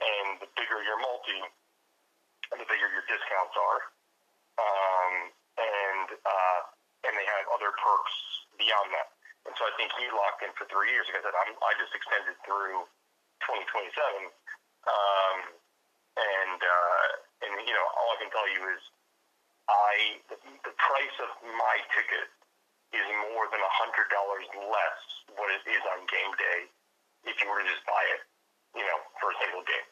and 0.00 0.28
the 0.44 0.48
bigger 0.56 0.80
your 0.84 1.00
multi, 1.00 1.40
the 2.52 2.66
bigger 2.68 2.88
your 2.92 3.04
discounts 3.08 3.56
are. 3.56 3.80
Um, 4.56 5.14
and 5.56 6.08
uh, 6.24 6.60
and 7.06 7.12
they 7.14 7.26
have 7.26 7.46
other 7.54 7.70
perks 7.78 8.14
beyond 8.58 8.90
that. 8.92 9.14
And 9.46 9.54
so 9.54 9.62
I 9.62 9.72
think 9.78 9.94
he 9.94 10.10
locked 10.10 10.42
in 10.42 10.50
for 10.58 10.66
three 10.66 10.90
years. 10.90 11.06
Like 11.06 11.22
I 11.22 11.30
said, 11.30 11.36
I'm, 11.38 11.54
I 11.62 11.72
just 11.78 11.94
extended 11.94 12.34
through 12.42 12.82
2027. 13.46 14.26
Um, 14.90 15.38
and 16.16 16.60
uh, 16.62 17.08
and 17.46 17.52
you 17.62 17.74
know, 17.76 17.86
all 17.94 18.08
I 18.14 18.18
can 18.24 18.30
tell 18.32 18.48
you 18.48 18.62
is, 18.72 18.82
I 19.68 19.92
the, 20.32 20.36
the 20.64 20.74
price 20.74 21.16
of 21.20 21.30
my 21.44 21.76
ticket 21.92 22.28
is 22.96 23.06
more 23.34 23.46
than 23.52 23.60
a 23.60 23.72
hundred 23.76 24.08
dollars 24.08 24.46
less 24.56 25.00
what 25.36 25.52
it 25.52 25.62
is 25.68 25.82
on 25.92 26.06
game 26.08 26.32
day 26.40 26.58
if 27.28 27.36
you 27.42 27.46
were 27.50 27.60
to 27.60 27.68
just 27.68 27.84
buy 27.84 28.00
it, 28.16 28.22
you 28.78 28.84
know, 28.86 28.98
for 29.20 29.34
a 29.34 29.36
single 29.42 29.66
game. 29.66 29.86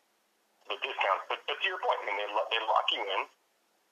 The 0.71 0.81
discounts, 0.81 1.29
but, 1.29 1.45
but 1.45 1.61
to 1.61 1.67
your 1.69 1.77
point, 1.83 2.01
I 2.01 2.05
mean, 2.09 2.17
they 2.25 2.29
they 2.33 2.61
lock 2.65 2.89
you 2.89 3.03
in, 3.05 3.21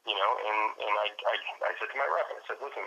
you 0.08 0.16
know, 0.16 0.30
and 0.40 0.58
and 0.88 0.94
I 0.96 1.06
I, 1.12 1.34
I 1.68 1.70
said 1.76 1.90
to 1.92 1.96
my 2.00 2.08
rep, 2.08 2.26
I 2.32 2.40
said, 2.48 2.58
listen. 2.64 2.86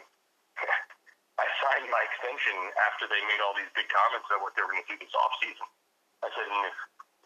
I 1.41 1.45
signed 1.59 1.87
my 1.91 2.03
extension 2.07 2.55
after 2.87 3.11
they 3.11 3.19
made 3.27 3.41
all 3.43 3.55
these 3.55 3.69
big 3.75 3.91
comments 3.91 4.27
about 4.31 4.39
what 4.45 4.55
they 4.55 4.63
were 4.63 4.71
going 4.71 4.87
to 4.87 4.91
do 4.95 4.99
this 5.03 5.11
off 5.19 5.35
season. 5.43 5.67
I 6.23 6.31
said, 6.31 6.47
and 6.47 6.63
if, 6.63 6.77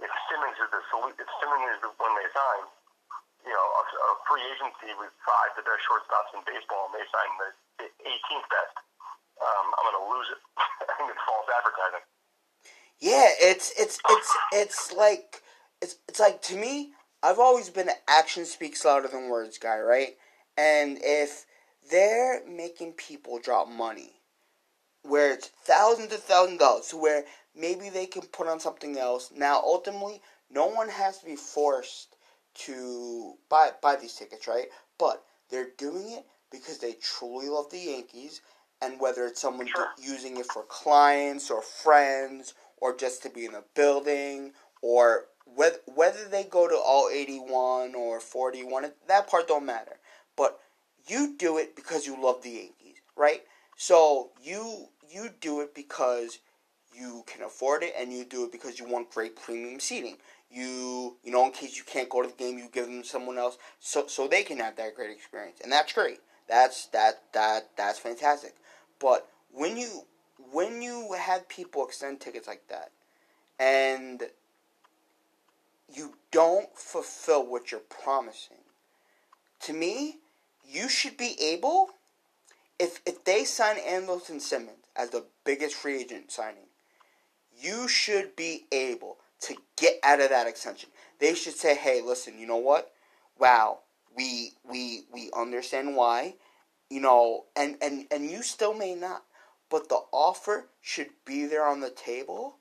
if 0.09 0.11
Simmons 0.27 0.57
is 0.57 0.69
the 0.73 0.81
if 1.13 1.29
Simmons 1.37 1.67
is 1.77 1.79
the 1.85 1.91
one 2.01 2.13
they 2.17 2.29
sign, 2.33 2.63
you 3.45 3.53
know, 3.53 3.67
a, 3.79 3.83
a 3.85 4.09
free 4.25 4.43
agency 4.49 4.91
with 4.97 5.13
five 5.23 5.53
the 5.53 5.63
best 5.63 5.85
shortstops 5.85 6.33
in 6.33 6.41
baseball, 6.43 6.89
and 6.89 6.97
they 6.97 7.05
sign 7.07 7.29
the, 7.37 7.49
the 7.85 7.87
18th 8.01 8.47
best, 8.49 8.75
um, 9.39 9.65
I'm 9.77 9.83
going 9.87 9.99
to 10.01 10.07
lose 10.09 10.29
it. 10.33 10.41
I 10.89 10.93
think 10.97 11.13
it's 11.13 11.23
false 11.23 11.47
advertising. 11.53 12.05
Yeah, 12.99 13.31
it's 13.39 13.71
it's 13.79 13.97
it's 14.09 14.31
it's 14.51 14.91
like 14.91 15.41
it's 15.81 15.95
it's 16.09 16.19
like 16.19 16.41
to 16.43 16.55
me, 16.57 16.91
I've 17.23 17.39
always 17.39 17.69
been 17.69 17.87
an 17.87 17.95
action 18.09 18.43
speaks 18.43 18.83
louder 18.83 19.07
than 19.07 19.29
words 19.29 19.57
guy, 19.57 19.79
right? 19.79 20.17
And 20.57 20.99
if 21.01 21.45
they're 21.91 22.45
making 22.47 22.93
people 22.93 23.39
drop 23.39 23.69
money 23.69 24.13
where 25.03 25.33
it's 25.33 25.47
thousands 25.47 26.11
and 26.13 26.21
thousands 26.21 26.53
of 26.55 26.59
dollars 26.59 26.87
to 26.89 26.97
where 26.97 27.23
maybe 27.55 27.89
they 27.89 28.05
can 28.05 28.23
put 28.23 28.47
on 28.47 28.59
something 28.59 28.97
else. 28.97 29.31
Now, 29.35 29.61
ultimately, 29.63 30.21
no 30.51 30.67
one 30.67 30.89
has 30.89 31.19
to 31.19 31.25
be 31.25 31.35
forced 31.35 32.15
to 32.55 33.35
buy 33.49 33.71
buy 33.81 33.95
these 33.95 34.15
tickets, 34.15 34.47
right? 34.47 34.67
But 34.97 35.23
they're 35.49 35.69
doing 35.77 36.11
it 36.11 36.25
because 36.51 36.79
they 36.79 36.93
truly 37.01 37.47
love 37.47 37.69
the 37.71 37.77
Yankees, 37.79 38.41
and 38.81 38.99
whether 38.99 39.25
it's 39.25 39.41
someone 39.41 39.67
Sure. 39.67 39.89
using 39.97 40.37
it 40.37 40.47
for 40.47 40.63
clients 40.63 41.49
or 41.51 41.61
friends 41.61 42.53
or 42.77 42.95
just 42.95 43.23
to 43.23 43.29
be 43.29 43.45
in 43.45 43.53
the 43.53 43.63
building 43.75 44.53
or 44.81 45.27
whether 45.45 45.79
whether 45.85 46.27
they 46.27 46.43
go 46.43 46.67
to 46.67 46.77
all 46.77 47.09
81 47.09 47.95
or 47.95 48.19
41, 48.19 48.93
that 49.07 49.27
part 49.27 49.47
don't 49.47 49.65
matter. 49.65 49.99
But 50.35 50.59
you 51.09 51.35
do 51.37 51.57
it 51.57 51.75
because 51.75 52.05
you 52.05 52.21
love 52.21 52.41
the 52.43 52.49
Yankees, 52.49 53.01
right? 53.15 53.43
So 53.75 54.29
you 54.43 54.87
you 55.09 55.29
do 55.41 55.61
it 55.61 55.73
because 55.73 56.39
you 56.93 57.23
can 57.27 57.43
afford 57.43 57.83
it, 57.83 57.93
and 57.97 58.11
you 58.11 58.25
do 58.25 58.43
it 58.45 58.51
because 58.51 58.79
you 58.79 58.87
want 58.87 59.11
great 59.11 59.35
premium 59.35 59.79
seating. 59.79 60.17
You 60.51 61.17
you 61.23 61.31
know 61.31 61.45
in 61.45 61.51
case 61.51 61.77
you 61.77 61.83
can't 61.83 62.09
go 62.09 62.21
to 62.21 62.27
the 62.27 62.35
game, 62.35 62.57
you 62.57 62.69
give 62.71 62.85
them 62.85 63.03
someone 63.03 63.37
else 63.37 63.57
so 63.79 64.07
so 64.07 64.27
they 64.27 64.43
can 64.43 64.59
have 64.59 64.75
that 64.77 64.95
great 64.95 65.11
experience, 65.11 65.59
and 65.63 65.71
that's 65.71 65.93
great. 65.93 66.19
That's 66.47 66.87
that 66.87 67.23
that 67.33 67.69
that's 67.75 67.99
fantastic. 67.99 68.55
But 68.99 69.27
when 69.51 69.77
you 69.77 70.05
when 70.51 70.81
you 70.81 71.13
have 71.13 71.47
people 71.49 71.85
extend 71.85 72.19
tickets 72.19 72.47
like 72.47 72.67
that, 72.69 72.91
and 73.59 74.23
you 75.93 76.15
don't 76.31 76.75
fulfill 76.75 77.45
what 77.45 77.71
you're 77.71 77.81
promising, 77.81 78.57
to 79.61 79.73
me, 79.73 80.17
you 80.69 80.87
should 80.87 81.17
be 81.17 81.35
able 81.41 81.89
if 82.77 83.01
if 83.05 83.23
they 83.25 83.43
sign 83.43 83.77
Andrelton 83.77 84.39
Simmons 84.39 84.85
as 84.95 85.09
the 85.09 85.25
biggest 85.43 85.75
free 85.75 86.01
agent 86.01 86.31
signing, 86.31 86.67
you 87.57 87.87
should 87.87 88.35
be 88.35 88.65
able 88.71 89.17
to 89.41 89.55
get 89.77 89.99
out 90.03 90.21
of 90.21 90.29
that 90.29 90.47
extension. 90.47 90.89
They 91.19 91.33
should 91.33 91.55
say, 91.55 91.75
"Hey, 91.75 92.01
listen, 92.01 92.39
you 92.39 92.47
know 92.47 92.57
what? 92.57 92.93
Wow, 93.37 93.79
we 94.15 94.53
we 94.63 95.03
we 95.11 95.29
understand 95.35 95.95
why, 95.95 96.35
you 96.89 97.01
know, 97.01 97.45
and 97.55 97.77
and 97.81 98.07
and 98.11 98.29
you 98.29 98.43
still 98.43 98.73
may 98.73 98.95
not, 98.95 99.23
but 99.69 99.89
the 99.89 100.01
offer 100.11 100.67
should 100.81 101.11
be 101.25 101.45
there 101.45 101.65
on 101.65 101.81
the 101.81 101.91
table." 101.91 102.55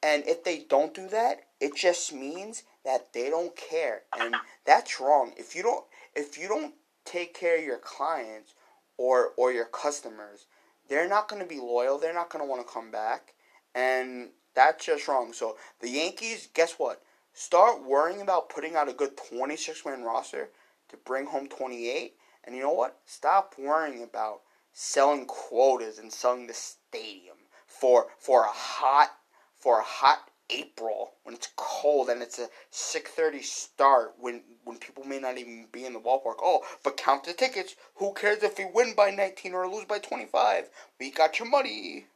And 0.00 0.24
if 0.28 0.44
they 0.44 0.58
don't 0.60 0.94
do 0.94 1.08
that, 1.08 1.48
it 1.58 1.74
just 1.74 2.12
means 2.12 2.62
that 2.84 3.12
they 3.12 3.30
don't 3.30 3.56
care, 3.56 4.02
and 4.16 4.36
that's 4.64 5.00
wrong. 5.00 5.34
If 5.36 5.56
you 5.56 5.64
don't, 5.64 5.84
if 6.14 6.38
you 6.38 6.46
don't 6.46 6.72
take 7.08 7.34
care 7.34 7.58
of 7.58 7.64
your 7.64 7.78
clients 7.78 8.54
or 8.96 9.32
or 9.36 9.52
your 9.52 9.64
customers, 9.64 10.46
they're 10.88 11.08
not 11.08 11.28
going 11.28 11.42
to 11.42 11.48
be 11.48 11.60
loyal. 11.60 11.98
They're 11.98 12.14
not 12.14 12.30
going 12.30 12.44
to 12.44 12.50
want 12.50 12.66
to 12.66 12.72
come 12.72 12.90
back, 12.90 13.34
and 13.74 14.30
that's 14.54 14.84
just 14.84 15.08
wrong. 15.08 15.32
So 15.32 15.56
the 15.80 15.88
Yankees, 15.88 16.48
guess 16.54 16.74
what? 16.74 17.02
Start 17.32 17.84
worrying 17.84 18.20
about 18.20 18.48
putting 18.48 18.74
out 18.74 18.88
a 18.88 18.92
good 18.92 19.16
twenty 19.16 19.56
six 19.56 19.84
man 19.84 20.02
roster 20.02 20.48
to 20.88 20.96
bring 20.96 21.26
home 21.26 21.48
twenty 21.48 21.88
eight, 21.88 22.14
and 22.44 22.54
you 22.54 22.62
know 22.62 22.72
what? 22.72 22.98
Stop 23.06 23.54
worrying 23.58 24.02
about 24.02 24.40
selling 24.72 25.26
quotas 25.26 25.98
and 25.98 26.12
selling 26.12 26.46
the 26.46 26.54
stadium 26.54 27.36
for 27.66 28.06
for 28.18 28.44
a 28.44 28.52
hot 28.52 29.10
for 29.56 29.80
a 29.80 29.84
hot 29.84 30.30
April 30.50 31.12
when 31.24 31.34
it's 31.34 31.48
cold 31.56 32.08
and 32.08 32.22
it's 32.22 32.38
a 32.38 32.48
six 32.70 33.10
thirty 33.10 33.42
start 33.42 34.14
when 34.18 34.42
when 34.64 34.78
people 34.78 35.04
may 35.04 35.18
not 35.18 35.36
even 35.38 35.66
be 35.72 35.84
in 35.84 35.92
the 35.92 36.00
ballpark. 36.00 36.40
Oh, 36.40 36.64
but 36.82 36.96
count 36.96 37.24
the 37.24 37.32
tickets. 37.32 37.76
Who 37.96 38.14
cares 38.14 38.42
if 38.42 38.58
we 38.58 38.66
win 38.72 38.94
by 38.94 39.10
nineteen 39.10 39.54
or 39.54 39.68
lose 39.68 39.84
by 39.84 39.98
twenty 39.98 40.26
five? 40.26 40.68
We 40.98 41.10
got 41.10 41.38
your 41.38 41.48
money. 41.48 42.06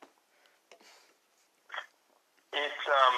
It's 2.52 2.84
um, 2.88 3.16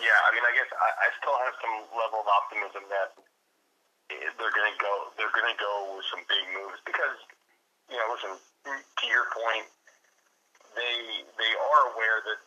yeah. 0.00 0.18
I 0.26 0.34
mean, 0.34 0.44
I 0.44 0.52
guess 0.56 0.68
I, 0.72 0.88
I 1.04 1.08
still 1.20 1.36
have 1.36 1.54
some 1.60 1.76
level 1.96 2.20
of 2.20 2.28
optimism 2.28 2.84
that 2.88 3.16
they're 4.08 4.52
going 4.52 4.72
to 4.72 4.80
go. 4.80 4.92
They're 5.16 5.32
going 5.32 5.48
to 5.48 5.60
go 5.60 5.96
with 5.96 6.06
some 6.10 6.20
big 6.28 6.44
moves 6.56 6.80
because 6.84 7.16
you 7.90 7.96
know, 7.96 8.08
listen. 8.12 8.36
To 8.60 9.06
your 9.08 9.24
point, 9.32 9.64
they 10.76 11.24
they 11.40 11.52
are 11.56 11.82
aware 11.96 12.20
that 12.28 12.38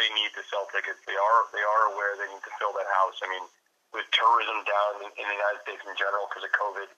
they 0.00 0.10
need 0.16 0.32
to 0.32 0.42
sell 0.48 0.64
tickets. 0.72 0.98
They 1.04 1.14
are 1.14 1.40
they 1.52 1.60
are 1.60 1.82
aware 1.92 2.16
they 2.16 2.30
need 2.32 2.44
to 2.48 2.54
fill 2.56 2.72
that 2.80 2.88
house. 3.04 3.20
I 3.20 3.28
mean, 3.28 3.44
with 3.92 4.08
tourism 4.16 4.64
down 4.64 4.92
in, 5.04 5.10
in 5.20 5.24
the 5.28 5.36
United 5.36 5.60
States 5.68 5.84
in 5.84 5.92
general 6.00 6.24
because 6.32 6.48
of 6.48 6.52
COVID, 6.56 6.88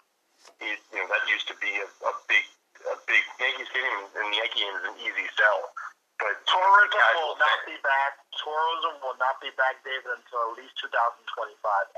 it, 0.62 0.78
you 0.94 0.98
know 1.02 1.08
that 1.10 1.22
used 1.26 1.50
to 1.50 1.56
be 1.58 1.70
a, 1.82 1.88
a 2.06 2.12
big 2.30 2.44
a 2.86 2.96
big 3.10 3.22
Yankee 3.42 3.66
Stadium 3.66 4.06
and 4.14 4.26
the 4.30 4.38
Yankee 4.38 4.62
is 4.62 4.82
an 4.86 4.96
easy 5.02 5.26
sell. 5.34 5.74
But 6.22 6.38
Tourism 6.46 7.02
will 7.18 7.34
not 7.34 7.58
be 7.66 7.74
back. 7.82 8.22
Tourism 8.38 8.94
will 9.02 9.18
not 9.18 9.42
be 9.42 9.50
back, 9.58 9.82
David, 9.82 10.06
until 10.06 10.54
at 10.54 10.62
least 10.62 10.78
2025. 10.78 11.18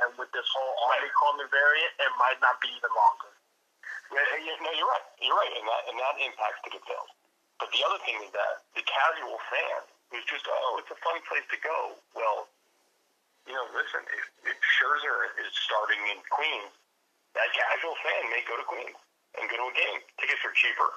And 0.00 0.16
with 0.16 0.32
this 0.32 0.48
whole 0.48 0.72
Right. 0.88 1.04
Omicron 1.04 1.44
variant, 1.52 1.92
it 2.00 2.12
might 2.16 2.40
not 2.40 2.56
be 2.64 2.72
even 2.72 2.88
longer. 2.88 3.36
Yeah, 4.08 4.24
yeah, 4.40 4.56
no, 4.64 4.72
you're 4.72 4.88
right. 4.88 5.06
You're 5.20 5.36
right, 5.36 5.52
and 5.60 5.66
that 5.68 5.82
and 5.92 5.96
that 6.00 6.14
impacts 6.24 6.60
ticket 6.64 6.80
sales. 6.88 7.12
But 7.60 7.68
the 7.76 7.84
other 7.84 8.00
thing 8.08 8.16
is 8.24 8.32
that 8.32 8.64
the 8.72 8.84
casual 8.88 9.36
fan 9.52 9.80
who's 10.10 10.24
just 10.26 10.44
oh, 10.48 10.80
it's 10.80 10.90
a 10.90 10.98
fun 11.00 11.18
place 11.28 11.46
to 11.52 11.58
go. 11.60 11.96
Well, 12.16 12.48
you 13.44 13.52
know, 13.52 13.66
listen, 13.76 14.00
if, 14.08 14.24
if 14.48 14.56
Scherzer 14.76 15.36
is 15.44 15.52
starting 15.68 16.00
in 16.08 16.18
Queens, 16.32 16.72
that 17.36 17.48
casual 17.52 17.92
fan 18.00 18.32
may 18.32 18.40
go 18.48 18.56
to 18.56 18.64
Queens 18.64 18.96
and 19.36 19.44
go 19.50 19.56
to 19.60 19.66
a 19.68 19.76
game. 19.76 20.00
Tickets 20.16 20.40
are 20.46 20.54
cheaper, 20.56 20.90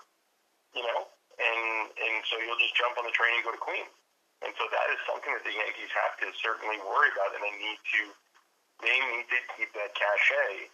you 0.77 0.83
know, 0.85 1.11
and 1.39 1.91
and 1.91 2.15
so 2.31 2.39
you'll 2.39 2.59
just 2.61 2.75
jump 2.79 2.95
on 2.95 3.03
the 3.03 3.15
train 3.15 3.35
and 3.35 3.43
go 3.43 3.51
to 3.51 3.61
Queens. 3.61 3.91
And 4.45 4.53
so 4.53 4.69
that 4.69 4.87
is 4.93 5.01
something 5.09 5.33
that 5.33 5.41
the 5.41 5.55
Yankees 5.55 5.89
have 5.97 6.13
to 6.21 6.29
certainly 6.37 6.77
worry 6.85 7.09
about, 7.09 7.33
and 7.33 7.41
they 7.41 7.55
need 7.57 7.79
to 7.81 8.01
they 8.85 8.97
need 9.11 9.25
to 9.33 9.39
keep 9.57 9.73
that 9.73 9.97
cachet 9.97 10.69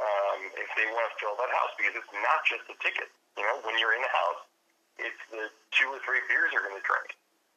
um, 0.00 0.38
if 0.56 0.68
they 0.74 0.88
want 0.88 1.04
to 1.06 1.12
fill 1.20 1.36
that 1.36 1.52
house 1.52 1.72
because 1.76 1.94
it's 1.94 2.14
not 2.24 2.40
just 2.48 2.64
the 2.66 2.76
ticket. 2.80 3.12
You 3.36 3.44
know, 3.44 3.60
when 3.68 3.76
you're 3.76 3.92
in 3.92 4.00
the 4.00 4.14
house, 4.14 4.42
it's 4.96 5.22
the 5.28 5.52
two 5.74 5.92
or 5.92 6.00
three 6.06 6.22
beers 6.30 6.50
you're 6.54 6.64
going 6.64 6.78
to 6.78 6.86
drink. 6.86 7.12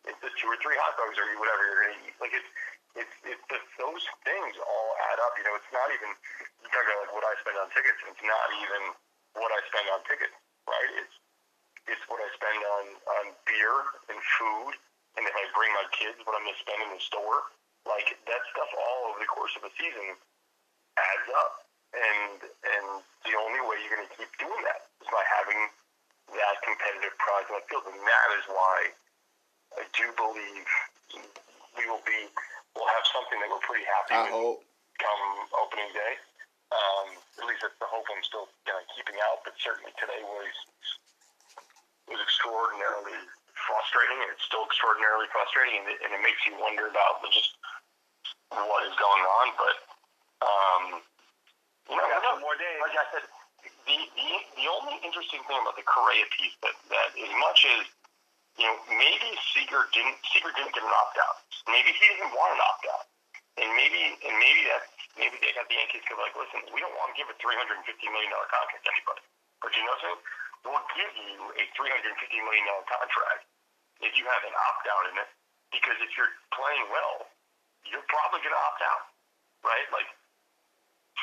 It's 0.07 0.21
the 0.23 0.31
two 0.39 0.49
or 0.49 0.57
three 0.63 0.77
hot 0.79 0.95
dogs 0.97 1.15
or 1.19 1.25
whatever 1.39 1.61
you're 1.67 1.81
going 1.87 1.95
to 1.99 2.03
eat. 2.09 2.15
Like 2.23 2.33
it's 2.33 2.49
it's 2.97 3.15
it's 3.27 3.45
the, 3.51 3.59
those 3.79 4.03
things 4.25 4.53
all 4.63 4.89
add 5.13 5.19
up. 5.21 5.35
You 5.37 5.45
know, 5.45 5.55
it's 5.59 5.71
not 5.75 5.89
even 5.93 6.09
you 6.63 6.67
talk 6.71 6.85
about 6.87 6.99
like 7.07 7.13
what 7.15 7.25
I 7.27 7.33
spend 7.43 7.57
on 7.59 7.69
tickets. 7.75 7.99
It's 8.07 8.25
not 8.25 8.47
even 8.63 8.83
what 9.37 9.51
I 9.53 9.59
spend 9.69 9.87
on 9.93 10.01
tickets, 10.07 10.35
right? 10.67 10.91
It's 11.03 11.15
It's 11.87 12.05
what 12.11 12.19
I 12.21 12.29
spend 12.37 12.59
on 12.63 12.85
on 13.19 13.25
beer 13.49 13.75
and 14.11 14.19
food, 14.39 14.73
and 15.17 15.23
if 15.25 15.35
I 15.35 15.43
bring 15.57 15.71
my 15.75 15.87
kids, 15.95 16.19
what 16.27 16.35
I'm 16.37 16.45
going 16.45 16.55
to 16.55 16.63
spend 16.63 16.79
in 16.85 16.91
the 16.95 17.03
store. 17.03 17.51
Like 17.87 18.13
that 18.27 18.43
stuff, 18.53 18.69
all 18.77 19.11
over 19.11 19.19
the 19.23 19.31
course 19.31 19.55
of 19.57 19.63
a 19.65 19.71
season, 19.79 20.15
adds 20.99 21.27
up. 21.41 21.53
And 21.95 22.39
and 22.43 22.87
the 23.25 23.35
only 23.39 23.61
way 23.65 23.79
you're 23.81 23.95
going 23.97 24.07
to 24.07 24.15
keep 24.19 24.29
doing 24.37 24.61
that 24.67 24.87
is 25.01 25.09
by 25.09 25.23
having 25.39 25.61
that 26.35 26.57
competitive 26.63 27.15
product 27.17 27.49
on 27.51 27.57
the 27.61 27.65
field, 27.71 27.85
and 27.89 27.99
that 28.01 28.29
is 28.37 28.45
why 28.51 28.77
I 29.77 29.85
do 29.93 30.05
believe 30.17 30.65
we 31.77 31.83
will 31.85 32.01
be 32.05 32.19
we'll 32.73 32.89
have 32.97 33.05
something 33.13 33.37
that 33.41 33.49
we're 33.49 33.61
pretty 33.65 33.85
happy 33.85 34.13
I 34.17 34.21
with 34.29 34.33
hope. 34.33 34.59
come 34.97 35.23
opening 35.61 35.89
day. 35.93 36.13
Um, 36.73 37.07
at 37.39 37.45
least 37.47 37.63
that's 37.63 37.77
the 37.79 37.87
hope 37.87 38.03
I'm 38.11 38.19
still 38.27 38.49
kind 38.67 38.81
of 38.81 38.87
keeping 38.97 39.15
out. 39.31 39.45
But 39.47 39.55
certainly 39.61 39.93
today 40.01 40.19
was 40.25 40.53
was 42.11 42.19
extraordinarily 42.23 43.15
frustrating, 43.55 44.19
and 44.25 44.29
it's 44.35 44.43
still 44.47 44.63
extraordinarily 44.67 45.27
frustrating, 45.31 45.83
and 45.83 45.87
it, 45.91 45.97
and 46.03 46.09
it 46.15 46.21
makes 46.23 46.39
you 46.47 46.55
wonder 46.59 46.87
about 46.91 47.19
just 47.31 47.55
what 48.51 48.81
is 48.87 48.95
going 48.99 49.23
on. 49.23 49.47
But 49.59 49.75
um, 50.43 50.83
you 51.91 51.95
know, 51.95 52.03
We 52.03 52.11
got 52.11 52.19
who 52.19 52.27
some 52.27 52.39
knows? 52.41 52.45
more 52.47 52.57
days. 52.59 52.79
like 52.83 52.95
I 52.99 53.05
said, 53.15 53.25
the, 53.87 53.97
the 54.15 54.29
the 54.59 54.67
only 54.67 54.99
interesting 55.03 55.39
thing 55.47 55.59
about 55.63 55.75
the 55.79 55.87
Correa 55.87 56.27
piece 56.35 56.55
that 56.63 56.75
that 56.91 57.07
as 57.15 57.33
much 57.39 57.63
as 57.63 57.87
you 58.57 58.65
know, 58.65 58.77
maybe 58.89 59.29
Seager 59.53 59.85
didn't 59.93 60.17
Seager 60.33 60.49
didn't 60.57 60.73
get 60.73 60.81
an 60.81 60.89
opt 60.89 61.17
out. 61.21 61.37
Maybe 61.69 61.93
he 61.93 62.03
didn't 62.17 62.33
want 62.33 62.57
an 62.57 62.61
opt 62.65 62.85
out, 62.89 63.05
and 63.61 63.69
maybe 63.77 64.17
and 64.25 64.35
maybe 64.41 64.61
that 64.73 64.83
maybe 65.13 65.37
they 65.45 65.53
got 65.53 65.69
the 65.69 65.77
Yankees 65.77 66.01
be 66.09 66.17
like, 66.17 66.33
listen, 66.33 66.65
we 66.73 66.81
don't 66.81 66.93
want 66.97 67.13
to 67.13 67.15
give 67.17 67.29
a 67.29 67.37
three 67.37 67.53
hundred 67.53 67.77
and 67.77 67.85
fifty 67.85 68.09
million 68.09 68.33
dollar 68.33 68.49
contract 68.49 68.81
to 68.81 68.91
anybody, 68.97 69.23
but 69.61 69.69
you 69.77 69.85
know 69.85 69.97
something? 70.01 70.25
We'll 70.65 70.89
give 70.97 71.13
you 71.21 71.37
a 71.53 71.63
three 71.77 71.93
hundred 71.93 72.17
and 72.17 72.19
fifty 72.19 72.41
million 72.41 72.65
dollar 72.65 72.85
contract 72.89 73.45
if 74.01 74.17
you 74.17 74.25
have 74.25 74.41
an 74.41 74.53
opt 74.53 74.85
out 74.89 75.05
in 75.13 75.15
it, 75.21 75.29
because 75.69 75.97
if 76.01 76.09
you're 76.17 76.33
playing 76.53 76.85
well, 76.89 77.29
you're 77.85 78.05
probably 78.09 78.41
to 78.41 78.49
opt 78.49 78.81
out, 78.81 79.03
right? 79.61 79.85
Like 79.93 80.09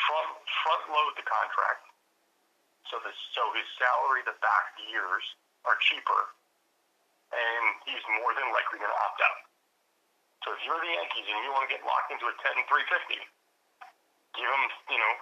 front 0.06 0.30
front 0.62 0.82
load 0.86 1.18
the 1.18 1.26
contract, 1.26 1.82
so 2.90 3.02
the 3.02 3.10
so 3.34 3.42
his 3.58 3.66
salary 3.74 4.22
the 4.22 4.38
back 4.38 4.78
years 4.86 5.22
are 5.66 5.74
cheaper 5.82 6.33
and 7.32 7.64
he's 7.88 8.04
more 8.20 8.32
than 8.36 8.48
likely 8.52 8.82
going 8.82 8.92
to 8.92 9.00
opt 9.04 9.20
out. 9.24 9.38
So 10.44 10.52
if 10.52 10.60
you're 10.68 10.76
the 10.76 10.92
Yankees 10.92 11.24
and 11.24 11.40
you 11.40 11.50
want 11.56 11.64
to 11.64 11.72
get 11.72 11.80
locked 11.88 12.12
into 12.12 12.28
a 12.28 12.34
10 12.36 12.68
350, 12.68 13.16
give 14.36 14.44
him, 14.44 14.64
you 14.92 15.00
know, 15.00 15.14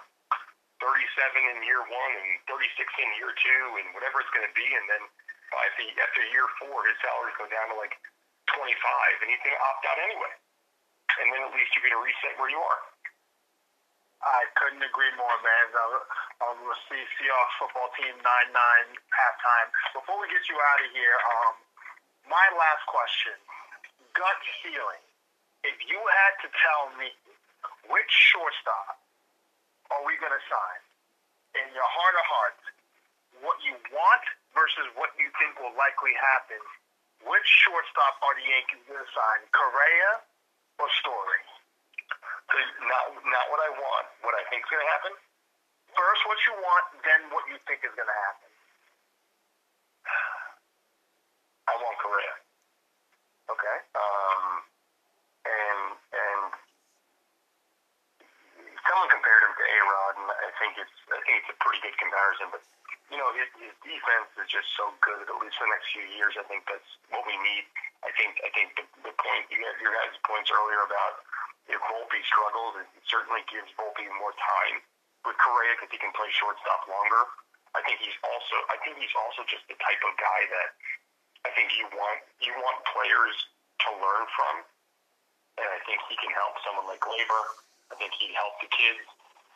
37 0.83 0.99
in 1.47 1.63
year 1.63 1.79
one 1.87 2.11
and 2.19 2.29
36 2.51 2.59
in 2.99 3.09
year 3.15 3.31
two 3.39 3.63
and 3.79 3.87
whatever 3.95 4.19
it's 4.19 4.33
going 4.35 4.43
to 4.43 4.51
be. 4.51 4.67
And 4.67 4.83
then 4.91 5.03
by 5.47 5.63
the, 5.79 5.87
after 6.03 6.27
year 6.27 6.43
four, 6.59 6.83
his 6.83 6.99
salaries 6.99 7.39
go 7.39 7.47
down 7.47 7.71
to 7.71 7.79
like 7.79 7.95
25 8.51 9.23
and 9.23 9.27
he's 9.31 9.39
going 9.47 9.55
to 9.55 9.63
opt 9.63 9.83
out 9.87 9.99
anyway. 10.03 10.33
And 11.23 11.31
then 11.31 11.41
at 11.47 11.55
least 11.55 11.71
you're 11.71 11.87
going 11.87 11.95
to 11.95 12.03
reset 12.03 12.35
where 12.35 12.51
you 12.51 12.59
are. 12.59 12.81
I 14.23 14.47
couldn't 14.55 14.83
agree 14.83 15.11
more, 15.19 15.35
man. 15.43 15.65
We'll 15.75 16.83
see 16.87 16.99
Seahawks 17.19 17.55
football 17.59 17.91
team 17.99 18.15
9-9 18.15 18.23
halftime. 18.23 19.67
Before 19.91 20.15
we 20.19 20.31
get 20.31 20.47
you 20.47 20.55
out 20.55 20.79
of 20.79 20.89
here, 20.95 21.15
um, 21.19 21.53
my 22.27 22.45
last 22.55 22.83
question, 22.87 23.35
gut 24.15 24.39
feeling. 24.63 25.03
If 25.63 25.79
you 25.87 25.95
had 25.95 26.33
to 26.43 26.47
tell 26.51 26.83
me 26.99 27.07
which 27.87 28.11
shortstop 28.11 28.99
are 29.91 30.03
we 30.03 30.19
going 30.19 30.35
to 30.35 30.45
sign, 30.51 30.81
in 31.55 31.67
your 31.71 31.87
heart 31.87 32.15
of 32.17 32.25
hearts, 32.25 32.63
what 33.41 33.57
you 33.63 33.75
want 33.93 34.25
versus 34.55 34.87
what 34.97 35.13
you 35.15 35.29
think 35.39 35.55
will 35.59 35.75
likely 35.75 36.13
happen, 36.19 36.59
which 37.23 37.47
shortstop 37.63 38.19
are 38.23 38.35
the 38.35 38.45
Yankees 38.45 38.83
going 38.85 38.99
to 38.99 39.11
sign, 39.15 39.39
Correa 39.55 40.11
or 40.79 40.87
Story? 40.99 41.43
So 42.51 42.55
not, 42.85 43.03
not 43.23 43.45
what 43.49 43.61
I 43.63 43.71
want, 43.73 44.05
what 44.21 44.35
I 44.35 44.43
think 44.51 44.67
is 44.67 44.69
going 44.69 44.83
to 44.83 44.91
happen. 44.91 45.13
First, 45.95 46.21
what 46.27 46.39
you 46.49 46.53
want, 46.59 46.85
then 47.05 47.21
what 47.31 47.45
you 47.47 47.57
think 47.69 47.85
is 47.85 47.93
going 47.95 48.09
to 48.09 48.19
happen. 48.27 48.52
I. 52.21 52.35
Okay. 53.53 53.77
Um, 53.95 54.45
and 55.43 55.81
and 56.13 56.41
someone 58.87 59.09
compared 59.11 59.41
him 59.43 59.53
to 59.55 59.65
A 59.65 59.77
Rod, 59.83 60.13
and 60.21 60.29
I 60.31 60.51
think 60.59 60.79
it's 60.79 60.97
I 61.11 61.19
think 61.25 61.43
it's 61.43 61.51
a 61.51 61.57
pretty 61.59 61.79
good 61.83 61.97
comparison. 61.99 62.51
But 62.51 62.63
you 63.11 63.19
know, 63.19 63.29
his, 63.35 63.49
his 63.59 63.75
defense 63.83 64.31
is 64.39 64.47
just 64.47 64.69
so 64.79 64.89
good. 65.03 65.27
At 65.27 65.37
least 65.43 65.59
for 65.59 65.67
the 65.67 65.73
next 65.75 65.91
few 65.91 66.07
years, 66.15 66.33
I 66.39 66.45
think 66.47 66.65
that's 66.65 66.87
what 67.11 67.23
we 67.27 67.35
need. 67.43 67.67
I 68.03 68.11
think 68.15 68.39
I 68.43 68.49
think 68.55 68.75
the, 68.79 68.85
the 69.03 69.13
point 69.15 69.43
you 69.51 69.59
guys, 69.59 69.75
your 69.79 69.93
guys' 69.93 70.15
points 70.23 70.49
earlier 70.51 70.81
about 70.87 71.23
if 71.67 71.79
Volpe 71.87 72.19
struggles, 72.27 72.79
it 72.83 72.87
certainly 73.07 73.43
gives 73.47 73.71
Volpe 73.79 74.03
more 74.19 74.35
time 74.35 74.83
with 75.23 75.39
Correa 75.39 75.79
because 75.79 75.91
he 75.91 75.99
can 75.99 76.11
play 76.15 76.27
shortstop 76.35 76.87
longer. 76.91 77.23
I 77.73 77.81
think 77.87 77.99
he's 78.03 78.17
also 78.21 78.55
I 78.69 78.77
think 78.83 78.99
he's 78.99 79.15
also 79.17 79.43
just 79.47 79.65
the 79.71 79.77
type 79.79 80.01
of 80.03 80.13
guy 80.19 80.41
that 80.51 80.69
I 81.43 81.51
think 81.51 81.75
you 81.75 81.85
want 81.91 82.19
you 82.39 82.51
want 82.55 82.77
players 82.87 83.35
to 83.83 83.89
learn 83.99 84.23
from, 84.31 84.55
and 85.59 85.67
I 85.67 85.79
think 85.83 85.99
he 86.07 86.15
can 86.15 86.31
help 86.31 86.55
someone 86.63 86.87
like 86.87 87.03
Gleyber. 87.03 87.43
I 87.91 87.99
think 87.99 88.15
he'd 88.15 88.33
help 88.33 88.57
the 88.63 88.71
kids, 88.71 89.03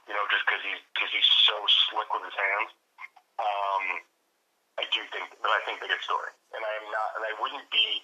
you 0.05 0.13
know, 0.13 0.23
just 0.27 0.43
because 0.43 0.61
he's 0.67 0.81
because 0.91 1.11
he's 1.15 1.31
so 1.47 1.55
slick 1.89 2.11
with 2.11 2.27
his 2.27 2.35
hands. 2.35 2.69
Um, 3.39 3.85
I 4.77 4.85
do 4.93 5.01
think, 5.09 5.31
but 5.41 5.49
I 5.49 5.61
think 5.65 5.81
they 5.81 5.89
get 5.89 6.03
Story, 6.03 6.29
and 6.53 6.61
I 6.61 6.73
am 6.83 6.87
not, 6.91 7.09
and 7.17 7.23
I 7.25 7.33
wouldn't 7.39 7.65
be. 7.71 8.03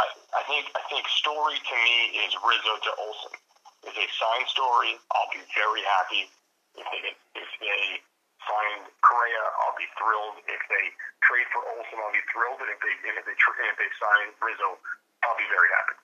I, 0.00 0.06
I 0.34 0.42
think 0.48 0.72
I 0.72 0.82
think 0.88 1.04
Story 1.20 1.60
to 1.60 1.74
me 1.76 1.98
is 2.26 2.32
Rizzo 2.40 2.74
to 2.80 2.92
Olson. 2.96 3.36
If 3.84 3.92
they 3.92 4.08
sign 4.18 4.42
Story, 4.50 4.96
I'll 5.14 5.30
be 5.30 5.44
very 5.52 5.84
happy. 5.84 6.32
If 6.74 6.86
they 6.90 7.12
if 7.12 7.50
they 7.60 8.00
sign 8.46 8.86
Correa, 9.02 9.44
I'll 9.66 9.76
be 9.78 9.88
thrilled. 9.98 10.38
If 10.46 10.62
they 10.70 10.84
trade 11.22 11.46
for 11.52 11.62
Olson, 11.66 11.98
I'll 11.98 12.14
be 12.14 12.24
thrilled. 12.30 12.58
And 12.62 12.70
if 12.70 12.80
they 12.80 12.94
and 13.10 13.14
if 13.18 13.24
they 13.26 13.36
tra- 13.38 13.58
and 13.60 13.68
if 13.74 13.78
they 13.78 13.90
sign 13.98 14.26
Rizzo, 14.42 14.78
I'll 15.26 15.38
be 15.38 15.48
very 15.50 15.70
happy. 15.74 15.96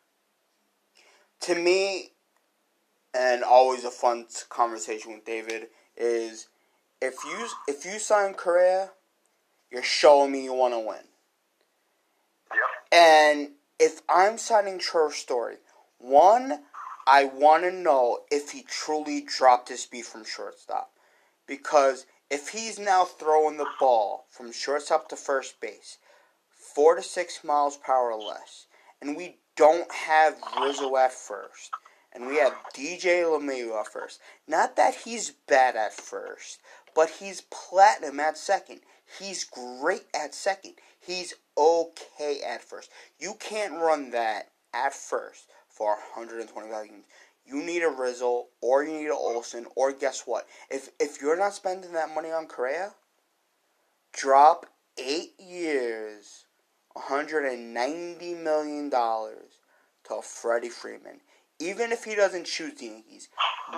to 1.43 1.55
me, 1.55 2.13
and 3.15 3.43
always 3.45 3.85
a 3.85 3.91
fun 3.91 4.27
conversation 4.49 5.13
with 5.13 5.25
David 5.25 5.69
is 5.97 6.49
if 7.01 7.15
you 7.25 7.49
if 7.69 7.85
you 7.85 7.99
sign 7.99 8.35
Correa, 8.35 8.91
you're 9.71 9.83
showing 9.83 10.33
me 10.33 10.45
you 10.45 10.55
want 10.55 10.75
to 10.75 10.81
win. 10.81 11.05
Yep. 12.53 12.61
And 12.93 13.49
if 13.79 14.01
I'm 14.09 14.39
signing 14.39 14.79
Trevor 14.79 15.13
Story, 15.13 15.57
one, 15.99 16.61
I 17.07 17.25
want 17.25 17.65
to 17.65 17.73
know 17.73 18.21
if 18.31 18.51
he 18.53 18.63
truly 18.63 19.21
dropped 19.23 19.69
his 19.69 19.83
speed 19.83 20.05
from 20.07 20.25
shortstop. 20.25 20.93
Because 21.47 22.07
if 22.33 22.49
he's 22.49 22.79
now 22.79 23.05
throwing 23.05 23.59
the 23.59 23.69
ball 23.79 24.25
from 24.31 24.51
shortstop 24.53 25.07
to 25.07 25.17
first 25.17 25.61
base, 25.61 25.99
four 26.51 26.95
to 26.95 27.03
six 27.03 27.45
miles 27.45 27.77
per 27.77 27.93
hour 27.93 28.15
less, 28.15 28.65
and 29.03 29.15
we 29.15 29.37
don't 29.55 29.93
have 29.93 30.41
Rizzo 30.59 30.97
at 30.97 31.13
first, 31.13 31.71
and 32.11 32.27
we 32.27 32.37
have 32.37 32.55
DJ 32.75 33.23
LeMahieu 33.23 33.79
at 33.79 33.93
first. 33.93 34.19
Not 34.49 34.77
that 34.77 34.95
he's 35.05 35.33
bad 35.47 35.77
at 35.77 35.93
first, 35.93 36.61
but 36.95 37.11
he's 37.11 37.43
platinum 37.51 38.19
at 38.19 38.39
second. 38.39 38.81
He's 39.19 39.45
great 39.45 40.07
at 40.15 40.35
second. 40.35 40.77
He's 40.99 41.35
okay 41.59 42.41
at 42.49 42.65
first. 42.65 42.91
You 43.19 43.35
can't 43.41 43.75
run 43.75 44.11
that 44.13 44.49
at 44.73 44.95
first 44.95 45.49
for 45.69 45.97
125 46.15 46.89
games. 46.89 47.05
You 47.45 47.63
need 47.63 47.83
a 47.83 47.89
Rizzo 47.89 48.47
or 48.61 48.85
you 48.85 48.93
need 48.93 49.09
a 49.09 49.15
Olson 49.15 49.67
or 49.77 49.93
guess 49.93 50.23
what? 50.27 50.47
If 50.71 50.91
if 51.01 51.21
you're 51.21 51.39
not 51.39 51.55
spending 51.55 51.93
that 51.93 52.15
money 52.15 52.31
on 52.31 52.47
Correa, 52.47 52.95
drop 54.13 54.67
eight 54.99 55.35
years, 55.39 56.45
190 56.95 58.35
million 58.35 58.89
dollars 58.89 59.59
to 60.05 60.21
Freddie 60.23 60.69
Freeman. 60.69 61.21
Even 61.59 61.93
if 61.93 62.05
he 62.05 62.15
doesn't 62.15 62.47
choose 62.47 62.79
the 62.79 62.87
Yankees, 62.87 63.29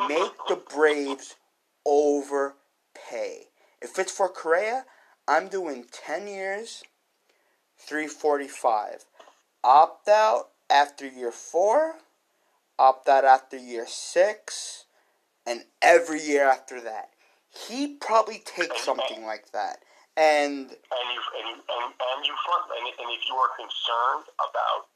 make 0.09 0.33
the 0.49 0.57
Braves 0.57 1.37
overpay. 1.85 3.49
If 3.83 3.99
it's 3.99 4.13
for 4.13 4.29
Correa, 4.29 4.87
I'm 5.29 5.49
doing 5.49 5.85
10 5.91 6.27
years, 6.27 6.83
345. 7.79 9.05
Opt 9.63 10.09
out 10.09 10.51
after 10.71 11.07
year 11.07 11.31
four, 11.31 11.97
opt 12.79 13.09
out 13.09 13.25
after 13.25 13.57
year 13.57 13.87
six, 13.87 14.85
and 15.47 15.65
every 15.83 16.23
year 16.23 16.45
after 16.49 16.81
that. 16.81 17.11
He 17.51 17.97
probably 18.01 18.43
takes 18.45 18.83
something 18.83 19.25
like 19.25 19.53
that. 19.53 19.79
And 20.17 20.71
and 20.71 21.09
you 21.11 21.21
and 21.43 21.59
and, 21.59 21.87
and 21.91 22.21
you 22.23 22.35
front 22.47 22.71
and, 22.71 22.87
and 22.87 23.09
if 23.11 23.23
you 23.27 23.35
are 23.35 23.51
concerned 23.59 24.31
about 24.39 24.91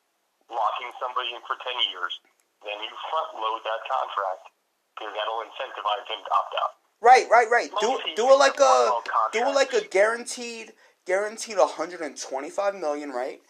locking 0.47 0.91
somebody 1.03 1.35
in 1.35 1.43
for 1.43 1.59
ten 1.59 1.75
years, 1.91 2.19
then 2.63 2.79
you 2.83 2.93
front 3.11 3.35
load 3.35 3.63
that 3.67 3.83
contract 3.87 4.47
because 4.95 5.15
that'll 5.15 5.43
incentivize 5.43 6.07
him 6.07 6.23
to 6.23 6.31
opt 6.35 6.55
out. 6.59 6.73
right, 7.03 7.27
right, 7.31 7.51
right. 7.51 7.71
Do 7.83 7.99
do 8.15 8.31
it 8.31 8.39
like 8.39 8.59
a 8.59 8.91
do 9.33 9.43
it 9.47 9.55
like 9.55 9.75
a 9.75 9.87
guaranteed 9.87 10.73
guaranteed 11.07 11.59
125 11.59 12.75
million, 12.75 13.11
right? 13.11 13.41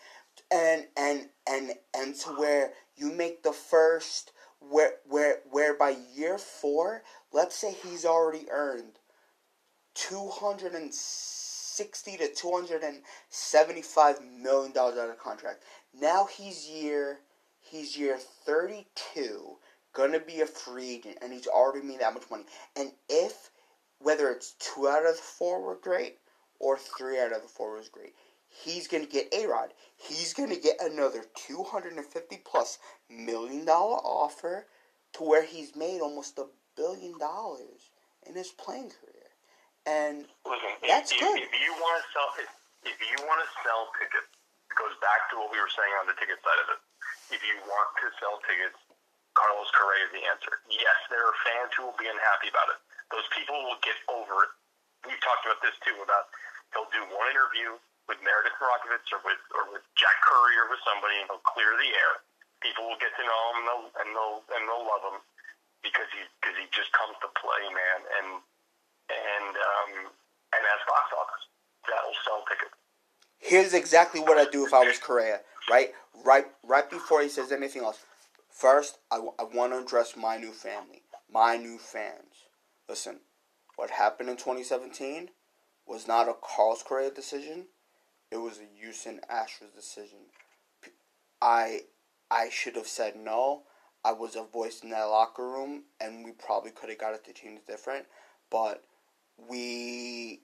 And 0.51 0.87
and 0.97 1.29
and 1.49 1.72
and 1.96 2.14
to 2.16 2.30
where 2.30 2.72
you 2.96 3.12
make 3.12 3.42
the 3.42 3.53
first 3.53 4.32
where 4.61 4.94
where 5.09 5.38
where 5.51 5.74
by 5.74 5.96
year 6.14 6.38
4, 6.38 7.03
let's 7.32 7.57
say 7.57 7.74
he's 7.82 8.05
already 8.05 8.46
earned 8.51 8.99
260 9.94 12.16
to 12.16 12.34
275 12.34 14.22
million 14.22 14.72
dollars 14.72 14.99
out 14.99 15.11
of 15.11 15.18
contract. 15.18 15.62
Now 15.99 16.26
he's 16.26 16.68
year 16.68 17.20
he's 17.61 17.96
year 17.96 18.18
32, 18.18 19.57
gonna 19.92 20.20
be 20.20 20.40
a 20.40 20.46
free 20.46 20.96
agent, 20.96 21.18
and 21.22 21.32
he's 21.32 21.46
already 21.46 21.86
made 21.86 22.01
that 22.01 22.14
much 22.14 22.28
money. 22.30 22.44
And 22.76 22.92
if 23.09 23.51
whether 24.01 24.30
it's 24.30 24.55
two 24.59 24.88
out 24.88 25.07
of 25.07 25.16
the 25.16 25.22
four 25.22 25.61
were 25.61 25.76
great 25.76 26.18
or 26.61 26.78
three 26.78 27.20
out 27.20 27.32
of 27.32 27.42
the 27.42 27.49
four 27.49 27.76
was 27.76 27.88
great, 27.88 28.14
he's 28.49 28.88
gonna 28.88 29.07
get 29.07 29.32
a 29.32 29.46
Rod. 29.46 29.72
He's 29.96 30.32
gonna 30.34 30.59
get 30.59 30.76
another 30.80 31.24
250 31.46 32.01
plus 32.44 32.78
million 33.09 33.64
dollar 33.64 33.99
offer 33.99 34.66
to 35.14 35.22
where 35.22 35.44
he's 35.44 35.76
made 35.76 36.01
almost 36.01 36.38
a 36.38 36.46
billion 36.76 37.18
dollars 37.18 37.90
in 38.26 38.34
his 38.34 38.51
playing 38.53 38.90
career. 38.90 39.28
And 39.86 40.28
Listen, 40.44 40.76
That's 40.84 41.12
if, 41.12 41.18
good. 41.18 41.38
If, 41.40 41.49
if 41.49 41.61
you 41.64 41.72
want 41.80 41.96
to 41.96 42.05
sell, 42.12 42.28
if, 42.36 42.51
if 42.92 42.99
you 43.01 43.16
want 43.24 43.40
to 43.40 43.49
sell 43.64 43.88
tickets, 43.96 44.28
it 44.68 44.76
goes 44.76 44.92
back 45.01 45.32
to 45.32 45.40
what 45.40 45.49
we 45.49 45.57
were 45.57 45.72
saying 45.72 45.94
on 46.05 46.07
the 46.07 46.16
ticket 46.20 46.36
side 46.44 46.61
of 46.61 46.68
it. 46.76 46.80
If 47.32 47.40
you 47.40 47.57
want 47.64 47.88
to 48.05 48.07
sell 48.20 48.36
tickets, 48.44 48.76
Carlos 49.32 49.70
Correa 49.72 50.09
is 50.09 50.12
the 50.12 50.24
answer. 50.28 50.61
Yes, 50.68 50.99
there 51.09 51.24
are 51.24 51.36
fans 51.46 51.72
who 51.72 51.88
will 51.88 51.96
be 51.96 52.09
unhappy 52.09 52.53
about 52.53 52.68
it. 52.74 52.80
Those 53.09 53.24
people 53.32 53.57
will 53.64 53.80
get 53.80 53.96
over 54.12 54.44
it. 54.44 54.53
We've 55.09 55.22
talked 55.24 55.49
about 55.49 55.61
this 55.64 55.76
too. 55.86 55.96
About 56.05 56.28
he'll 56.76 56.90
do 56.92 57.01
one 57.09 57.28
interview 57.32 57.80
with 58.09 58.18
Meredith 58.24 58.56
Marakovits 58.56 59.09
or 59.12 59.20
with 59.22 59.40
or 59.52 59.68
with 59.70 59.84
Jack 59.94 60.16
Curry 60.24 60.56
or 60.59 60.66
with 60.72 60.80
somebody, 60.82 61.20
and 61.20 61.28
he'll 61.28 61.44
clear 61.44 61.68
the 61.76 61.92
air. 61.92 62.24
People 62.64 62.88
will 62.88 62.98
get 62.98 63.14
to 63.14 63.22
know 63.22 63.42
him 63.52 63.56
and 63.62 63.66
they'll 63.68 63.88
and 64.02 64.09
they'll, 64.16 64.40
and 64.56 64.62
they'll 64.66 64.86
love 64.88 65.04
him 65.12 65.18
because 65.84 66.09
he 66.11 66.24
because 66.40 66.56
he 66.56 66.66
just 66.72 66.90
comes 66.96 67.14
to 67.20 67.28
play, 67.36 67.62
man. 67.70 67.98
And 68.18 68.28
and 69.12 69.54
um, 69.54 69.92
and 70.56 70.62
as 70.64 70.80
box 70.88 71.06
office, 71.14 71.44
that'll 71.86 72.18
sell 72.24 72.40
tickets. 72.48 72.74
here's 73.38 73.74
exactly 73.76 74.20
what 74.20 74.40
I'd 74.40 74.50
do 74.50 74.66
if 74.66 74.74
I 74.74 74.82
was 74.82 74.98
Correa, 74.98 75.44
right? 75.70 75.92
Right 76.24 76.46
right 76.64 76.88
before 76.88 77.22
he 77.22 77.28
says 77.28 77.52
anything 77.52 77.84
else. 77.84 78.04
First, 78.50 78.98
I, 79.11 79.20
want 79.20 79.72
to 79.72 79.78
address 79.78 80.16
my 80.16 80.36
new 80.36 80.50
family, 80.50 81.02
my 81.32 81.56
new 81.56 81.78
fans. 81.78 82.48
Listen, 82.88 83.20
what 83.76 83.90
happened 83.90 84.28
in 84.28 84.36
2017 84.36 85.28
was 85.86 86.09
not 86.09 86.28
a 86.28 86.34
Carlos 86.42 86.82
Correa 86.82 87.12
decision. 87.12 87.66
It 88.31 88.37
was 88.37 88.59
a 88.59 88.81
Houston 88.81 89.20
Astros 89.31 89.74
decision. 89.74 90.18
I 91.41 91.83
I 92.31 92.49
should 92.51 92.76
have 92.76 92.87
said 92.87 93.16
no. 93.16 93.62
I 94.05 94.12
was 94.12 94.37
a 94.37 94.45
voice 94.45 94.83
in 94.83 94.91
that 94.91 95.05
locker 95.05 95.47
room, 95.47 95.85
and 96.01 96.24
we 96.24 96.33
probably 96.33 96.70
could 96.70 96.89
have 96.89 96.99
got 96.99 97.14
it 97.14 97.24
to 97.24 97.33
change 97.33 97.61
different. 97.66 98.07
But 98.51 98.85
we 99.49 100.41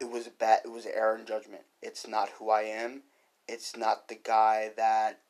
it 0.00 0.10
was 0.10 0.26
a 0.26 0.30
bad 0.30 0.60
it 0.64 0.70
was 0.70 0.86
an 0.86 0.92
error 0.94 1.16
in 1.16 1.26
judgment. 1.26 1.62
It's 1.82 2.06
not 2.06 2.30
who 2.38 2.50
I 2.50 2.62
am. 2.62 3.02
It's 3.48 3.76
not 3.76 4.08
the 4.08 4.18
guy 4.22 4.70
that 4.76 5.20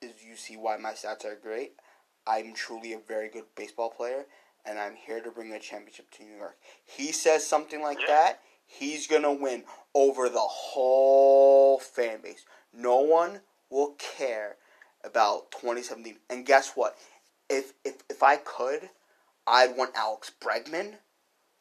is 0.00 0.22
you 0.22 0.36
see 0.36 0.56
why 0.56 0.76
my 0.76 0.92
stats 0.92 1.24
are 1.24 1.38
great. 1.40 1.72
I'm 2.26 2.54
truly 2.54 2.92
a 2.92 2.98
very 2.98 3.28
good 3.28 3.44
baseball 3.54 3.90
player 3.90 4.26
and 4.66 4.78
I'm 4.78 4.94
here 4.96 5.20
to 5.20 5.30
bring 5.30 5.52
a 5.52 5.60
championship 5.60 6.10
to 6.12 6.24
New 6.24 6.36
York. 6.36 6.56
He 6.84 7.12
says 7.12 7.46
something 7.46 7.80
like 7.80 8.00
that, 8.08 8.40
he's 8.66 9.06
gonna 9.06 9.32
win 9.32 9.64
over 9.94 10.28
the 10.28 10.38
whole 10.38 11.78
fan 11.78 12.20
base. 12.22 12.44
No 12.72 13.00
one 13.00 13.40
will 13.70 13.94
care 13.98 14.56
about 15.04 15.50
2017. 15.52 16.16
And 16.30 16.44
guess 16.44 16.72
what? 16.74 16.96
If 17.48 17.72
if 17.84 18.02
if 18.10 18.22
I 18.22 18.36
could, 18.36 18.90
I'd 19.46 19.76
want 19.76 19.92
Alex 19.96 20.32
Bregman, 20.40 20.94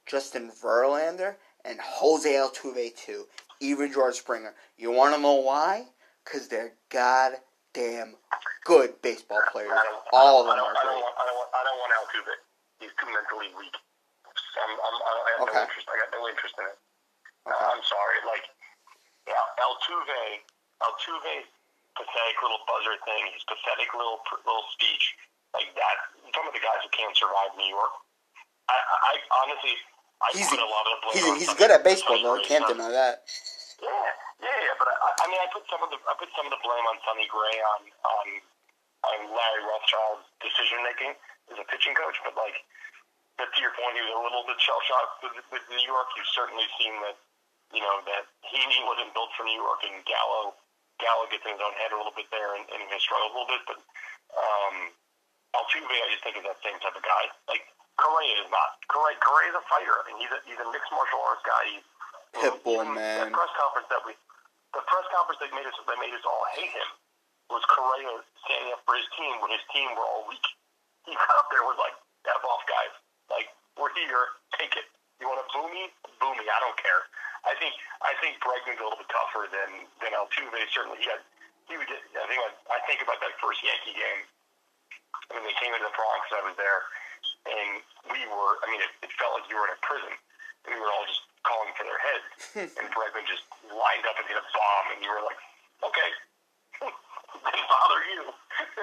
Justin 0.05 0.51
Verlander, 0.51 1.35
and 1.63 1.79
Jose 1.81 2.29
Altuve 2.29 2.95
too. 2.95 3.25
Even 3.61 3.91
George 3.91 4.15
Springer. 4.15 4.53
You 4.77 4.91
want 4.91 5.15
to 5.15 5.21
know 5.21 5.35
why? 5.35 5.85
Because 6.23 6.47
they're 6.49 6.73
goddamn 6.89 8.15
good 8.65 9.01
baseball 9.01 9.41
players. 9.51 9.71
All 10.11 10.41
of 10.41 10.47
them 10.47 10.57
are 10.59 10.61
I 10.61 10.73
don't, 10.73 10.83
great. 10.83 10.99
want, 10.99 11.15
I 11.15 11.23
don't 11.25 11.37
want. 11.37 11.49
I 11.53 11.61
don't 11.63 11.79
want 11.79 11.91
Altuve. 11.95 12.33
He's 12.81 12.91
too 12.99 13.07
mentally 13.07 13.53
weak. 13.57 13.71
I'm, 14.55 14.71
I'm, 14.75 14.95
I 14.99 15.29
have 15.39 15.47
Okay. 15.47 15.55
no 15.55 15.61
interest. 15.63 15.87
I 15.87 15.95
got 15.99 16.11
no 16.11 16.27
interest 16.27 16.55
in 16.59 16.65
it. 16.65 16.77
I'm 17.45 17.83
sorry. 17.85 18.17
Like, 18.25 18.45
yeah, 19.29 19.61
Altuve, 19.61 20.41
Altuve's 20.81 21.47
pathetic 21.93 22.37
little 22.41 22.61
buzzer 22.67 22.97
thing, 23.05 23.31
his 23.31 23.45
pathetic 23.47 23.93
little 23.93 24.19
little 24.43 24.67
speech, 24.73 25.15
like 25.53 25.69
that. 25.77 25.97
Some 26.33 26.45
of 26.49 26.53
the 26.53 26.61
guys 26.61 26.83
who 26.83 26.91
can't 26.91 27.15
survive 27.15 27.55
New 27.55 27.69
York. 27.69 27.93
I, 28.65 28.75
I, 28.75 29.13
honestly, 29.45 29.77
I 30.19 30.27
He's 30.33 30.49
put 30.49 30.57
a 30.57 30.65
lot 30.65 30.83
of 30.89 30.91
the 30.97 30.99
blame. 31.05 31.13
he's, 31.13 31.25
on 31.29 31.37
he's 31.37 31.53
good 31.53 31.71
at 31.71 31.85
baseball 31.85 32.17
though. 32.19 32.41
Can't 32.41 32.65
deny 32.65 32.89
that. 32.89 33.23
Yeah, 33.77 33.89
yeah, 34.41 34.49
yeah. 34.49 34.75
But 34.79 34.89
I, 34.89 35.09
I 35.21 35.25
mean, 35.29 35.39
I 35.39 35.47
put 35.53 35.67
some 35.69 35.83
of 35.85 35.93
the 35.93 35.99
I 36.09 36.17
put 36.17 36.31
some 36.33 36.49
of 36.49 36.51
the 36.51 36.61
blame 36.65 36.85
on 36.89 36.97
Sonny 37.05 37.29
Gray 37.29 37.57
on 37.77 37.81
on 37.85 38.25
on 39.05 39.17
Larry 39.29 39.63
Rothschild's 39.69 40.25
decision 40.41 40.81
making 40.81 41.13
as 41.53 41.61
a 41.61 41.65
pitching 41.69 41.93
coach. 41.93 42.17
But 42.25 42.33
like, 42.39 42.57
but 43.37 43.51
to 43.53 43.59
your 43.61 43.75
point, 43.75 43.99
he 43.99 44.01
was 44.01 44.15
a 44.15 44.23
little 44.23 44.43
bit 44.47 44.57
shell 44.57 44.81
shocked 44.87 45.15
with, 45.29 45.35
with 45.51 45.63
New 45.69 45.83
York. 45.83 46.07
You've 46.17 46.31
certainly 46.33 46.65
seen 46.79 46.95
that, 47.05 47.19
you 47.73 47.81
know, 47.81 47.97
that 48.05 48.29
he, 48.45 48.59
he 48.59 48.81
wasn't 48.85 49.13
built 49.15 49.33
for 49.33 49.47
New 49.47 49.57
York, 49.57 49.81
and 49.87 50.03
Gallo 50.05 50.53
Gallo 50.99 51.27
gets 51.27 51.43
in 51.43 51.51
his 51.55 51.63
own 51.63 51.75
head 51.75 51.91
a 51.91 51.97
little 51.99 52.15
bit 52.15 52.27
there, 52.31 52.55
and, 52.55 52.63
and 52.71 52.79
he 52.79 52.87
struggled 53.03 53.31
a 53.31 53.35
little 53.35 53.51
bit. 53.51 53.63
But 53.67 53.79
um, 54.35 54.75
Altuve, 55.51 55.91
I 55.91 56.07
just 56.11 56.23
think 56.23 56.39
is 56.39 56.45
that 56.47 56.59
same 56.63 56.79
type 56.79 56.95
of 56.95 57.03
guy. 57.03 57.23
Like 57.51 57.67
Correa 57.99 58.43
is 58.43 58.49
not. 58.51 58.79
Correa 58.87 59.19
Correa 59.19 59.51
is 59.51 59.57
a 59.59 59.65
fighter. 59.67 59.95
I 59.95 60.03
mean, 60.07 60.17
he's 60.23 60.31
a 60.31 60.39
he's 60.47 60.59
a 60.59 60.67
mixed 60.71 60.91
martial 60.91 61.19
arts 61.23 61.43
guy. 61.43 61.63
He's 61.67 61.85
you 61.85 62.39
know, 62.43 62.55
Pitbull, 62.59 62.83
even 62.83 62.95
man. 62.95 63.31
That 63.31 63.35
press 63.35 63.53
conference 63.59 63.87
that 63.91 64.03
we, 64.03 64.11
the 64.75 64.83
press 64.87 65.07
conference 65.11 65.39
that 65.43 65.51
made 65.51 65.67
us 65.67 65.75
that 65.75 65.99
made 65.99 66.15
us 66.15 66.23
all 66.23 66.43
hate 66.55 66.71
him 66.71 66.89
was 67.51 67.63
Correa 67.69 68.23
standing 68.47 68.71
up 68.73 68.81
for 68.87 68.95
his 68.95 69.07
team 69.15 69.39
when 69.43 69.51
his 69.51 69.63
team 69.71 69.91
were 69.95 70.03
all 70.03 70.23
weak. 70.27 70.43
He 71.07 71.13
got 71.13 71.35
up 71.37 71.47
there 71.51 71.61
and 71.61 71.69
was 71.69 71.79
like, 71.79 71.95
"F 72.27 72.43
off, 72.43 72.63
guys! 72.67 72.93
Like 73.31 73.51
we're 73.75 73.91
here, 73.99 74.39
take 74.55 74.75
it. 74.79 74.87
You 75.19 75.27
want 75.31 75.43
to 75.43 75.47
boo 75.51 75.67
me? 75.71 75.91
Boo 76.19 76.31
me. 76.35 76.47
I 76.47 76.59
don't 76.63 76.79
care." 76.79 77.03
I 77.45 77.53
think 77.61 77.77
I 78.01 78.17
think 78.19 78.41
Bregman's 78.41 78.81
a 78.81 78.83
little 78.85 78.97
bit 78.97 79.09
tougher 79.13 79.45
than 79.49 79.85
than 80.01 80.13
Altuve. 80.17 80.57
Certainly, 80.73 80.97
he 81.01 81.07
had 81.09 81.21
he 81.69 81.77
would. 81.77 81.89
I 81.89 82.25
think 82.25 82.41
I, 82.41 82.49
I 82.73 82.79
think 82.89 83.01
about 83.05 83.21
that 83.21 83.37
first 83.37 83.61
Yankee 83.61 83.93
game 83.93 84.25
when 85.33 85.45
they 85.45 85.53
came 85.61 85.69
into 85.73 85.85
the 85.85 85.93
Bronx. 85.93 86.25
I 86.33 86.41
was 86.41 86.57
there, 86.57 86.81
and 87.49 87.81
we 88.09 88.25
were. 88.29 88.57
I 88.65 88.69
mean, 88.69 88.81
it, 88.81 88.89
it 89.05 89.11
felt 89.21 89.37
like 89.37 89.45
you 89.49 89.57
were 89.57 89.67
in 89.69 89.73
a 89.77 89.81
prison. 89.85 90.13
And 90.65 90.73
we 90.73 90.81
were 90.81 90.89
all 90.89 91.05
just 91.05 91.21
calling 91.45 91.69
for 91.77 91.85
their 91.85 92.01
heads, 92.01 92.25
and 92.81 92.89
Bregman 92.89 93.21
just 93.29 93.45
lined 93.69 94.01
up 94.09 94.17
and 94.17 94.25
hit 94.25 94.33
a 94.33 94.41
bomb, 94.49 94.97
and 94.97 95.05
you 95.05 95.13
were 95.13 95.21
like, 95.21 95.37
"Okay, 95.85 96.09
didn't 97.45 97.69
bother 97.69 98.01
you." 98.09 98.33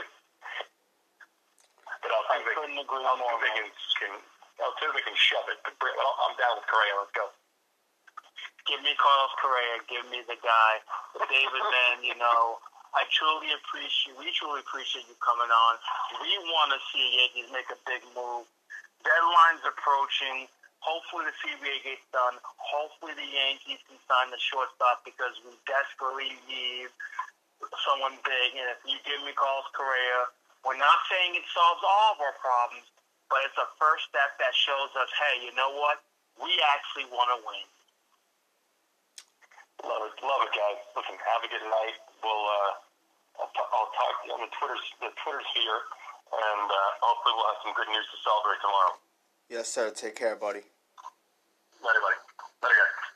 but 2.07 2.11
Altuve, 2.15 2.55
couldn't 2.55 2.79
agree 2.79 3.03
Altuve 3.03 3.19
more, 3.19 3.35
can, 3.43 3.67
can 3.99 4.15
Altuve 4.63 5.03
can 5.03 5.17
shove 5.19 5.51
it. 5.51 5.59
But 5.67 5.75
Bre- 5.83 5.99
well, 5.99 6.15
I'm 6.23 6.39
down 6.39 6.63
with 6.63 6.71
Correa. 6.71 7.03
Let's 7.03 7.11
go. 7.19 7.35
Give 8.73 8.81
me 8.81 8.97
Carlos 8.97 9.37
Correa. 9.37 9.85
Give 9.85 10.01
me 10.09 10.25
the 10.25 10.41
guy. 10.41 10.73
David, 11.29 11.61
man, 11.61 12.09
you 12.09 12.17
know, 12.17 12.57
I 12.97 13.05
truly 13.13 13.53
appreciate, 13.53 14.17
we 14.17 14.33
truly 14.33 14.65
appreciate 14.65 15.05
you 15.13 15.17
coming 15.21 15.53
on. 15.53 15.77
We 16.17 16.33
want 16.49 16.73
to 16.73 16.81
see 16.89 17.05
the 17.05 17.13
Yankees 17.21 17.53
make 17.53 17.69
a 17.69 17.77
big 17.85 18.01
move. 18.17 18.49
Deadline's 19.05 19.61
approaching. 19.69 20.49
Hopefully 20.81 21.29
the 21.29 21.37
CBA 21.45 21.85
gets 21.85 22.01
done. 22.17 22.41
Hopefully 22.57 23.13
the 23.13 23.29
Yankees 23.29 23.85
can 23.85 24.01
sign 24.09 24.33
the 24.33 24.41
shortstop 24.41 25.05
because 25.05 25.37
we 25.45 25.53
desperately 25.69 26.33
need 26.49 26.89
someone 27.85 28.17
big. 28.25 28.57
And 28.57 28.73
if 28.73 28.81
you 28.89 28.97
give 29.05 29.21
me 29.21 29.37
Carlos 29.37 29.69
Correa, 29.77 30.33
we're 30.65 30.81
not 30.81 30.97
saying 31.13 31.37
it 31.37 31.45
solves 31.53 31.85
all 31.85 32.17
of 32.17 32.25
our 32.25 32.41
problems, 32.41 32.89
but 33.29 33.45
it's 33.45 33.61
a 33.61 33.69
first 33.77 34.09
step 34.09 34.33
that 34.41 34.57
shows 34.57 34.97
us, 34.97 35.13
hey, 35.13 35.45
you 35.45 35.53
know 35.61 35.77
what? 35.77 36.01
We 36.41 36.49
actually 36.73 37.13
want 37.13 37.37
to 37.37 37.45
win. 37.45 37.69
Love 39.83 40.03
it, 40.07 40.15
love 40.23 40.43
it, 40.47 40.53
guys. 40.55 40.79
Listen, 40.95 41.17
have 41.19 41.43
a 41.43 41.51
good 41.51 41.67
night. 41.67 41.97
We'll 42.23 42.47
uh, 42.47 43.43
I'll, 43.43 43.51
t- 43.51 43.71
I'll 43.75 43.91
talk 43.93 44.13
to 44.23 44.25
you 44.29 44.33
on 44.39 44.43
the 44.47 44.53
Twitter 44.55 44.79
the 45.03 45.11
Twitter 45.23 45.43
sphere, 45.53 45.79
and 46.33 46.67
uh, 46.71 46.91
hopefully 47.03 47.35
we'll 47.37 47.51
have 47.51 47.61
some 47.67 47.75
good 47.75 47.91
news 47.91 48.07
to 48.11 48.17
celebrate 48.23 48.61
tomorrow. 48.63 48.95
Yes, 49.51 49.67
sir. 49.69 49.91
Take 49.91 50.17
care, 50.17 50.37
buddy. 50.37 50.63
Bye, 51.83 51.91
everybody. 51.91 53.12